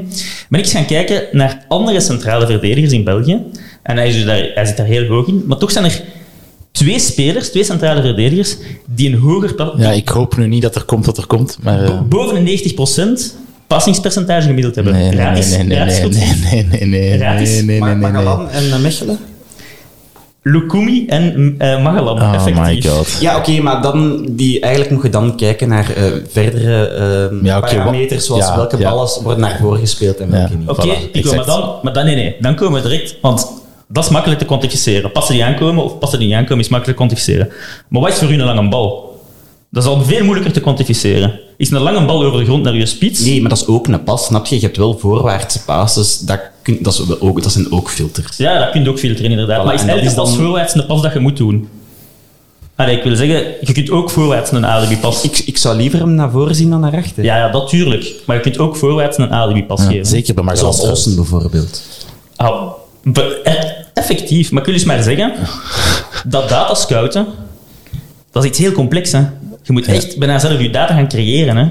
[0.48, 3.42] Ben ik eens gaan kijken naar andere centrale verdedigers in België.
[3.82, 5.42] En hij, is dus daar, hij zit daar heel hoog in.
[5.46, 6.00] Maar toch zijn er
[6.72, 8.56] twee spelers, twee centrale verdedigers,
[8.86, 11.84] die een hoger Ja, ik hoop nu niet dat er komt wat er komt, maar...
[11.84, 13.20] eh, boven een 90%
[13.66, 14.92] passingspercentage gemiddeld hebben.
[14.92, 16.50] nee, nee, Raad nee, eens- nee, nee, raad eens nee, goed.
[16.50, 17.50] nee, nee, nee, nee, Raad eens.
[17.50, 18.10] nee, nee, nee, nee, nee.
[18.12, 19.18] Magalan en eh, Mechelen?
[20.50, 22.64] Lukumi en eh Magalan, Oh effectief.
[22.64, 23.16] my god.
[23.20, 27.58] Ja, oké, maar dan, die, eigenlijk moet je dan kijken naar eh, verdere eh, Ja,
[27.58, 28.90] oké, parameters, zoals ja, welke ja.
[28.90, 30.68] ballen worden naar voren gespeeld en welke niet.
[30.68, 33.52] Oké, Voilà, Pico, maar dan, maar dan, nee, nee, dan komen we direct, want
[33.88, 35.12] dat is makkelijk te kwantificeren.
[35.12, 37.48] Passen die aankomen of passen die niet aankomen is makkelijk te kwantificeren.
[37.88, 39.06] Maar wat is voor u een lange bal?
[39.70, 41.40] Dat is al veel moeilijker te kwantificeren.
[41.56, 43.20] Is een lange bal over de grond naar je spits?
[43.20, 44.54] Nee, maar dat is ook een pas, snap je?
[44.54, 46.40] Je hebt wel voorwaartse passes, dat,
[46.74, 48.36] kun, dat, is ook, dat zijn ook filters.
[48.36, 49.62] Ja, dat kun je ook filteren, inderdaad.
[49.62, 51.68] Voilà, maar is dat is dan- voorwaarts een pas dat je moet doen?
[52.76, 55.22] Allee, ik wil zeggen, je kunt ook voorwaarts een alibi-pas...
[55.22, 57.24] Ik, ik zou liever hem naar voren zien dan naar achter.
[57.24, 58.14] Ja, ja, dat tuurlijk.
[58.24, 60.06] Maar je kunt ook voorwaarts een alibi-pas geven.
[60.06, 60.56] Zeker bij.
[60.56, 61.82] Zoals Olsen bijvoorbeeld.
[62.36, 62.62] Ah,
[63.02, 65.32] be- e- effectief, maar ik wil dus maar zeggen,
[66.26, 67.26] dat datascouten,
[68.32, 69.12] dat is iets heel complex.
[69.12, 69.18] Hè.
[69.62, 71.56] Je moet echt bijna zelf je data gaan creëren.
[71.56, 71.66] Hè.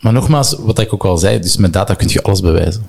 [0.00, 2.82] Maar nogmaals, wat ik ook al zei, dus met data kun je alles bewijzen.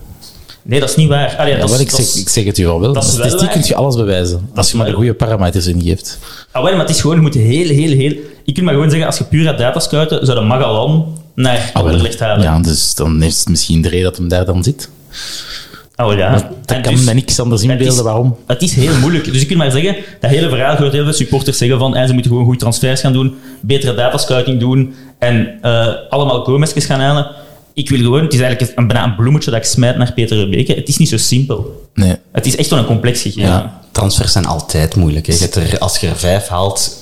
[0.64, 1.36] Nee, dat is niet waar.
[1.38, 2.94] Allee, Ja, dat is, ik, dat zeg, ik zeg het u al wel.
[2.94, 3.50] dat statistiek waar.
[3.50, 4.50] kun je alles bewijzen.
[4.56, 6.20] Als je maar de goede parameters ingeeft.
[6.52, 8.14] Ah, wel, maar het is gewoon, je moet heel, heel, heel...
[8.46, 11.82] Ik kan maar gewoon zeggen, als je puur gaat datascouten, zou de Magalan naar Ah.
[11.84, 12.44] Anderlecht halen.
[12.44, 14.90] Ja, dus dan is het misschien de reden dat hem daar dan zit.
[15.96, 16.32] Ah, wel, ja.
[16.32, 16.44] Dat
[16.78, 18.36] En kan dus- me niks anders inbeelden is- waarom.
[18.48, 19.26] Het is heel moeilijk.
[19.26, 22.06] Dus ik kan maar zeggen, dat hele verhaal hoort heel veel supporters zeggen van eh,
[22.08, 27.00] ze moeten gewoon goede transfers gaan doen, betere datascouting doen en eh, allemaal Gomez's gaan
[27.00, 27.28] halen.
[27.74, 30.38] Ik wil gewoon, het is eigenlijk een, bijna een bloemetje dat ik smijt naar Peter
[30.38, 30.74] Rebeke.
[30.74, 31.90] Het is niet zo simpel.
[31.94, 32.16] Nee.
[32.32, 33.50] Het is echt wel een complex gegeven.
[33.50, 35.28] Ja, transfers zijn altijd moeilijk.
[35.28, 35.34] Hè.
[35.34, 36.99] Je hebt er, als je er vijf haalt,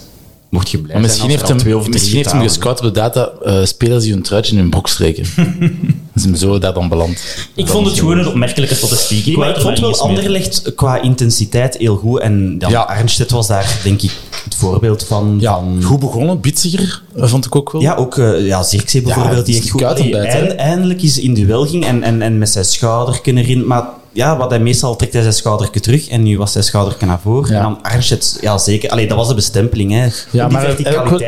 [0.50, 2.84] mocht je blij Maar misschien zijn heeft, hem, twee of misschien heeft hem gescout op
[2.86, 5.26] de data eh, spelers die hun truitje in hun broek streken.
[6.16, 7.20] is hem zo daar dan beland.
[7.56, 9.38] Ik vond het gewoon een opmerkelijke statistiek.
[9.38, 10.00] Maar ik er vond wel.
[10.00, 12.20] Anderlecht qua intensiteit heel goed.
[12.20, 12.82] En dan Ja.
[12.82, 14.12] Arnstedt was daar, denk ik,
[14.43, 15.38] het voorbeeld van.
[15.39, 17.82] Ja, van goed begonnen, bitsiger, eh, vond ik ook wel.
[17.82, 19.82] Ja, ook eh, ja, Zirkzee bijvoorbeeld, die is echt die goed
[20.14, 20.24] hè?
[20.24, 23.68] eind- eindelijk is in duel ging en, en, en met zijn schouder erin.
[23.68, 23.84] Maar
[24.18, 27.20] ja, wat hij meestal trekt hij zijn schouderke terug en nu was zijn schouderke naar
[27.20, 27.51] voren.
[27.51, 27.57] Ja.
[27.57, 28.89] En dan Arnstedt, ja zeker.
[28.89, 29.91] Allee, dat was de bestempeling.
[29.91, 30.07] Hè.
[30.32, 30.76] Ja, maar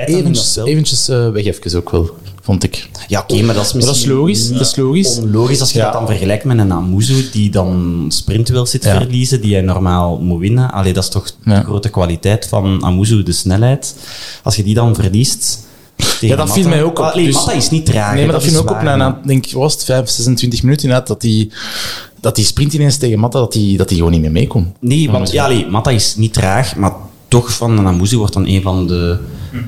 [0.06, 2.10] eventjes, eventjes eh, weg even ook wel,
[2.42, 2.90] vond ik.
[3.08, 5.18] Ja, oké, maar dat is Maar dat is misschien logisch, dat is logisch.
[5.18, 5.84] onlogisch als je Ja.
[5.84, 8.96] dat dan vergelijkt met een Amuzu die dan sprintduel zit te Ja.
[8.98, 10.72] verliezen, die hij normaal moet winnen.
[10.72, 13.96] Allee, dat is toch de grote kwaliteit van Amuzu, de snelheid.
[14.44, 15.68] Als je die dan verliest...
[16.08, 17.06] tegen Ja, dat viel Matta- mij ook op.
[17.06, 18.14] Allee, Dus- Matta is niet traag.
[18.14, 19.84] Nee, maar dat viel me ook op waar, na, maar- na denk ik, was het
[19.84, 21.52] 5, 26 minuten inderdaad, dat die,
[22.22, 24.74] dat die sprint ineens tegen Matta, dat die, dat die gewoon niet meer mee kon.
[24.80, 26.94] Nee, want ja, allee, Matta is niet traag, maar
[27.28, 29.18] toch van een Amuzu wordt dan een van de...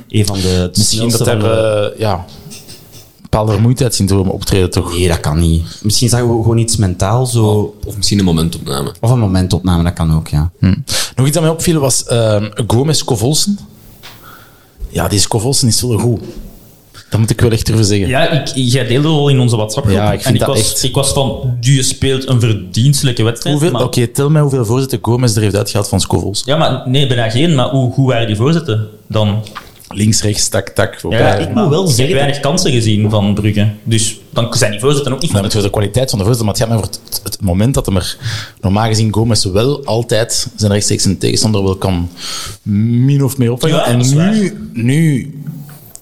[0.10, 2.26] Een van de Misschien dat er de- eh, ja,
[3.22, 4.98] bepaalde vermoeidheidssyndroom optreden, toch?
[4.98, 5.64] Nee, dat kan niet.
[5.82, 7.76] Misschien zagen we gewoon iets mentaal zo...
[7.86, 8.94] Of misschien een momentopname.
[9.00, 10.52] Of een momentopname, dat kan ook, ja.
[10.60, 10.74] Hm.
[11.16, 13.60] Nog iets dat mij opviel was uh, Gomez Kovolsen.
[14.92, 16.20] Ja, die Kovolsen is wel goed.
[17.10, 18.08] Dat moet ik wel echt durven zeggen.
[18.08, 19.90] Ja, ik, jij deelde al in onze WhatsApp.
[19.90, 23.24] Ja, ik vind en ik dat was, echt- ik was van, die speelt een verdienstelijke
[23.24, 23.72] wedstrijd.
[23.72, 26.46] Maar- Oké, tel mij hoeveel voorzetten Gomez er heeft uitgehaald van Kovolsen.
[26.52, 27.56] Ja, maar nee, bijna geen.
[27.56, 29.40] Maar hoe, hoe waren die voorzetten dan?
[29.94, 31.02] Links, rechts, tak, tak.
[31.10, 33.70] Ja, ik moet wel Ik heb zeggen weinig kansen gezien van Brugge.
[33.84, 35.50] Dus dan zijn die voorzetten ook niet Dan van...
[35.50, 37.74] het voor de kwaliteit van de voorzitter, maar het gaat mij over het, het moment
[37.74, 38.18] dat hem er
[38.62, 42.10] normaal gezien Gomez wel altijd zijn rechtstreeks een tegenstander wel kan
[42.64, 43.76] min of meer opvangen.
[43.76, 45.34] Ja, en nu, nu,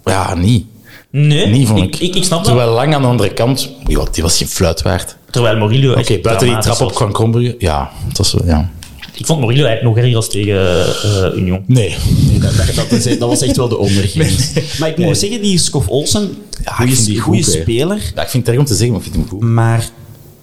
[0.06, 0.66] ja, niet.
[1.12, 2.02] Nee, Niet, vond ik, ik.
[2.02, 2.48] ik, ik snap dat.
[2.48, 5.16] Terwijl lang aan de andere kant, ja, die was geen fluit waard.
[5.30, 6.98] Terwijl Morillo Oké, echt buiten die trap op was.
[6.98, 8.70] van Krombrugge, ja, dat was wel, ja.
[9.14, 11.64] Ik vond Morillo eigenlijk nog erger als tegen eh, Union.
[11.66, 11.96] Nee.
[12.30, 14.52] Nee, dat, dat, dat, is- dat was echt wel de ondergrens.
[14.80, 17.62] Maar ik moet zeggen, die Skof Olsen, Ja, goeie, ik vind die goeie goed, hè.
[17.62, 19.40] speler, Ja, ik vind het erg om te zeggen, maar ik vind hem goed.
[19.50, 19.90] maar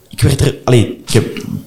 [0.09, 0.55] ik werd er...
[0.65, 1.27] Allee, ik heb,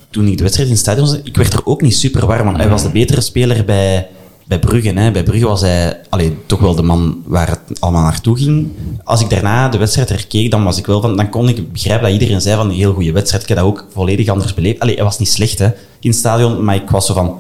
[0.10, 2.46] toen ik de wedstrijd in het stadion zag, ik werd er ook niet super warm,
[2.46, 4.08] want hij was de betere speler bij,
[4.50, 4.90] bij Brugge.
[4.90, 5.12] Hè.
[5.12, 8.68] Bij Brugge was hij allee, toch wel de man waar het allemaal naartoe ging.
[9.04, 11.18] Als ik daarna de wedstrijd herkeek, dan was ik wel van...
[11.18, 13.44] Dan kon ik begrijpen dat iedereen zei van een heel goede wedstrijd.
[13.44, 14.80] Ik heb dat ook volledig anders beleefd.
[14.80, 15.66] Allee, hij was niet slecht hè,
[16.00, 17.38] in het stadion, maar ik was zo van...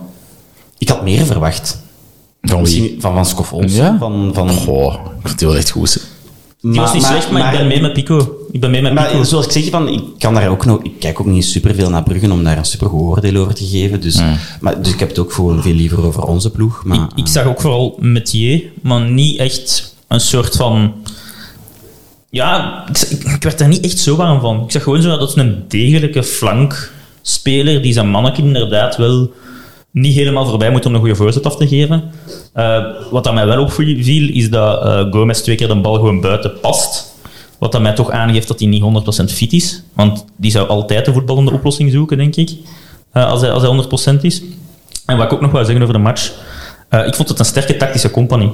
[0.77, 1.79] Ik had meer verwacht.
[2.41, 2.59] Van wie?
[2.61, 3.83] Misschien van Van Skof Olsen.
[3.83, 3.97] Ja?
[3.99, 6.07] Van, van, Goh, ik vind wel echt goed.
[6.61, 8.37] Die was niet slecht, maar, ik ben mee met Pico.
[8.51, 9.15] Ik ben mee met Pico.
[9.15, 11.89] Maar zoals ik zeg, van, ik, kan daar ook nog, ik kijk ook niet superveel
[11.89, 14.01] naar Brugge om daar een supergoed oordeel over te geven.
[14.01, 14.21] Dus,
[14.61, 16.83] maar, dus ik heb het ook gewoon veel liever over onze ploeg.
[16.85, 20.93] Maar, ik, ik zag ook vooral Metier, maar niet echt een soort van
[22.29, 24.63] ja, ik, ik werd daar niet echt zo warm van.
[24.63, 29.31] Ik zag gewoon zo dat is een degelijke flankspeler die zijn mannetje inderdaad wel
[29.91, 32.03] niet helemaal voorbij moet om een goede voorzet af te geven.
[32.53, 36.21] Eh, wat aan mij wel opviel, is dat eh Gomez twee keer de bal gewoon
[36.21, 37.17] buiten past.
[37.59, 39.83] Wat dat mij toch aangeeft dat hij niet 100% fit is.
[39.93, 42.49] Want die zou altijd de voetballende oplossing zoeken, denk ik.
[43.11, 44.41] eh, als, hij, als hij 100% is.
[45.05, 46.31] En wat ik ook nog wil zeggen over de match.
[46.89, 48.49] ik vond het een sterke tactische compagnie.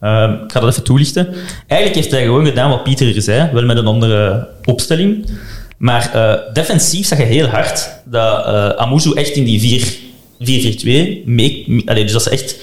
[0.00, 1.28] Ik ga dat even toelichten.
[1.66, 5.26] Eigenlijk heeft hij gewoon gedaan wat Pieter er zei, wel met een andere opstelling.
[5.78, 6.10] Maar
[6.52, 9.98] defensief zag je heel hard dat eh Amuzu echt in die 4
[10.42, 12.56] 4-4-2 mee, allee, dus dat ze echt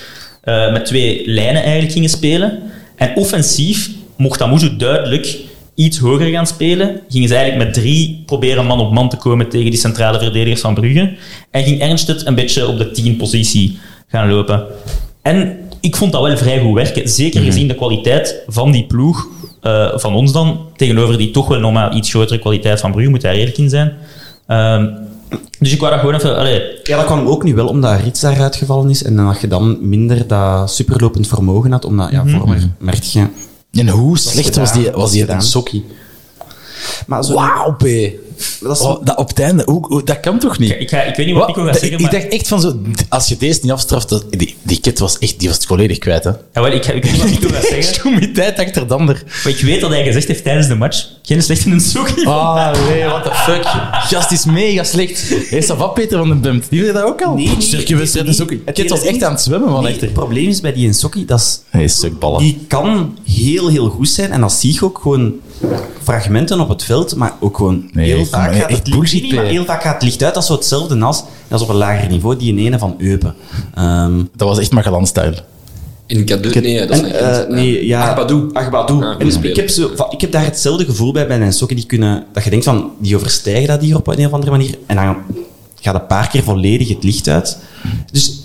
[0.43, 2.59] eh, met twee lijnen eigenlijk gingen spelen.
[2.95, 5.37] En offensief mocht Amuzu duidelijk
[5.75, 7.01] iets hoger gaan spelen.
[7.09, 10.61] Gingen ze eigenlijk met drie proberen man op man te komen tegen die centrale verdedigers
[10.61, 11.13] van Brugge.
[11.51, 13.77] En ging Ernst het een beetje op de 10 positie
[14.07, 14.65] gaan lopen.
[15.21, 17.09] En ik vond dat wel vrij goed werken.
[17.09, 19.27] Zeker gezien de kwaliteit van die ploeg,
[19.61, 23.09] eh, van ons dan, tegenover die toch wel nog maar iets grotere kwaliteit van Brugge,
[23.09, 23.93] moet daar eerlijk in zijn.
[24.47, 24.87] Ehm,
[25.59, 26.37] dus ik wou dat gewoon even...
[26.37, 29.47] Allee, Ja, dat kwam ook nu wel omdat Rits daaruit gevallen is en dat je
[29.47, 33.25] dan minder dat superlopend vermogen had, omdat, ja, Vormer merkte je...
[33.71, 35.35] En hoe slecht was die, was die gedaan.
[35.35, 35.85] een sokkie?
[37.07, 37.83] Maar zo, Wauw, P.
[38.61, 40.75] dat is, Oh, dat op het einde, hoe, hoe- dat kan toch niet?
[40.79, 41.53] ik, ga, ik weet niet wat Wat?
[41.55, 42.21] Pico gaat Ik- zeggen, ik maar...
[42.21, 42.79] dacht echt van zo,
[43.09, 45.97] als je deze niet afstraft, dat, die, die kid was echt, die was het volledig
[45.97, 46.29] kwijt, hè.
[46.29, 49.23] Ja, wel, ik, ik weet niet wat Pico gaat zeggen, Stoemiteit achter de ander.
[49.43, 52.27] maar ik weet dat hij gezegd heeft tijdens de match, geen slecht in een sokkie.
[52.27, 53.65] Ah, nee, what the fuck.
[53.91, 55.29] Gast is mega slecht.
[55.49, 56.65] Hé, ça va, Peter van den Bemt?
[56.69, 57.33] Die deed dat ook al?
[57.35, 57.45] Nee,
[57.87, 58.37] nee, wedstrijd is.
[58.37, 60.07] Het Kid was echt aan het zwemmen van Nee, echter.
[60.07, 62.39] het probleem is bij die Insokki, dat is Hij is stukballen.
[62.39, 64.31] Die kan heel, heel goed zijn.
[64.31, 65.33] En dat zie je ook gewoon
[66.03, 69.33] fragmenten op het veld, maar ook gewoon Nee, heel echt, vaak maar gaat echt het
[69.33, 70.33] maar heel vaak gaat het licht uit.
[70.33, 73.35] Dat is zo hetzelfde als, is op een lager niveau, die ene van Eupen.
[73.75, 75.33] Ehm, Dat was echt Magellan-stijl.
[76.07, 77.49] In Cadu, nee, dat is niet.
[77.49, 78.49] nee, ja, Agbadou.
[78.53, 78.99] Agbadou.
[79.01, 79.49] Ja, En goede speler.
[79.49, 82.43] ik, heb zo, ik heb daar hetzelfde gevoel bij bij een sokken die kunnen, dat
[82.43, 84.77] je denkt van, die overstijgen dat hier op een of andere manier.
[84.85, 85.17] En dan
[85.81, 87.57] gaat een paar keer volledig het licht uit.
[88.11, 88.38] Dus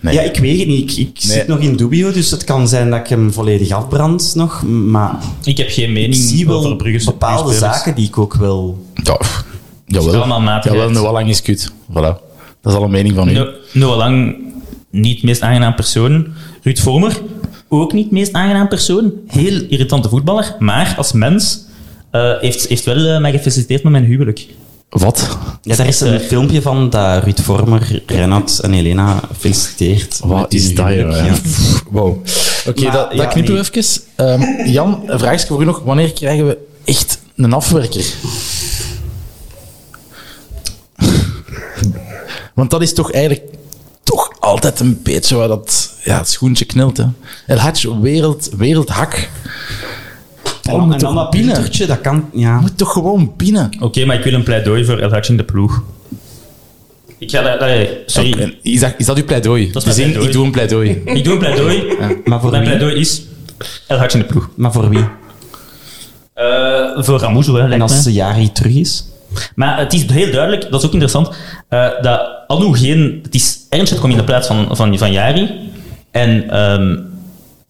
[0.00, 0.14] Nee.
[0.14, 0.90] ja, ik weet het niet.
[0.90, 1.36] Ik, ik Nee.
[1.36, 4.62] zit nog in dubio, dus het kan zijn dat ik hem volledig afbrand nog.
[4.66, 8.34] Maar Ik heb geen ik mening zie wel over Brugge bepaalde zaken die ik ook
[8.34, 8.86] wel...
[9.04, 9.18] Ja,
[9.86, 10.14] jawel.
[10.16, 10.82] allemaal matigheid.
[10.82, 11.72] Jawel, Noah Lang is kut.
[11.90, 12.16] Voilà.
[12.60, 13.32] Dat is al een mening van u.
[13.32, 14.36] No, Noah Lang,
[14.90, 16.26] niet het meest aangenaam persoon.
[16.62, 17.20] Ruud Vormer,
[17.68, 19.12] ook niet het meest aangenaam persoon.
[19.26, 21.64] Heel irritante voetballer, maar als mens
[22.10, 24.46] eh, heeft, heeft wel eh, mij gefeliciteerd met mijn huwelijk.
[24.88, 25.38] Wat?
[25.62, 30.20] Ja, daar is een filmpje van dat Ruud Vormer, Renat en Helena feliciteert.
[30.24, 31.10] Wat is dat, joh?
[31.10, 31.34] Ja.
[31.90, 32.16] Wow.
[32.66, 33.62] Oké, dat, dat ja, knippen nee.
[33.62, 34.02] we even.
[34.16, 35.82] Ehm, Jan, een vraagje voor u nog.
[35.84, 38.06] Wanneer krijgen we echt een afwerker?
[42.54, 43.44] Want dat is toch eigenlijk
[44.02, 46.96] toch altijd een beetje waar dat ja, het schoentje knelt.
[46.96, 47.04] Hè.
[47.46, 49.28] El Hadj, wereld, wereldhak.
[50.68, 51.52] En Oh, dan, moet en dan toch dat binnen?
[51.54, 52.28] pintertje, dat kan...
[52.32, 52.60] Ja.
[52.60, 53.70] Moet toch gewoon binnen?
[53.80, 55.82] Oké, maar ik wil een pleidooi voor El in de ploeg.
[57.18, 57.88] Ik ga dat...
[58.06, 59.70] sorry, Is dat, is dat uw pleidooi?
[59.72, 60.28] Dat is Dus mijn ik- pleidooi.
[60.28, 60.90] Ik doe een pleidooi.
[61.18, 61.82] ik doe een pleidooi.
[62.24, 62.72] Maar voor Mijn wie?
[62.76, 63.22] pleidooi is
[63.86, 64.48] El in de ploeg.
[64.54, 65.04] Maar voor wie?
[66.34, 68.04] Eh, voor Ramuzo, hè, En als.
[68.04, 69.04] Jari terug is?
[69.54, 71.28] Maar het is heel duidelijk, dat is ook interessant,
[71.68, 73.18] eh, dat Anu geen...
[73.22, 75.50] Het is Ernst komt in de plaats van, van, van Jari
[76.10, 76.96] en ehm,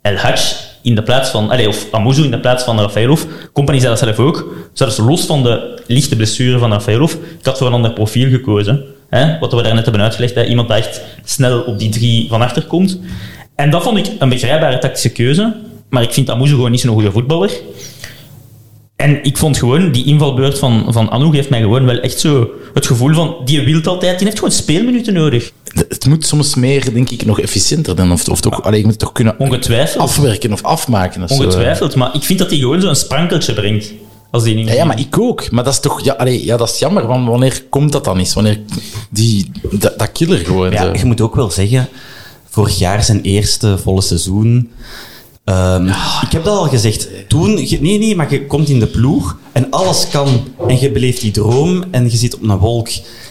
[0.02, 1.50] El Hadj in de plaats van...
[1.50, 3.22] Allez, of Amuzu in de plaats van Rafaelov.
[3.52, 4.54] Company zei dat zelf ook.
[4.72, 7.12] Zelfs los van de lichte blessure van Rafaelov.
[7.12, 8.84] Ik had voor een ander profiel gekozen.
[9.10, 10.34] Hè, wat we daar net hebben uitgelegd.
[10.34, 13.00] Hè, iemand die echt snel op die drie van achter komt.
[13.54, 15.56] En dat vond ik een begrijpbare tactische keuze.
[15.88, 17.50] Maar ik vind Amuzu gewoon niet zo'n goede voetballer.
[18.98, 22.50] En ik vond gewoon, die invalbeurt van, van Anu geeft mij gewoon wel echt zo
[22.74, 25.52] het gevoel van, die wilt altijd, die heeft gewoon speelminuten nodig.
[25.74, 28.12] Het moet soms meer, denk ik, nog efficiënter dan.
[28.12, 30.02] Of, of toch, allee, je moet het toch kunnen Ongetwijfeld.
[30.02, 31.22] afwerken of afmaken.
[31.22, 31.34] Of zo.
[31.34, 33.92] Ongetwijfeld, maar ik vind dat hij gewoon zo'n sprankeltje brengt.
[34.30, 35.50] Als die niet Ja, ja, maar ik ook.
[35.50, 36.04] Maar dat is toch...
[36.04, 37.06] Ja, allee, ja, dat is jammer.
[37.06, 38.34] Want wanneer komt dat dan eens?
[38.34, 38.60] Wanneer
[39.10, 39.50] die...
[39.70, 40.70] Dat, dat killer gewoon.
[40.70, 41.88] Ja, je moet ook wel zeggen,
[42.48, 44.70] vorig jaar zijn eerste volle seizoen.
[45.44, 45.86] ehm,
[46.22, 47.08] ik heb dat al gezegd.
[47.28, 50.44] Toen, je- nee, nee, maar je komt in de ploeg en alles kan.
[50.68, 52.88] En je beleeft die droom en je zit op een wolk.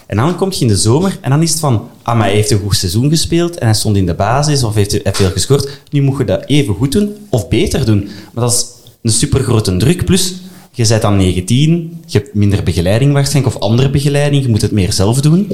[0.07, 2.35] En dan kom je in de zomer en dan is het van, ah, maar hij
[2.35, 5.31] heeft een goed seizoen gespeeld en hij stond in de basis of heeft, heeft veel
[5.31, 5.69] gescoord.
[5.89, 8.09] Nu moet je dat even goed doen of beter doen.
[8.33, 8.65] Maar dat is
[9.01, 10.05] een supergrote druk.
[10.05, 10.33] Plus,
[10.71, 14.71] je bent dan 19, je hebt minder begeleiding waarschijnlijk of andere begeleiding, je moet het
[14.71, 15.51] meer zelf doen.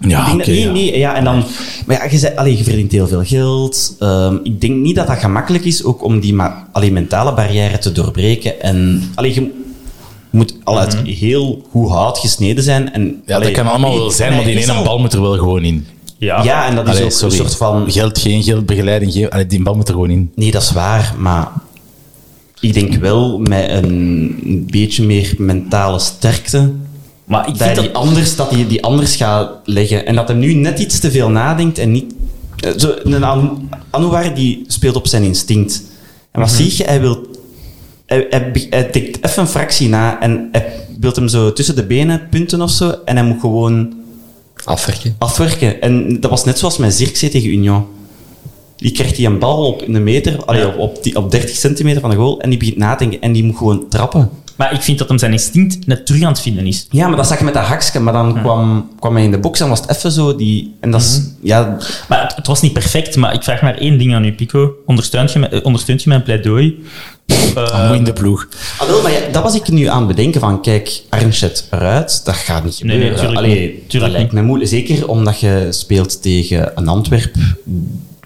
[0.00, 1.44] ja, dat, nee, nee, ja, en dan,
[1.86, 3.96] maar ja, je, zei, allee, je verdient heel veel geld.
[3.98, 6.36] Ehm, ik denk niet dat dat gemakkelijk is, ook om die
[6.72, 8.60] allee, mentale barrière te doorbreken.
[8.60, 9.61] En allee, je
[10.32, 12.92] moet al uit heel goed hout gesneden zijn.
[12.92, 13.12] En, Mhm.
[13.26, 15.36] Ja, allee, dat kan allemaal wel zijn, maar die ene al- bal moet er wel
[15.38, 15.86] gewoon in.
[16.18, 17.34] Ja, Ja, en dat is ook sorry.
[17.34, 17.90] een soort van...
[17.92, 19.30] Geld, geen geld, begeleiding, geen...
[19.30, 20.30] Allee, die bal moet er gewoon in.
[20.34, 21.48] Nee, dat is waar, maar...
[22.60, 26.72] ik denk wel met een beetje meer mentale sterkte.
[27.24, 30.06] Maar ik dat, vind hij die anders, dat hij die anders gaat leggen.
[30.06, 32.14] En dat hij nu net iets te veel nadenkt en niet...
[32.56, 35.82] eh, Zo, een An- Anouar die speelt op zijn instinct.
[36.30, 36.84] En wat zie je?
[36.84, 37.26] Hij wil...
[38.12, 41.76] Hij, hij, be- hij denkt even een fractie na en hij wil hem zo tussen
[41.76, 42.94] de benen punten of zo.
[43.04, 43.92] En hij moet gewoon
[44.64, 45.14] Afwerken.
[45.18, 45.80] afwerken.
[45.80, 47.84] En dat was net zoals met Zirkzee tegen Union.
[48.76, 52.00] Die krijgt hij een bal op een meter, allee, op, op, die, op 30 centimeter
[52.00, 54.30] van de goal, en die begint na te denken en die moet gewoon trappen.
[54.56, 56.86] Maar ik vind dat hem zijn instinct net terug aan het vinden is.
[56.90, 59.38] Ja, maar dat zag je met dat hakske, maar dan kwam, kwam hij in de
[59.38, 60.74] box en was het even zo die...
[60.80, 61.20] En dat is...
[61.42, 61.76] Ja,
[62.08, 64.72] Maar het, het was niet perfect, maar ik vraag maar één ding aan u, Pico.
[64.86, 66.84] Ondersteunt je, eh, ondersteunt je mijn pleidooi?
[67.54, 68.48] Eh, Moe in de ploeg.
[68.78, 72.24] ah, wel, maar ja, dat was ik nu aan het bedenken van, kijk, Arnschet eruit,
[72.24, 73.18] dat gaat niet Nee, nee, gebeuren.
[73.18, 73.88] tuurlijk Allee, niet.
[73.90, 74.70] Tuurlijk dat lijkt me moeilijk.
[74.70, 77.34] Zeker omdat je speelt tegen een Antwerp,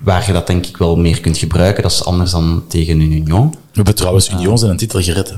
[0.02, 1.82] waar je dat denk ik wel meer kunt gebruiken.
[1.82, 3.50] Dat is anders dan tegen een Union.
[3.50, 5.28] We hebben trouwens Union zijn een titel gered.
[5.28, 5.34] hè.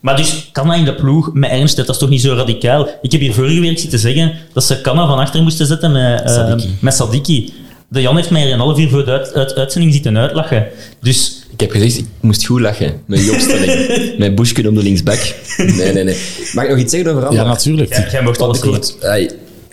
[0.00, 2.88] Maar dus Canna in de ploeg met Ernst, dat is toch niet zo radicaal?
[3.02, 6.20] Ik heb hier vorige week zitten zeggen dat ze Canna van achter moesten zetten met,
[6.22, 6.68] eh, Sadiki.
[6.80, 7.52] met Sadiki.
[7.88, 10.66] De Jan heeft mij hier een half uur voor de uit, uit- uitzending zitten uitlachen.
[11.00, 13.88] Dus Ik heb gezegd, ik moest goed lachen met die opstelling.
[14.18, 15.34] met Bushken op de linksback.
[15.56, 16.16] Nee, nee, nee.
[16.54, 17.56] Mag ik nog iets zeggen over Ja, Anderlecht?
[17.56, 17.94] natuurlijk.
[17.96, 18.60] jij, jij mocht alles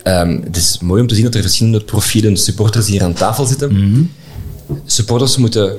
[0.02, 3.44] ehm, het is mooi om te zien dat er verschillende profielen supporters hier aan tafel
[3.44, 4.10] zitten.
[4.86, 5.76] Supporters moeten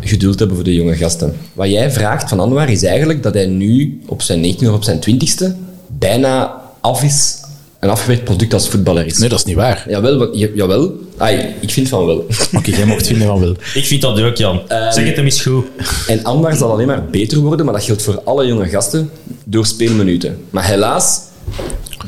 [0.00, 1.36] geduld hebben voor de jonge gasten.
[1.52, 4.84] Wat jij vraagt van Anwar is eigenlijk dat hij nu op zijn 19 of op
[4.84, 5.44] zijn 20ste
[5.98, 7.38] bijna af is,
[7.80, 9.18] een afgewerkt product als voetballer is.
[9.18, 9.84] Nee, dat is niet waar.
[9.88, 10.92] Jawel, jawel.
[11.16, 12.26] Ai, ik vind van wel.
[12.56, 13.54] Oké, jij mocht vinden van wel.
[13.74, 14.60] Ik vind dat ook, Jan.
[14.68, 15.64] zeg het hem eens goed.
[16.06, 19.10] En Anwar zal alleen maar beter worden, maar dat geldt voor alle jonge gasten,
[19.44, 20.38] door speelminuten.
[20.50, 21.20] Maar helaas,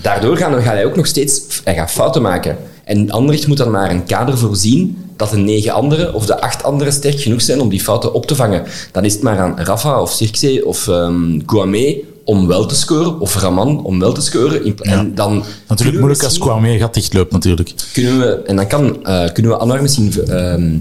[0.03, 2.57] daardoor gaan, gaat hij ook nog steeds hij gaat fouten maken.
[2.85, 6.63] En Anderlecht moet dan maar een kader voorzien dat de negen anderen of de acht
[6.63, 8.63] anderen sterk genoeg zijn om die fouten op te vangen.
[8.93, 10.91] Dan is het maar aan Rafa of Cirkzee of
[11.47, 14.77] Kouamé om wel te scoren, of Raman om wel te scoren.
[14.83, 17.73] En dan Natuurlijk moeilijk als Kwame gat dichtloopt, natuurlijk.
[17.93, 20.79] kunnen we, en dan kan, eh, kunnen we Anwar misschien ehm,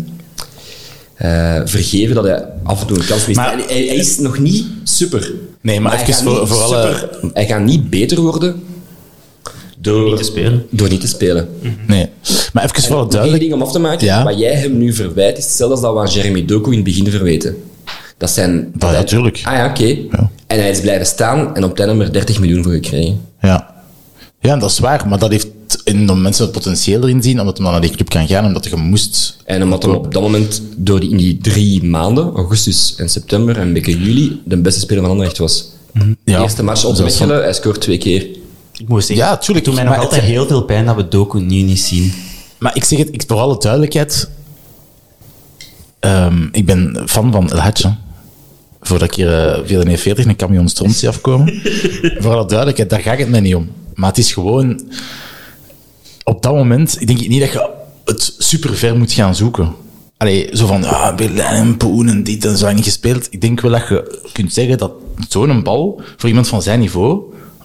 [1.16, 3.40] eh, vergeven dat hij af en toe een kans mist.
[3.40, 5.32] Maar- hij, hij is nog niet super.
[5.62, 8.64] Nee, maar hij even gaat voor- voor alle- super- Hij gaat niet beter worden
[9.82, 10.66] door Niet te spelen.
[10.70, 11.50] Door niet te spelen.
[11.88, 12.08] Nee.
[12.54, 13.42] Maar even voor één duidelijk...
[13.42, 14.06] ding om af te maken.
[14.06, 14.24] Ja.
[14.24, 16.84] Wat jij hem nu verwijt, is hetzelfde als dat we aan Jeremy Doku in het
[16.84, 17.56] begin verweten.
[18.18, 18.72] Dat zijn...
[18.74, 19.42] dat ja, hij- tuurlijk.
[19.44, 19.86] Ah ja, oké.
[19.86, 20.30] Ja.
[20.48, 23.22] En hij is blijven staan en op het einde maar 30 miljoen voor gekregen.
[23.42, 23.74] Ja.
[24.40, 25.08] ja, dat is waar.
[25.08, 25.48] Maar dat heeft
[25.84, 28.46] in de mensen het potentieel erin zien, omdat hij dan naar die club kan gaan,
[28.46, 29.38] omdat je moest...
[29.46, 33.58] En omdat hij op dat moment door die, in die drie maanden, augustus en september
[33.58, 35.70] en een beetje juli, de beste speler van Anderlecht was.
[36.24, 38.28] Ja, Eerste match op de Mechelen, hij scoort twee keer.
[38.82, 39.66] Ik moet zeggen, Ja, tuurlijk.
[39.66, 42.14] het doet mij nog altijd heel veel pijn dat we Doku nu niet zien.
[42.58, 44.30] Maar ik zeg het, ik, voor alle duidelijkheid,
[46.00, 47.88] ehm, ik ben fan van El Hadj.
[48.82, 49.28] Voordat ik hier
[49.68, 51.62] de 49 een camion stront zie afkomen.
[52.22, 53.70] voor alle duidelijkheid, daar gaat het mij niet om.
[53.94, 54.82] Maar het is gewoon...
[56.24, 57.70] Op dat moment, ik denk niet dat je
[58.06, 59.74] het super ver moet gaan zoeken.
[60.18, 63.28] Allee, zo van, ah, Berlijn en Poen en dit en zo niet gespeeld.
[63.30, 64.92] Ik denk wel dat je kunt zeggen dat
[65.30, 67.22] zo'n bal, voor iemand van zijn niveau,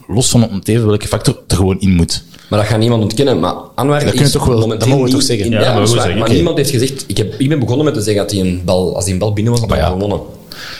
[0.07, 2.23] los van op even welke factor, er gewoon in moet.
[2.49, 3.39] Maar dat gaat niemand ontkennen.
[3.39, 5.45] Maar Anwar Dat is toch wel- momenteel dat mogen we niet toch zeggen?
[5.45, 6.17] in- Ja, zeggen.
[6.17, 7.03] Maar niemand heeft gezegd...
[7.07, 9.19] Ik, heb, ik ben begonnen met te zeggen dat hij een bal, als hij een
[9.19, 9.87] bal binnen was, dat hij ja.
[9.87, 10.19] gewonnen.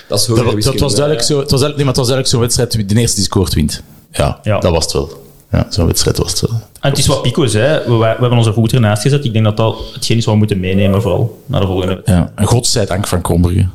[0.07, 2.27] Dat is Dat, hoger dat was duidelijk zo, het was, nee, maar het was duidelijk
[2.27, 3.83] zo'n wedstrijd, wie de eerste die scoort wint.
[4.11, 4.59] Ja, Ja.
[4.59, 5.25] dat was het wel.
[5.51, 6.59] Ja, zo'n wedstrijd was het wel.
[6.81, 9.25] En het is wat Pico zei, we, we hebben onze voet ernaast gezet.
[9.25, 12.19] Ik denk dat dat hetgeen is wat we moeten meenemen, vooral naar de volgende wedstrijd.
[12.19, 13.67] Ja, en godzijdank van Krombrugge.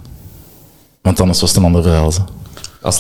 [1.02, 2.12] Want anders was het een ander verhaal.
[2.82, 2.98] Als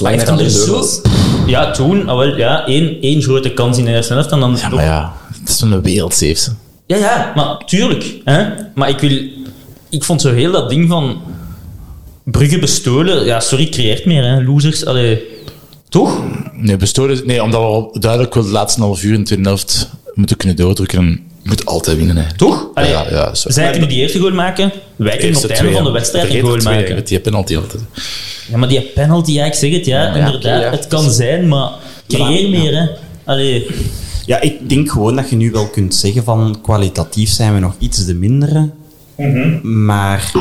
[0.64, 0.72] zo...
[0.72, 1.00] was.
[1.46, 4.56] Ja, toen, ah, wel, ja, één, één grote kans in de eerste helft en dan...
[4.60, 6.50] Ja, maar ja, het is een wereldsafe.
[6.50, 6.52] hè.
[6.86, 8.20] Ja, ja, maar tuurlijk.
[8.24, 8.48] Hè?
[8.74, 9.18] Maar ik wil...
[9.90, 11.20] Ik vond zo heel dat ding van...
[12.24, 13.24] Brugge bestolen...
[13.24, 14.42] Ja, sorry, creëert meer, hè.
[14.42, 14.86] Losers.
[14.86, 15.22] Allee...
[15.88, 16.22] Toch?
[16.52, 19.90] Nee, bestolen, nee, omdat we duidelijk wel de laatste half uur in de tweede helft
[20.14, 21.20] moeten kunnen doordrukken.
[21.42, 22.16] Moet altijd winnen.
[22.16, 22.34] Hè.
[22.36, 22.66] Toch?
[22.74, 23.50] Allee, Ja, ja, zo.
[23.50, 24.72] zij kunnen die eerste goal maken.
[24.96, 26.94] Wij kunnen op het einde van de wedstrijd een goal maken.
[26.94, 27.82] Met die penalty altijd.
[28.50, 30.62] Ja, maar die penalty, ja, ik zeg het, ja, ja, inderdaad.
[30.62, 30.70] ja.
[30.70, 31.70] Het kan zijn, maar
[32.08, 32.86] creëer meer, hè.
[33.24, 33.66] Allee...
[34.26, 37.74] Ja, ik denk gewoon dat je nu wel kunt zeggen van kwalitatief zijn we nog
[37.78, 38.70] iets de mindere.
[39.62, 40.32] Maar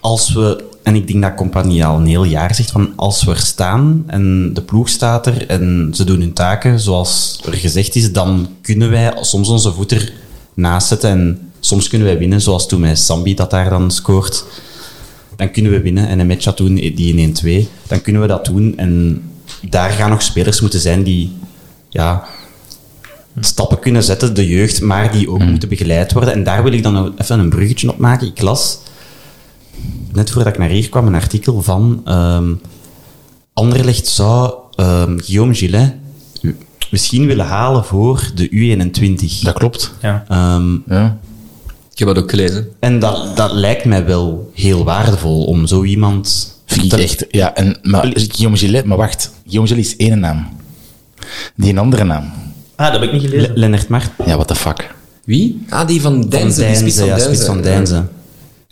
[0.00, 3.30] als we, en ik denk dat Compagnie al een heel jaar zegt, van als we
[3.30, 7.94] er staan en de ploeg staat er en ze doen hun taken zoals er gezegd
[7.94, 10.12] is, dan kunnen wij soms onze voet er
[10.54, 14.44] naast zetten en soms kunnen wij winnen, zoals toen met Sambi dat daar dan scoort.
[15.36, 17.36] Dan kunnen we winnen en een match doen die in
[17.66, 17.68] 1-2.
[17.88, 19.22] Dan kunnen we dat doen en
[19.68, 21.32] daar gaan nog spelers moeten zijn die
[21.88, 22.24] ja,
[23.40, 26.34] stappen kunnen zetten, de jeugd, maar die ook moeten begeleid worden.
[26.34, 28.26] En daar wil ik dan even een bruggetje op maken.
[28.26, 28.78] Ik las
[30.12, 32.52] net voordat ik naar hier kwam, een artikel van ehm
[33.52, 35.94] Anderlecht zou ehm, Guillaume Gillet
[36.90, 39.40] misschien willen halen voor de U21.
[39.42, 39.92] Dat klopt.
[40.02, 40.24] Ja.
[40.28, 41.18] Ehm, Ja.
[41.92, 42.68] Ik heb dat ook gelezen.
[42.78, 46.54] en dat, dat lijkt mij wel heel waardevol om zo iemand...
[46.66, 47.26] Vind ik echt.
[47.30, 49.30] Ja, en, maar Guillaume Gillet, maar wacht.
[49.42, 50.48] Guillaume Gillet is één naam.
[51.56, 52.32] Die een andere naam.
[52.76, 53.58] Ah, dat heb ik niet Le- gelezen.
[53.58, 54.10] Lennart Mart.
[54.26, 54.94] Ja, what the fuck.
[55.24, 55.62] Wie?
[55.68, 58.04] Ah, die van Van Deinze, die spits van ja, spits van Deinze.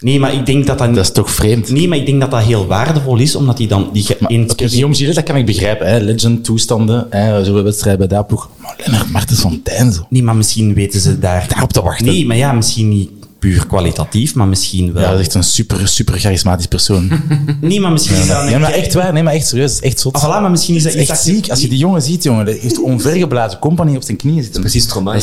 [0.00, 0.94] Nee, maar ik denk dat dat...
[0.94, 1.70] Dat is toch vreemd?
[1.70, 3.90] Nee, maar ik denk dat dat heel waardevol is, omdat hij dan...
[3.92, 5.86] Die ge- Maar, in- oké, Guillaume Gillet, dat kan ik begrijpen.
[5.90, 5.98] Hè.
[5.98, 8.48] Legend, toestanden, hè, zoveel wedstrijden bij dat ploeg.
[8.60, 10.04] Maar Lennart Martens van Deinze.
[10.08, 11.46] Nee, maar misschien weten ze daar...
[11.48, 12.06] Daarop te wachten.
[12.06, 15.02] Nee, maar ja, misschien niet puur kwalitatief, maar misschien wel...
[15.02, 17.10] Ja, dat is echt een super, super charismatisch persoon.
[17.60, 18.42] Nee, maar misschien is dat...
[18.42, 19.12] een- Ja, maar echt waar.
[19.12, 19.80] Nee, maar echt serieus.
[19.80, 20.14] Echt zot.
[20.14, 21.48] Ah, voilà, maar misschien is dat is echt ziek.
[21.50, 24.60] Als je die jongen ziet, jongen, dat heeft onvergeblazen compagnie op zijn knieën zitten.
[24.60, 25.20] Precies, Stromae.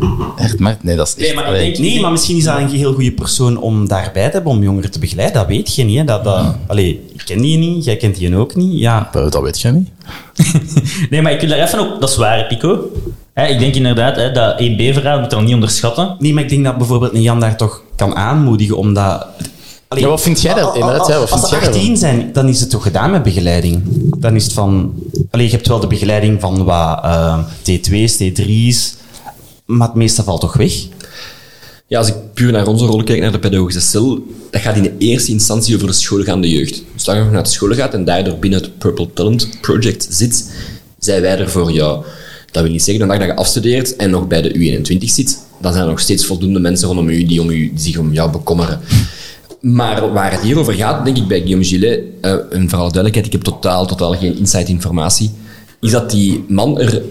[0.00, 1.26] Dat Echt, maar, nee, dat is echt...
[1.26, 3.88] Nee, maar ik allee, denk- Nee, maar misschien is dat een heel goede persoon om
[3.88, 5.36] daarbij te hebben, om jongeren te begeleiden.
[5.36, 5.98] Dat weet je niet.
[5.98, 6.04] Hè.
[6.04, 8.78] Dat, dat, allee, ik ken die niet, jij kent die ook niet.
[8.78, 9.08] Ja.
[9.12, 9.88] dat dat weet je niet.
[11.10, 12.00] Nee, maar ik wil daar even op...
[12.00, 12.90] Dat is waar, Pico.
[13.34, 16.16] Hè, ik denk inderdaad, hè, dat 1B-verhaal moet dan niet onderschatten.
[16.18, 19.26] Nee, maar ik denk dat bijvoorbeeld een Jan daar toch kan aanmoedigen, omdat...
[19.88, 21.78] Allee, Ja, wat vind jij daar- als- inderdaad, ja, wat Als ze jij daarvan?
[21.80, 23.82] 18 zijn, dan is het toch gedaan met begeleiding.
[24.18, 24.92] Dan is het van...
[25.30, 28.94] Allee, je hebt wel de begeleiding van wat eh, T2's, T3's,
[29.70, 30.72] maar het meeste valt toch weg?
[31.86, 34.82] Ja, als ik puur naar onze rol kijk, naar de pedagogische cel, dat gaat in
[34.82, 36.82] de eerste instantie over de schoolgaande jeugd.
[36.94, 40.52] Dus als je naar de school gaat en daardoor binnen het Purple Talent Project zit,
[40.98, 42.04] zijn wij er voor jou.
[42.50, 45.84] Dat wil niet zeggen, dat je afstudeert en nog bij de U21 zit, dan zijn
[45.84, 48.80] er nog steeds voldoende mensen rondom u die, om u, zich om jou bekommeren.
[49.60, 52.92] Maar waar het hier over gaat, denk ik bij Guillaume Gillet, eh, en voor alle
[52.92, 55.30] duidelijkheid, ik heb totaal, totaal geen inside informatie,
[55.80, 57.02] is dat die man er,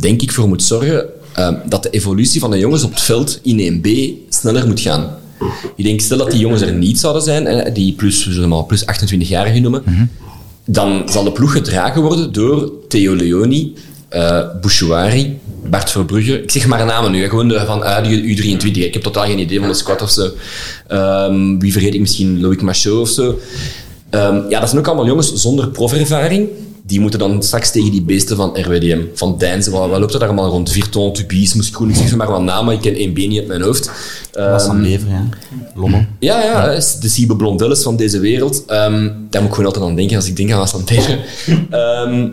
[0.00, 3.40] denk ik, voor moet zorgen eh, dat de evolutie van de jongens op het veld
[3.42, 3.88] in 1B
[4.28, 5.16] sneller moet gaan.
[5.76, 8.64] Ik denk, stel dat die jongens er niet zouden zijn, die plus, we zullen maar
[8.64, 10.10] plus 28-jarigen noemen,
[10.64, 13.74] dan zal de ploeg gedragen worden door Theo Leoni,
[14.08, 15.38] eh Bouchouari,
[15.70, 16.42] Bart Verbrugge.
[16.42, 18.70] Ik zeg maar namen nu, hè, gewoon de, van uit de U23.
[18.70, 20.30] Ik heb totaal geen idee van de squad of zo.
[20.86, 22.40] Ehm, wie vergeet ik misschien?
[22.40, 23.38] Loïc Machot of zo.
[24.10, 26.48] Ehm, ja, dat zijn ook allemaal jongens zonder profervaring.
[26.88, 30.28] Die moeten dan straks tegen die beesten van RWDM, van Deinze, wat, loopt er daar
[30.28, 30.70] allemaal rond?
[30.70, 33.62] Virton, Tubies, moest ik zeg maar wat namen, ik ken één been niet uit mijn
[33.62, 33.90] hoofd.
[34.32, 35.28] Was Ehm, van ja.
[35.74, 36.04] Lommel.
[36.18, 38.64] ja, ja, de Siebe Blondelles van deze wereld.
[38.66, 41.18] Ehm, daar moet ik gewoon altijd aan denken als ik denk aan Tegen.
[41.70, 42.28] Ehm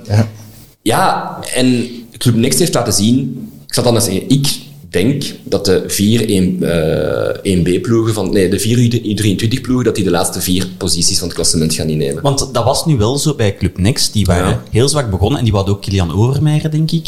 [0.82, 1.40] ja.
[1.56, 3.50] en Club Next heeft laten zien...
[3.68, 4.65] Ik zal dan eens zeggen, ik
[4.96, 8.32] denk dat de vier 1, eh 1B-ploegen van...
[8.34, 12.22] Nee, de vier U23-ploegen, dat die de laatste vier posities van het klassement gaan innemen.
[12.24, 14.14] Want dat was nu wel zo bij Club Next.
[14.14, 14.64] Die waren Ja.
[14.72, 17.08] heel zwak begonnen en die hadden ook Kilian Overmeijer, denk ik,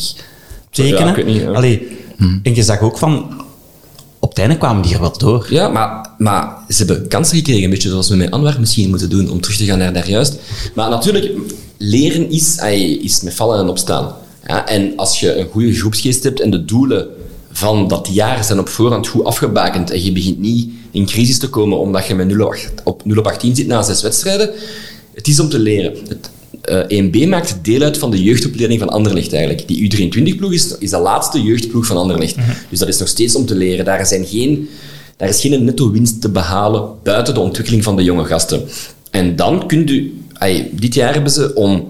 [0.72, 1.00] tekenen.
[1.00, 1.52] Ja, ik weet niet, ja.
[1.52, 1.88] Allee,
[2.44, 3.46] En je zag ook van...
[4.20, 5.48] Op het einde kwamen die er wel door.
[5.50, 9.10] Ja, maar, maar ze hebben kansen gekregen, een beetje zoals we met Anwar misschien moeten
[9.10, 10.36] doen, om terug te gaan naar daar juist.
[10.76, 11.32] Maar natuurlijk,
[11.78, 12.58] leren is,
[13.02, 14.16] is met vallen en opstaan.
[14.48, 17.08] Ja, en als je een goede groepsgeest hebt en de doelen
[17.58, 21.50] van dat jaar zijn op voorhand goed afgebakend en je begint niet in crisis te
[21.50, 24.50] komen omdat je met 0 op, acht- op 0 op 18 zit na zes wedstrijden,
[25.14, 25.94] het is om te leren.
[26.08, 26.30] Het,
[26.94, 29.68] 1B maakt deel uit van de jeugdopleiding van Anderlecht eigenlijk.
[29.68, 32.36] Die U23-ploeg is, is de laatste jeugdploeg van Anderlecht.
[32.70, 33.86] Dus dat is nog steeds om te leren.
[33.86, 34.70] Daar, zijn geen,
[35.18, 38.62] daar is geen netto winst te behalen buiten de ontwikkeling van de jonge gasten.
[39.12, 40.16] En dan kun je...
[40.34, 41.86] ai, dit jaar hebben ze om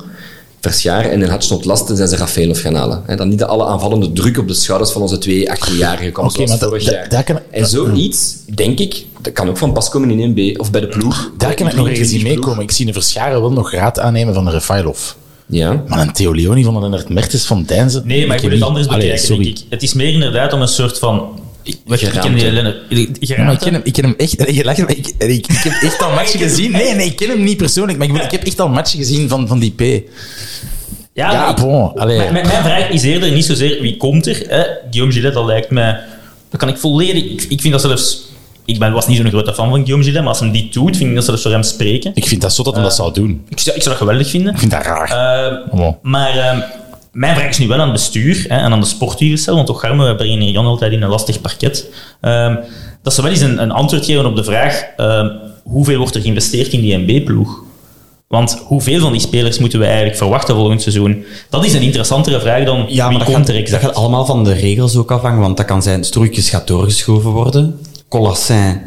[0.72, 3.02] Verschaar en El Hadj ontlasten zijn ze Rafaelov gaan halen.
[3.06, 6.48] Hè, dan niet alle aanvallende druk op de schouders van onze twee 18-jarigen komt Oké,
[6.48, 7.44] zoals maar da- da- jaar.
[7.52, 10.20] en zoiets, denk ik, dat kan ook van pas komen in
[10.56, 11.32] 1B of bij de ploeg.
[11.38, 12.36] Daar kan ik nog ergens in 23 ploeg.
[12.36, 12.64] meekomen.
[12.64, 15.00] Ik zie een Verscharen wel nog raad aannemen van de Refailov.
[15.46, 15.84] Ja.
[15.88, 18.02] Maar een Theo Leoni van Lennart Mertens van Deinze...
[18.06, 19.44] Nee, maar ik wil het anders Allee, bekijken, sorry.
[19.44, 19.64] denk ik.
[19.70, 21.40] Het is meer inderdaad om een soort van...
[21.68, 21.80] Ik,
[22.22, 23.10] ken die.
[23.20, 24.36] Ja, maar ik, ken hem, ik ken hem echt.
[24.56, 26.72] Je lacht, maar ik, ik, ik heb echt al matchen gezien.
[26.72, 29.48] Nee, nee, ik ken hem niet persoonlijk, maar ik, heb echt al matchen gezien van,
[29.48, 29.82] van die P.
[31.14, 31.92] Ja, Ja, bon.
[31.96, 34.44] Mijn, mijn vraag is eerder niet zozeer wie komt er.
[34.48, 34.64] Hè?
[34.90, 36.00] Guillaume Gillet, dat lijkt mij...
[36.50, 37.24] Dat kan ik volledig...
[37.24, 38.26] Ik, ik vind dat zelfs...
[38.66, 40.98] Ik ben, was niet zo'n grote fan van Guillaume Gillet, maar als hem die doet,
[40.98, 42.12] vind ik dat zelfs voor hem spreken.
[42.14, 43.46] Ik vind dat zo dat hij dat zou doen.
[43.50, 44.54] Ik zou, ik zou dat geweldig vinden.
[44.54, 45.12] Ik vind dat raar.
[45.12, 45.96] Eh, Bon.
[46.02, 46.58] maar eh,
[47.12, 49.80] mijn vraag is nu wel aan het bestuur hè, en aan de sportjurecel, want toch
[49.80, 51.90] Garme brengen hier Jan altijd in een lastig parket.
[52.22, 52.56] Ehm,
[53.04, 55.30] dat ze wel eens een, een antwoord geven op de vraag ehm,
[55.64, 57.66] hoeveel wordt er geïnvesteerd in die MB-ploeg?
[58.28, 61.26] Want hoeveel van die spelers moeten we eigenlijk verwachten volgend seizoen?
[61.50, 64.26] Dat is een interessantere vraag dan Ja, maar wie komt gaat, er dat gaat allemaal
[64.26, 67.80] van de regels ook afhangen, want dat kan zijn, Stroeikjes gaat doorgeschoven worden.
[68.10, 68.82] Colassin.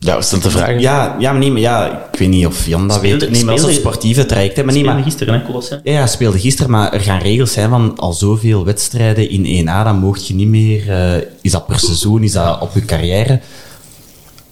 [0.00, 0.80] Ja, was dat de vraag?
[0.80, 3.30] Ja, ja, maar nee, maar ja, ik weet niet of Jan dat Speelde- weet.
[3.34, 4.56] Nee, maar dat is een sportieve traject.
[4.56, 5.80] hè, Maar nee, Speelde maar, gisteren, hè, Colosseum?
[5.84, 9.84] ja, ja, speelde gisteren, maar er gaan regels zijn van al zoveel wedstrijden in 1A,
[9.84, 10.90] dan mocht je niet meer...
[10.90, 13.40] eh, is dat per seizoen, is dat op je carrière?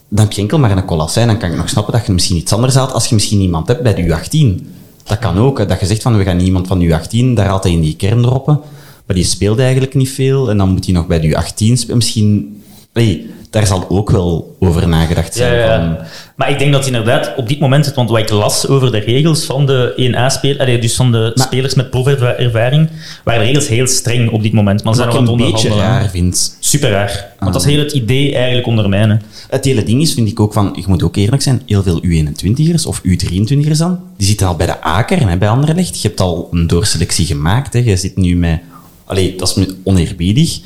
[0.08, 1.26] dan heb je enkel maar een Colassijn.
[1.26, 3.68] Dan kan ik nog snappen dat je misschien iets anders haalt als je misschien iemand
[3.68, 4.64] hebt bij de U18.
[5.04, 5.58] Dat kan ook.
[5.58, 5.66] hè.
[5.66, 7.96] Dat je zegt van, we gaan iemand van de U18, daar haalt hij in die
[7.96, 8.60] kern droppen.
[9.06, 10.50] Maar die speelde eigenlijk niet veel.
[10.50, 11.96] En dan moet hij nog bij de U18 spelen.
[11.96, 12.60] Misschien...
[12.96, 15.54] Allee, daar zal ook wel over nagedacht zijn.
[15.54, 15.96] ja, ja.
[15.96, 16.06] Van,
[16.36, 19.44] Maar ik denk dat inderdaad op dit moment, want wat ik las over de regels
[19.44, 22.88] van de 1A-spelers, dus van de spelers met profervaring,
[23.24, 24.84] waren de regels heel streng op dit moment.
[24.84, 26.56] Maar wat ik een beetje raar vind.
[26.60, 27.34] Super raar.
[27.38, 29.22] Want dat is heel het idee eigenlijk ondermijnen.
[29.48, 32.02] Het hele ding is, vind ik ook van, je moet ook eerlijk zijn, heel veel
[32.02, 36.02] U21'ers of U23'ers dan, die zitten al bij de Aker bij Anderlecht.
[36.02, 37.72] Je hebt al een doorselectie gemaakt.
[37.72, 37.78] Hè.
[37.78, 38.60] Je zit nu met,
[39.04, 40.60] allee, dat is oneerbiedig,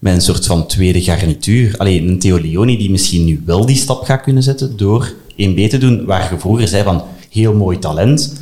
[0.00, 1.74] met een soort van tweede garnituur.
[1.78, 5.68] Allee, een Theo Leoni die misschien nu wel die stap gaat kunnen zetten door 1B
[5.68, 8.32] te doen, waar je vroeger zei van, heel mooi talent,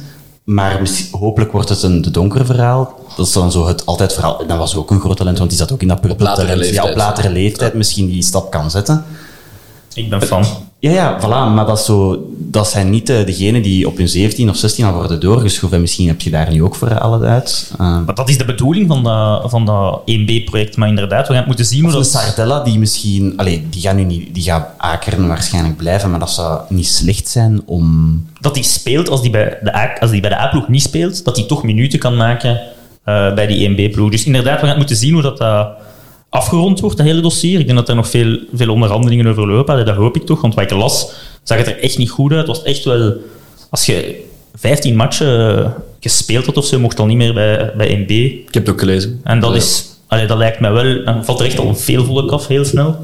[0.45, 0.81] maar
[1.11, 2.99] hopelijk wordt het een de donkere verhaal.
[3.17, 4.41] Dat is dan zo het altijd verhaal.
[4.41, 6.47] En dat was ook een groot talent, want die zat ook in dat purple latere
[6.47, 6.75] talent.
[6.75, 6.97] Ja, op leeftijd.
[6.97, 9.05] latere leeftijd misschien die stap kan zetten.
[9.95, 10.45] Ik ben fan.
[10.81, 11.55] Ja, ja, voilà.
[11.55, 14.85] Maar dat, is zo, dat zijn niet eh, degenen die op hun 17 of 16
[14.85, 15.75] al worden doorgeschoven.
[15.77, 17.71] En misschien heb je daar nu ook voor alle uit.
[17.79, 20.77] Eh, Maar dat is de bedoeling van dat, van dat 1B-project.
[20.77, 22.07] Maar inderdaad, we gaan het moeten zien hoe een dat...
[22.07, 23.33] Sardella die misschien...
[23.37, 24.35] Allee, die gaat nu niet...
[24.35, 28.25] Die gaat Akeren waarschijnlijk blijven, maar dat zou niet slecht zijn om...
[28.41, 31.25] dat hij speelt als die bij de A- als die bij de A-ploeg niet speelt,
[31.25, 32.61] dat hij toch minuten kan maken
[33.05, 34.11] eh, bij die 1B-ploeg.
[34.11, 35.41] Dus inderdaad, we gaan het moeten zien hoe dat
[36.29, 37.59] afgerond wordt, dat hele dossier.
[37.61, 39.73] Ik denk dat er nog veel, veel onderhandelingen over lopen.
[39.73, 42.31] Allee, Dat hoop ik toch, want wat ik las, zag het er echt niet goed
[42.33, 42.47] uit.
[42.47, 43.13] Het was echt wel...
[43.71, 44.25] Als je
[44.55, 48.11] 15 matchen eh, gespeeld had of zo, mocht al niet meer bij, bij 1B.
[48.11, 49.21] Ik heb het ook gelezen.
[49.25, 49.57] En dat, Ja.
[49.57, 51.05] is, allee, dat lijkt mij wel...
[51.05, 52.97] Dan valt er echt al veel volk af, heel snel.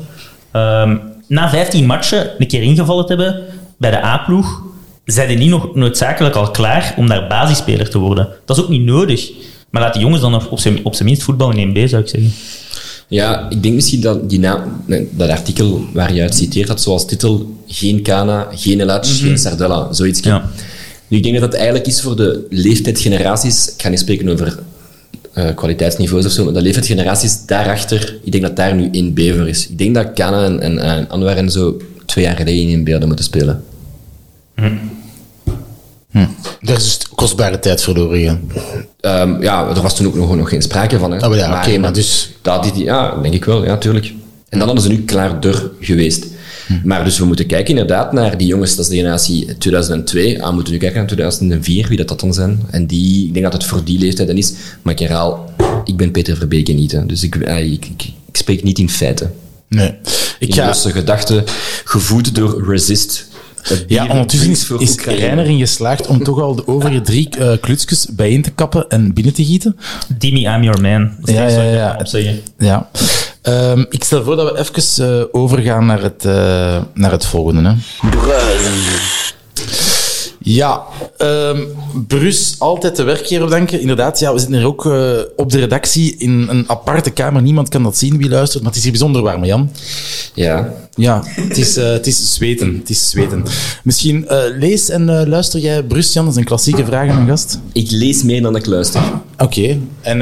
[0.50, 0.96] Ehm,
[1.28, 3.42] na 15 matchen een keer ingevallen te hebben
[3.78, 4.62] bij de A-ploeg,
[5.04, 8.28] zijn die niet nog noodzakelijk al klaar om daar basisspeler te worden.
[8.44, 9.30] Dat is ook niet nodig.
[9.70, 12.02] Maar laat die jongens dan nog op zijn, op zijn minst voetballen in 1B, zou
[12.02, 12.32] ik zeggen.
[13.08, 17.06] Ja, ik denk misschien dat die naam, dat artikel waar je uit citeert had, zoals
[17.06, 20.20] titel geen Kana, geen Elac, geen Sardella, zoiets.
[20.20, 20.50] Ja.
[21.08, 24.58] Nu, ik denk dat dat eigenlijk is voor de leeftijdsgeneraties, ik ga niet spreken over
[25.32, 29.20] eh, kwaliteitsniveaus of zo, maar de leeftijdsgeneraties daarachter, ik denk dat daar nu in B
[29.20, 29.68] voor is.
[29.68, 31.76] Ik denk dat Kana en, en, en Anwar en zo
[32.06, 33.64] twee jaar geleden in B hadden moeten spelen.
[36.60, 38.40] Daar is dus kostbare tijd verloren gegaan.
[39.00, 41.10] Ehm, ja, er was toen ook nog, nog geen sprake van.
[41.12, 41.28] Hè.
[41.28, 44.06] Maar ja, oké, maar dus- Dat, die, ja, denk ik wel, ja, tuurlijk.
[44.48, 46.26] En dan hadden ze nu klaar door geweest.
[46.66, 46.72] Hm.
[46.84, 50.42] Maar dus we moeten kijken inderdaad naar die jongens, dat is de generatie 2002.
[50.42, 52.62] Ah, we moeten nu kijken naar 2004, wie dat, dat dan zijn.
[52.70, 54.52] En die, ik denk dat het voor die leeftijd dan is.
[54.82, 55.52] Maar ik herhaal,
[55.84, 56.92] ik ben Peter Verbeke niet.
[56.92, 57.06] Hè.
[57.06, 59.32] Dus ik, eh, ik, ik, ik spreek niet in feiten.
[59.68, 59.94] Nee.
[60.38, 61.44] Ik In ga, losse gedachten,
[61.84, 63.26] gevoed door Resist.
[63.86, 65.04] Ja, ondertussen is, is.
[65.04, 69.14] Reiner erin geslaagd om toch al de overige drie eh klutsjes bijeen te kappen en
[69.14, 69.76] binnen te gieten.
[70.18, 71.10] Dimi, I'm your man.
[71.20, 72.32] Dat Ja, ja, ja.
[72.58, 72.90] Ja.
[73.42, 77.68] Ehm, ik stel voor dat we even eh, overgaan naar het, eh, naar het volgende.
[77.68, 77.74] Hè.
[80.46, 80.82] Ja,
[81.16, 81.58] ehm
[82.06, 83.80] Brus, altijd de werkgever denken.
[83.80, 87.42] Inderdaad, ja, we zitten hier ook eh, op de redactie in een aparte kamer.
[87.42, 89.70] Niemand kan dat zien wie luistert, maar het is hier bijzonder warm, Jan.
[90.34, 92.76] Ja, Ja, het is, eh, het is zweten.
[92.78, 93.44] Het is zweten.
[93.84, 96.24] Misschien eh, lees en luister jij Brus, Jan?
[96.24, 97.58] Dat is een klassieke vraag aan een gast.
[97.72, 99.00] ik lees meer dan ik luister.
[99.38, 100.18] Oké, en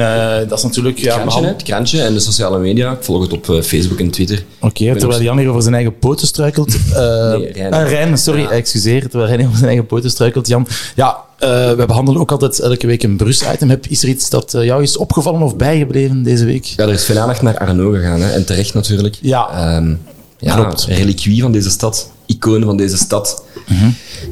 [0.47, 0.97] dat is natuurlijk...
[0.97, 2.91] Ja, krantje, behand- hè, het krantje en de sociale media.
[2.91, 4.43] Ik volg het op Facebook en Twitter.
[4.59, 6.75] Oké, terwijl Jan hier over zijn eigen poten struikelt.
[6.93, 7.73] Nee, Rijn.
[7.73, 8.49] ah, Rijn, sorry, Ja.
[8.49, 9.01] excuseer.
[9.01, 10.47] Terwijl Rijn hier over zijn eigen poten struikelt.
[10.47, 13.69] Jan, ja, eh, we behandelen ook altijd elke week een Brus-item.
[13.69, 16.65] Heb, is er iets dat eh, jou is opgevallen of bijgebleven deze week?
[16.65, 19.17] Ja, er is veel aandacht naar Arno gegaan, hè, en terecht natuurlijk.
[19.21, 19.49] Ja.
[19.49, 19.95] Ehm,
[20.37, 20.85] ja, Klopt.
[20.85, 23.43] reliquie van deze stad, icoon van deze stad.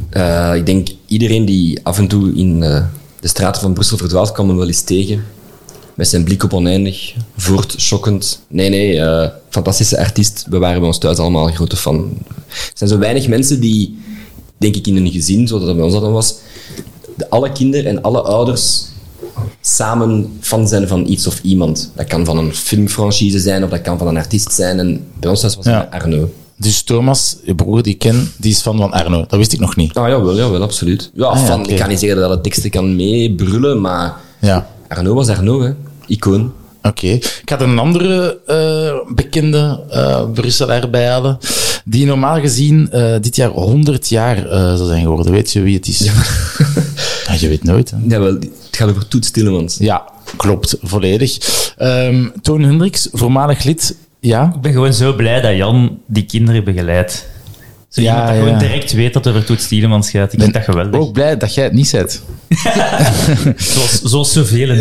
[0.10, 2.60] Eh, ik denk iedereen die af en toe in
[3.20, 5.24] de straten van Brussel verdwaalt, kan hem wel eens tegen.
[5.94, 8.42] Met zijn blik op oneindig, voortschokkend.
[8.48, 10.46] Nee, nee, eh, fantastische artiest.
[10.50, 12.18] We waren bij ons thuis allemaal grote fan.
[12.50, 14.00] Er zijn zo weinig mensen die,
[14.62, 16.36] denk ik, in een gezin, zoals dat bij ons dan was,
[17.16, 18.86] de, alle kinderen en alle ouders
[19.62, 21.92] samen fan zijn van iets of iemand.
[21.96, 24.80] Dat kan van een filmfranchise zijn of dat kan van een artiest zijn.
[24.80, 25.88] En bij ons was het Ja.
[25.92, 26.30] Arno.
[26.58, 29.26] Dus Thomas, je broer die ik ken, die is fan van Arno.
[29.28, 29.94] Dat wist ik nog niet.
[29.94, 31.12] Ah, jawel, jawel, absoluut.
[31.14, 31.70] Ja, Ah, ja, fan, oké.
[31.72, 35.72] ik kan niet zeggen dat het teksten kan meebrullen, maar Ja, Arno was Arno, hè.
[36.08, 36.54] Icoon.
[36.84, 37.08] oké.
[37.08, 41.38] Ik had een andere eh, bekende uh, Brusselaar bijhalen,
[41.86, 45.32] die normaal gezien eh, dit jaar 100 jaar eh, zou zijn geworden.
[45.32, 46.00] Weet je wie het is?
[46.00, 46.14] Ja,
[47.40, 47.92] je weet nooit.
[47.92, 47.98] Hè?
[48.08, 49.78] Jawel, het gaat over Toet Stillemans.
[49.78, 50.04] Ja,
[50.38, 51.38] klopt, volledig.
[51.78, 53.96] Ehm Toon Hendricks, voormalig lid.
[54.20, 57.26] Ja, Ik ben gewoon zo blij dat Jan die kinderen begeleidt.
[57.92, 58.44] Zo Ja, iemand dat ja.
[58.44, 60.34] gewoon direct weet dat er over Toet Stielemans gaat.
[60.34, 61.00] Ik vind dat geweldig.
[61.00, 62.22] ook blij dat jij het niet zet.
[63.58, 64.76] Zoals, zoals zoveel.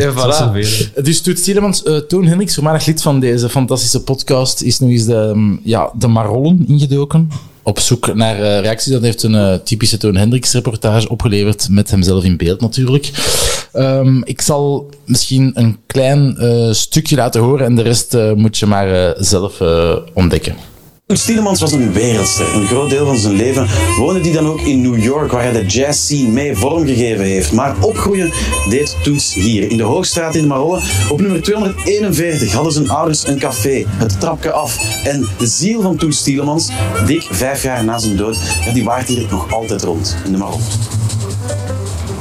[1.02, 5.04] Dus Toet Stielemans, eh, Toon Hendricks, voormalig lid van deze fantastische podcast, is nu eens
[5.04, 7.30] de, mm, ja, de Marollen ingedoken.
[7.62, 8.92] op zoek naar eh, reacties.
[8.92, 13.10] Dat heeft een eh, typische Toon Hendricks reportage opgeleverd, met hemzelf in beeld natuurlijk.
[13.72, 18.58] Ehm, ik zal misschien een klein eh, stukje laten horen en de rest eh, moet
[18.58, 20.54] je maar eh, zelf eh, ontdekken.
[21.18, 22.54] Stielemans was een wereldster.
[22.54, 23.66] Een groot deel van zijn leven
[23.98, 27.52] woonde hij dan ook in New York, waar hij de jazz scene mee vormgegeven heeft.
[27.52, 28.32] Maar opgroeien
[28.68, 30.80] deed Toets hier, in de Hoogstraat in Marolle.
[31.10, 35.04] Op nummer 241 hadden zijn ouders een café, het trapje af.
[35.04, 36.68] En de ziel van Toets Stielemans,
[37.06, 38.38] dik vijf jaar na zijn dood,
[38.72, 40.62] die waart hier nog altijd rond in de Marolle.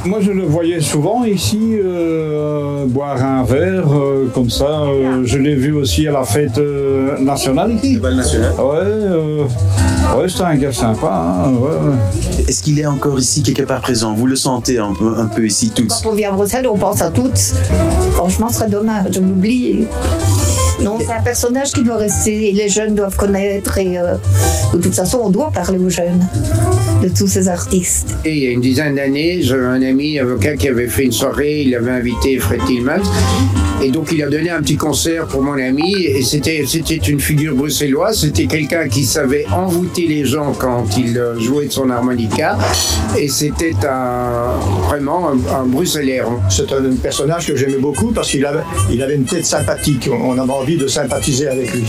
[0.06, 4.82] Moi, je le voyais souvent ici euh, boire un verre euh, comme ça.
[4.84, 7.98] Euh, je l'ai vu aussi à la fête euh, nationale ici.
[7.98, 8.52] bal national.
[8.58, 9.44] Ouais, euh,
[10.18, 11.44] ouais c'était un gars sympa.
[11.46, 12.44] hein, ouais.
[12.48, 14.14] Est-ce qu'il est encore ici quelque part présent?
[14.14, 16.78] Vous le sentez un peu, un peu ici, Toets Quand on vient à Bruxelles, on
[16.78, 17.36] pense à toutes.
[18.14, 19.86] Franchement, ce serait dommage de l'oublier.
[20.82, 23.76] Non, c'est un personnage qui doit rester et les jeunes doivent connaître.
[23.78, 24.14] Et euh,
[24.72, 26.24] de toute façon, on doit parler aux jeunes
[27.02, 28.16] de tous ces artistes.
[28.24, 31.12] Et il y a une dizaine d'années, j'avais un ami avocat qui avait fait une
[31.12, 33.02] soirée, il avait invité Fred Tillmans.
[33.82, 35.94] Et donc il a donné un petit concert pour mon ami.
[35.94, 41.16] Et c'était, c'était une figure bruxelloise, c'était quelqu'un qui savait envoûter les gens quand il
[41.16, 42.58] euh, jouait de son harmonica.
[43.18, 44.58] Et c'était un,
[44.88, 46.26] vraiment un, un bruxellaire.
[46.50, 50.10] C'est un personnage que j'aimais beaucoup parce qu'il avait, il avait une tête sympathique.
[50.12, 51.84] On avait envie de sympathiser avec lui.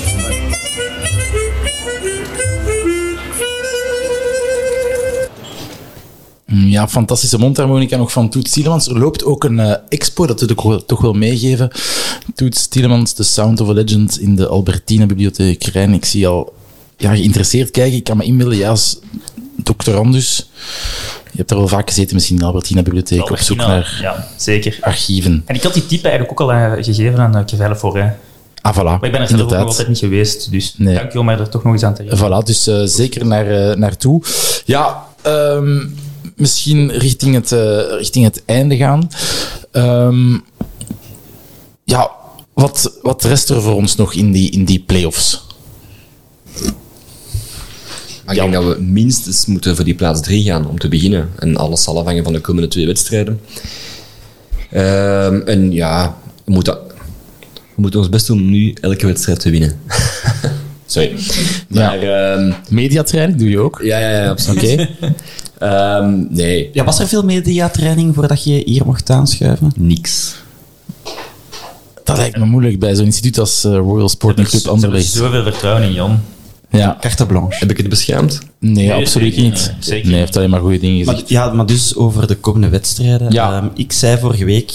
[6.45, 8.87] Mm, Ja, fantastische mondharmonica nog van Toets Tielemans.
[8.87, 11.69] Er loopt ook een eh, expo, dat wil ik wel- toch wel meegeven.
[12.35, 15.93] Toets Tielemans, The Sound of a Legend in de Albertina Bibliotheek Rijn.
[15.93, 16.53] Ik zie al
[16.97, 17.97] ja, geïnteresseerd kijken.
[17.97, 18.99] Ik kan me inbeelden, ja, als
[19.55, 20.49] doctorandus.
[21.31, 24.27] Je hebt daar wel vaak gezeten misschien in de Albertina Bibliotheek op zoek naar Ja,
[24.37, 24.77] zeker.
[24.81, 25.43] archieven.
[25.45, 28.30] En ik had die type eigenlijk ook al eh, gegeven aan uh, Kevelle Forêt.
[28.61, 28.83] Ah, voilà.
[28.83, 30.95] Maar ik ben er zelf ook nog altijd niet geweest, dus Nee.
[30.95, 32.41] dank je om mij er toch nog eens aan te herinneren.
[32.41, 34.21] Voilà, dus eh, zeker naar, eh, naartoe.
[34.65, 35.85] Ja, ehm,
[36.35, 39.09] misschien richting het, eh, richting het einde gaan.
[39.71, 40.31] Ehm,
[41.83, 42.11] ja,
[42.53, 45.49] wat, wat rest er voor ons nog in die, in die play-offs?
[48.27, 51.29] Ik denk dat we minstens moeten voor die plaats 3 gaan om te beginnen.
[51.39, 53.41] En alles zal afhangen van de komende twee wedstrijden.
[54.71, 56.77] Ehm, en ja, we moeten,
[57.81, 59.79] moeten ons best doen om nu elke wedstrijd te winnen.
[60.85, 61.11] Sorry.
[61.67, 63.79] Maar, ehm, Mediatraining doe je ook?
[63.83, 64.63] ja, ja, ja, absoluut.
[64.73, 64.87] Oké.
[65.61, 69.71] Ehm, nee, Ja, was er veel mediatraining voordat je hier mocht aanschuiven?
[69.75, 70.35] niks.
[72.03, 75.11] Dat lijkt me moeilijk bij zo'n instituut als eh, Royal Sporting Club Ze hebben Anderlecht.
[75.13, 76.19] zoveel vertrouwen in Jan.
[76.69, 76.97] Ja.
[77.01, 77.59] Carte blanche.
[77.59, 78.39] Heb ik het beschaamd?
[78.59, 79.73] Nee, Nee, absoluut zeker niet.
[79.75, 79.85] niet.
[79.85, 81.29] Zeker nee, heeft alleen maar goede dingen Maar, gezegd.
[81.29, 83.31] ja, maar dus over de komende wedstrijden.
[83.31, 83.57] Ja.
[83.57, 84.71] Ehm, ik zei vorige week,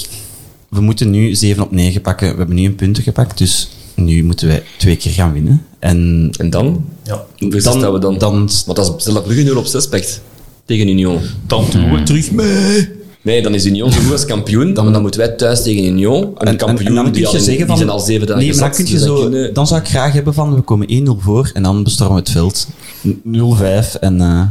[0.68, 2.30] we moeten nu 7 op 9 pakken.
[2.30, 5.66] We hebben nu een punten gepakt, dus nu moeten wij twee keer gaan winnen.
[5.78, 6.84] En En dan?
[7.05, 7.24] Ja.
[7.38, 8.18] Hoeveel dan, we dan?
[8.18, 10.20] dan Want als stel dat Brugge 0 op 6 pakt
[10.64, 11.20] tegen Union.
[11.47, 12.88] Dan doen we terug mee.
[13.22, 14.74] Nee, dan is Union zo goed als kampioen.
[14.74, 16.22] Dan, dan moeten wij thuis tegen Union.
[16.22, 17.76] Een en, en, kampioen en dan kun die, je al zeggen die van...
[17.76, 19.80] zijn al zeven dagen nee, maar dan, gezakt, kun je dus zo, kunnen- dan zou
[19.80, 22.66] ik graag hebben van, we komen 1-0 voor en dan bestormen we het veld.
[23.06, 24.43] 0-5 en eh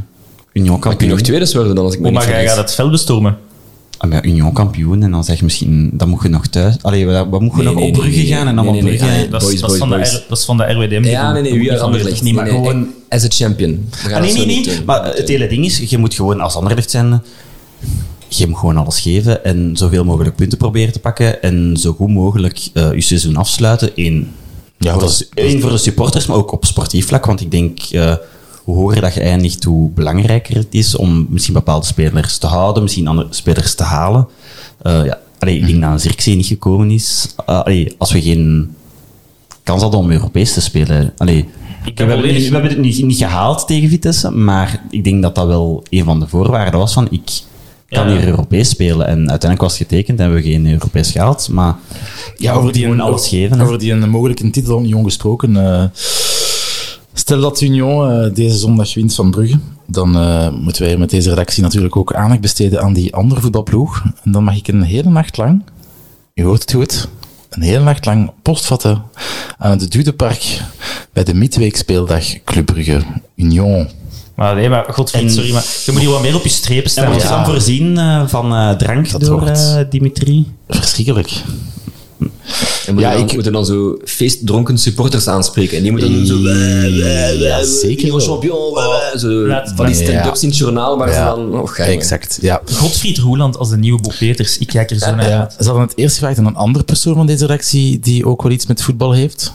[0.53, 1.09] Union Dan kun je kampioen.
[1.09, 3.37] nog tweede worden dan als ik me Oh, niet maar jij gaat het veld bestormen.
[4.11, 6.75] Ah, ja, Union kampioen en dan zeg je misschien, dan moet je nog thuis...
[6.81, 8.79] Allee, wat, wat moet je Nee, nog nee, op Brugge nee, gaan en dan op
[8.79, 9.27] Brugge...
[9.29, 9.89] Dat is, dat van
[10.57, 11.03] de dat RWDM.
[11.03, 12.11] Ja, nee, nee, Dat wie Anderlecht.
[12.13, 12.87] niet, Nee, maar nee, gewoon...
[13.09, 13.85] As a champion.
[13.91, 14.45] Ah, nee, dat nee, nee.
[14.45, 14.85] niet doen.
[14.85, 17.21] Maar het hele ding is, je moet gewoon als Anderlecht zijn,
[18.27, 22.09] je moet gewoon alles geven en zoveel mogelijk punten proberen te pakken en zo goed
[22.09, 23.89] mogelijk eh, je seizoen afsluiten.
[23.95, 24.31] Eén,
[24.77, 27.41] Ja, voor, dat is- de- één voor de supporters, maar ook op sportief vlak, want
[27.41, 28.13] ik denk, eh,
[28.65, 32.83] hoe hoger dat je eindigt, hoe belangrijker het is om misschien bepaalde spelers te houden,
[32.83, 34.27] misschien andere spelers te halen.
[34.81, 37.33] Eh, ja, allee, ik denk dat een Zirkzee niet gekomen is.
[37.49, 38.75] Uh, allee, als we geen
[39.63, 41.13] kans hadden om Europees te spelen.
[41.17, 41.45] Allee, Ik
[41.85, 45.03] we, ben hebben het niet, we hebben het niet, niet gehaald tegen Vitesse, maar ik
[45.03, 47.41] denk dat dat wel een van de voorwaarden was van ik
[47.89, 49.07] kan hier Europees spelen.
[49.07, 51.75] En uiteindelijk was het getekend en hebben we geen Europees gehaald, maar
[52.37, 53.61] Ja, over die, gewoon alles geven.
[53.61, 55.55] Over die een mogelijke titel van Union gesproken.
[57.17, 61.29] Stel dat Union eh, deze zondag wint van Brugge, dan eh, moeten wij met deze
[61.29, 64.03] redactie natuurlijk ook aandacht besteden aan die andere voetbalploeg.
[64.23, 65.61] En dan mag ik een hele nacht lang,
[66.33, 67.07] u hoort het goed,
[67.49, 69.03] een hele nacht lang post vatten
[69.57, 70.61] aan het Dudepark
[71.13, 73.01] bij de midweekspeeldag Club Brugge
[73.35, 73.87] Union.
[74.35, 76.89] Maar nee, maar En- sorry, maar je moet hier wat meer op je strepen En
[76.89, 77.05] staan.
[77.05, 77.35] wordt je Ja.
[77.35, 80.51] dan voorzien eh, van drank Dat door wordt- Dimitri?
[80.69, 81.31] Verschrikkelijk.
[82.97, 85.77] Ja, dan, ik- moeten dan zo feestdronken supporters aanspreken.
[85.77, 86.37] En die moeten dan zo...
[86.39, 88.19] Ja, zeker wel.
[88.19, 88.73] champion,
[89.17, 91.13] zo van die stand-ups in het journaal waar Ja.
[91.29, 91.59] ze dan...
[91.59, 91.91] Oh, ga je.
[91.91, 92.61] Exact, ja.
[92.73, 94.57] Godfried Roeland als de nieuwe Bob Peters.
[94.57, 95.55] Ik kijk er zo naar Ja, uit.
[95.59, 98.51] ze hadden het eerst gevraagd aan een andere persoon van deze redactie die ook wel
[98.51, 99.53] iets met voetbal heeft.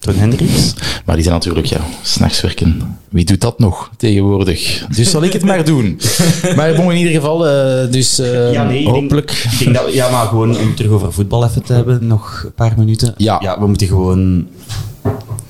[0.00, 0.74] Toon Hendricks.
[1.04, 2.98] Maar die zijn natuurlijk, ja, s'nachts werken.
[3.08, 4.86] Wie doet dat nog tegenwoordig?
[4.96, 6.00] Dus zal ik het maar doen.
[6.56, 9.30] Maar bon, in ieder geval, eh, dus eh, Ja, nee, ik denk- hopelijk...
[9.30, 12.52] Ik denk dat, ja, maar gewoon om terug over voetbal even te hebben, nog een
[12.52, 13.14] paar minuten.
[13.16, 13.56] Ja.
[13.60, 14.46] we moeten gewoon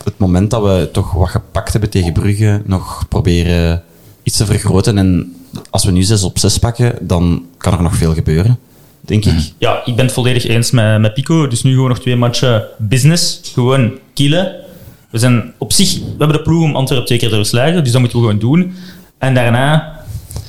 [0.04, 3.82] het moment dat we toch wat gepakt hebben tegen Brugge, nog proberen
[4.22, 4.98] iets te vergroten.
[4.98, 5.34] En
[5.70, 8.58] als we nu 6 op 6 pakken, dan kan er nog veel gebeuren,
[9.00, 9.52] denk ik.
[9.58, 11.48] Ja, ik ben het volledig eens met, met Pico.
[11.48, 13.40] Dus nu gewoon nog twee matchen business.
[13.54, 13.90] Gewoon
[14.28, 15.94] We zijn op zich...
[15.94, 18.40] We hebben de ploeg om Antwerpen twee keer te verslagen, dus dat moeten we gewoon
[18.40, 18.74] doen.
[19.18, 20.00] En daarna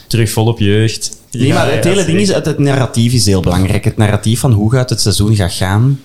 [0.07, 1.19] terug volop jeugd.
[1.31, 3.83] Nee, Ja, maar het ja, hele ding is, het, het narratief is heel belangrijk.
[3.83, 5.99] Het narratief van hoe gaat het seizoen gaat gaan,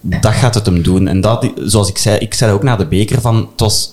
[0.00, 1.08] dat gaat het hem doen.
[1.08, 3.92] En dat, zoals ik zei, ik zei ook na de beker van, het was,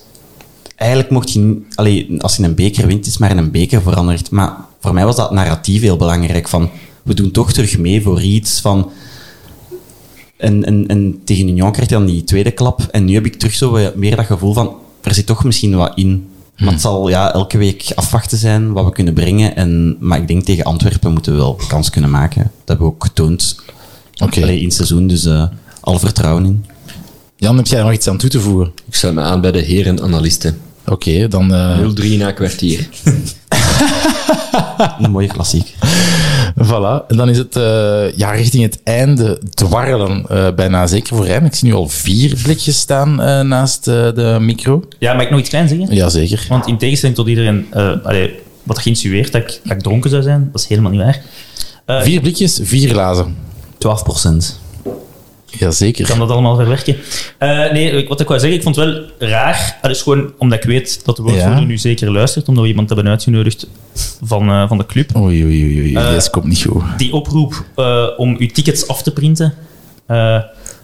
[0.76, 4.32] eigenlijk mocht je, allee, als je een beker wint, is maar in een beker veranderd.
[4.32, 6.70] Maar voor mij was dat narratief heel belangrijk van,
[7.04, 8.92] we doen toch terug mee voor iets van,
[10.42, 12.82] en, en, en tegen Union krijg je dan die tweede klap.
[12.92, 15.92] En nu heb ik terug zo meer dat gevoel van, er zit toch misschien wat
[15.96, 16.30] in.
[16.58, 19.56] Maar het zal ja, elke week afwachten zijn wat we kunnen brengen.
[19.56, 22.42] En, maar ik denk tegen Antwerpen moeten we wel kans kunnen maken.
[22.42, 23.56] Dat hebben we ook getoond
[24.16, 25.08] Allee, in het seizoen.
[25.08, 25.44] Dus eh
[25.82, 26.66] al vertrouwen in.
[27.36, 28.72] Jan, heb jij er nog iets aan toe te voegen?
[28.88, 30.60] Ik sluit me aan bij de heren analisten.
[30.86, 31.54] Oké, dan...
[31.54, 31.80] eh,
[32.14, 32.90] 0-3 na kwartier.
[35.00, 35.76] Een mooie klassiek.
[36.60, 41.26] Voilà, en dan is het eh, ja, richting het einde dwarrelen eh, bijna zeker voor
[41.26, 41.46] hem.
[41.46, 44.84] Ik zie nu al vier blikjes staan eh, naast eh, de micro.
[45.00, 45.96] Ja, mag ik nog iets kleins zeggen?
[45.96, 46.46] Jazeker.
[46.50, 50.22] Want in tegenstelling tot iedereen eh allee, wat geïnsinueerd dat ik, dat ik dronken zou
[50.24, 51.22] zijn, dat is helemaal niet waar.
[51.86, 53.36] Eh, Vier blikjes, vier glazen.
[53.78, 54.60] 12 procent.
[55.66, 56.08] Jazeker.
[56.08, 56.96] Kan dat allemaal verwerken.
[57.38, 59.78] Eh, nee, wat ik wou zeggen, ik vond het wel raar.
[59.82, 61.66] Dat is gewoon omdat ik weet dat de woordvoerder Ja.
[61.66, 63.68] nu zeker luistert, omdat we iemand hebben uitgenodigd
[64.24, 65.16] van, eh, van de club.
[65.16, 65.96] Oei, oei, oei, oei.
[65.96, 66.84] Eh, deze komt niet goed.
[66.98, 69.54] Die oproep eh, om uw tickets af te printen,
[70.08, 70.38] eh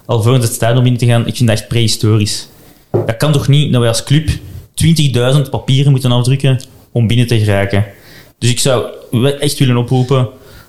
[0.05, 2.47] alvorens het stadion binnen te gaan, ik vind dat echt prehistorisch.
[2.91, 4.29] Dat kan toch niet dat wij als club
[4.73, 6.59] 20.000 papieren moeten afdrukken
[6.91, 7.85] om binnen te geraken.
[8.39, 8.85] Dus ik zou
[9.39, 10.25] echt willen oproepen eh,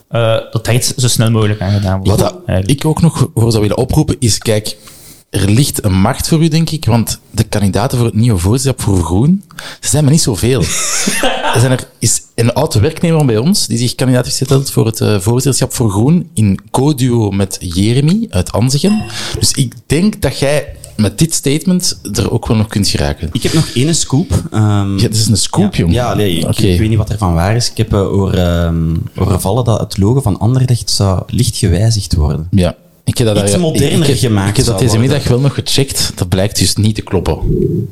[0.09, 2.21] dat daar iets zo snel mogelijk aan gedaan wordt.
[2.21, 4.77] Wat ik ook nog voor zou willen oproepen is, kijk,
[5.31, 8.95] er ligt een markt voor u, denk ik, want de kandidaten voor het nieuwe voorzitterschap
[8.95, 9.45] voor Groen,
[9.81, 10.61] ze zijn maar niet zoveel.
[11.55, 14.87] er zijn er is een oude werknemer bij ons die zich kandidaat heeft gesteld voor
[14.87, 19.03] het eh, voorzitterschap voor Groen in co-duo met Jeremy uit Anzegem.
[19.39, 23.29] Dus ik denk dat jij met dit statement er ook wel nog kunt geraken.
[23.33, 24.43] Ik heb nog één scoop.
[24.51, 25.93] Ehm, Ja, dit is een scoop, ja, jong.
[25.93, 27.71] Ja, nee, ik, weet niet wat er van waar is.
[27.71, 32.15] Ik heb uh, horen, ehm, horen vallen dat het logo van Anderlecht zou licht gewijzigd
[32.15, 32.49] worden.
[32.51, 32.75] Ja.
[33.05, 35.11] Ik heb dat Iets daar- moderner ik, ik, gemaakt Ik heb dat deze worden.
[35.11, 36.13] middag wel nog gecheckt.
[36.15, 37.39] Dat blijkt dus niet te kloppen.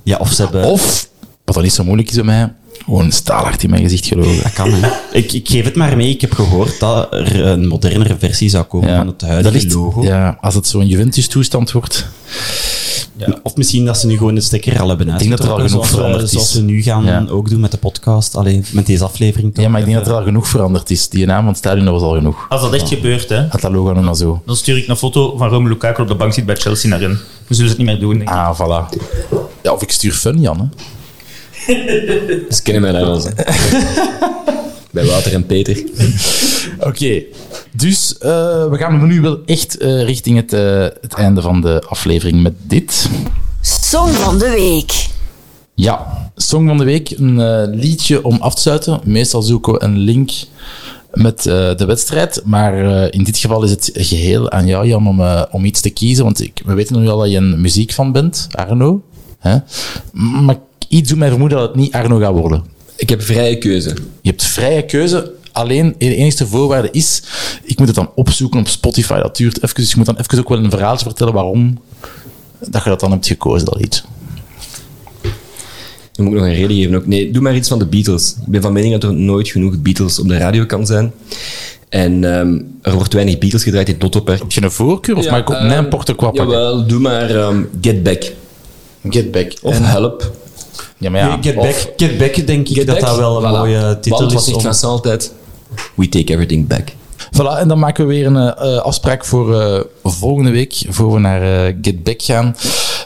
[0.02, 0.64] Ja, of ze hebben...
[0.64, 1.08] Of,
[1.44, 2.52] wat dan niet zo moeilijk is bij mij,
[2.84, 4.42] gewoon een staalacht in mijn gezicht gelogen.
[4.42, 4.88] Dat kan, hè.
[5.12, 6.08] ik, ik geef het maar mee.
[6.10, 9.74] Ik heb gehoord dat er een modernere versie zou komen van het huidige dat ligt,
[9.74, 10.02] logo.
[10.04, 12.06] Ja, als het zo'n Juventus-toestand wordt.
[13.42, 15.54] Of misschien dat ze nu gewoon de stekker al hebben Ik denk dat er al
[15.56, 16.30] genoeg zoals we- veranderd is.
[16.30, 17.24] Zoals we nu gaan Ja.
[17.30, 18.36] ook doen met de podcast.
[18.36, 19.54] Alleen met deze aflevering.
[19.54, 21.08] toch Ja, maar ik denk dat er al genoeg veranderd is.
[21.08, 22.46] Die naam van het stadion dat was al genoeg.
[22.48, 24.42] Als dat echt gebeurt, hè, Had dat logo nog maar zo.
[24.46, 27.00] dan stuur ik een foto van Romelu Lukaku op de bank zit bij Chelsea naar
[27.00, 27.08] hen.
[27.08, 28.34] Dan zullen ze het niet meer doen, denk ik.
[28.36, 28.98] Ah, voilà.
[29.62, 30.58] Ja, of ik stuur fun, Jan.
[30.60, 30.66] Hè.
[32.54, 33.20] Ze kennen mij daar wel.
[34.96, 35.84] Bij Wouter en Peter.
[36.88, 37.22] Oké,
[37.72, 41.82] dus eh, we gaan nu wel echt eh, richting het, eh, het einde van de
[41.88, 43.08] aflevering met dit.
[43.60, 45.06] Song van de week.
[45.74, 49.00] Ja, Song van de Week, een eh, liedje om af te sluiten.
[49.04, 50.30] Meestal zoeken we een link
[51.12, 55.08] met eh, de wedstrijd, maar eh, in dit geval is het geheel aan jou, Jan,
[55.08, 56.24] om, eh, om iets te kiezen.
[56.24, 59.02] Want ik, we weten nu al dat je een muziekfan bent, Arno.
[59.38, 59.56] Hè?
[60.42, 60.56] Maar
[60.88, 62.75] iets doet mij vermoeden dat het niet Arno gaat worden.
[62.96, 63.88] Ik heb vrije keuze.
[64.20, 65.32] Je hebt vrije keuze.
[65.52, 67.22] Alleen de enige voorwaarde is,
[67.62, 69.20] ik moet het dan opzoeken op Spotify.
[69.20, 69.74] Dat duurt even.
[69.74, 71.78] Dus je moet dan even ook wel een verhaaltje vertellen waarom
[72.68, 74.04] dat je dat dan hebt gekozen, dat iets.
[76.12, 76.94] Dan moet ik nog een reden geven.
[76.94, 77.06] Ook.
[77.06, 78.34] Nee, doe maar iets van de Beatles.
[78.40, 81.12] Ik ben van mening dat er nooit genoeg Beatles op de radio kan zijn.
[81.88, 84.38] En ehm, er wordt weinig Beatles gedraaid in Toto Park.
[84.38, 86.48] Heb je een voorkeur of mag ik ook ehm, mijn porte-quoi pakken?
[86.54, 88.32] Jawel, doe maar ehm, Get Back.
[89.10, 89.52] Get Back.
[89.62, 90.32] Of En- Help.
[90.98, 91.26] Ja, maar ja.
[91.34, 93.56] Nee, Get, of- Back, Get Back denk ik Get dat Back, dat wel een voilà.
[93.56, 94.52] mooie titel Want wat is.
[94.52, 95.32] Vincent altijd?
[95.94, 96.88] We take everything back.
[97.16, 101.18] Voilà, en dan maken we weer een eh, afspraak voor eh, volgende week, voor we
[101.18, 102.56] naar eh, Get Back gaan.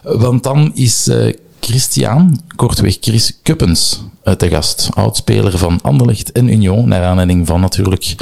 [0.02, 4.00] Want dan is eh, Christian, kortweg Chris Kuppens,
[4.36, 4.88] te gast.
[4.94, 8.14] Oudspeler van Anderlecht en Union, naar aanleiding van natuurlijk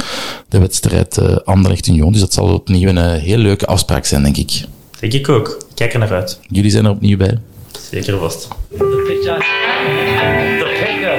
[0.49, 2.11] de wedstrijd eh, Anderlecht-Union.
[2.11, 4.63] Dus dat zal opnieuw een heel leuke afspraak zijn, denk ik.
[4.99, 5.47] Denk ik ook.
[5.47, 6.39] Ik kijk er naar uit.
[6.47, 7.37] Jullie zijn er opnieuw bij.
[7.73, 8.49] Vast.
[8.69, 9.39] The picture.
[10.59, 11.17] The picker.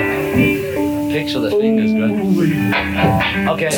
[1.11, 2.15] Picture the fingers, good.
[3.49, 3.71] Okay.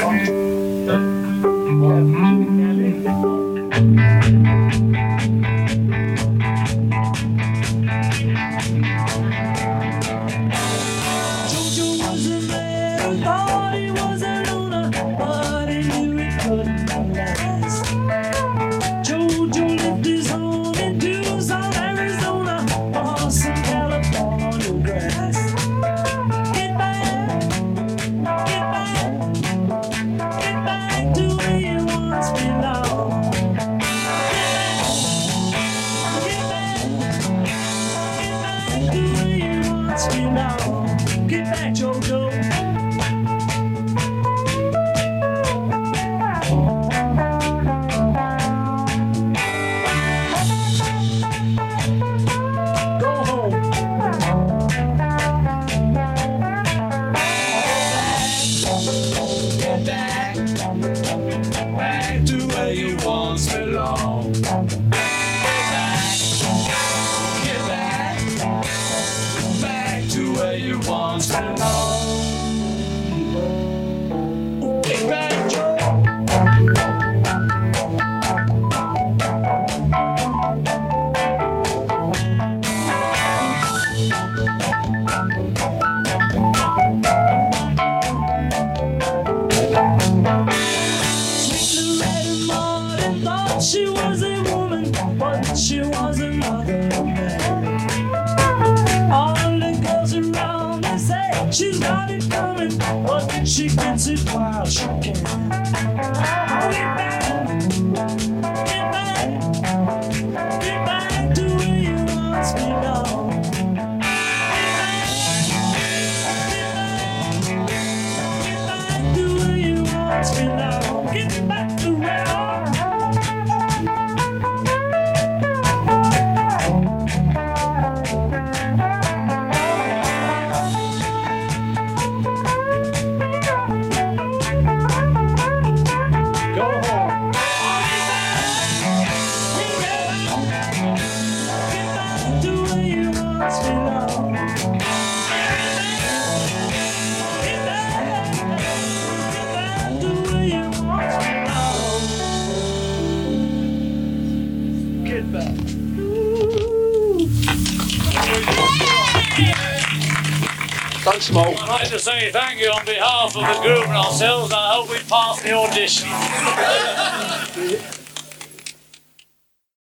[162.33, 164.53] thank you on behalf of the group and ourselves.
[164.53, 166.09] I hope we pass the audition.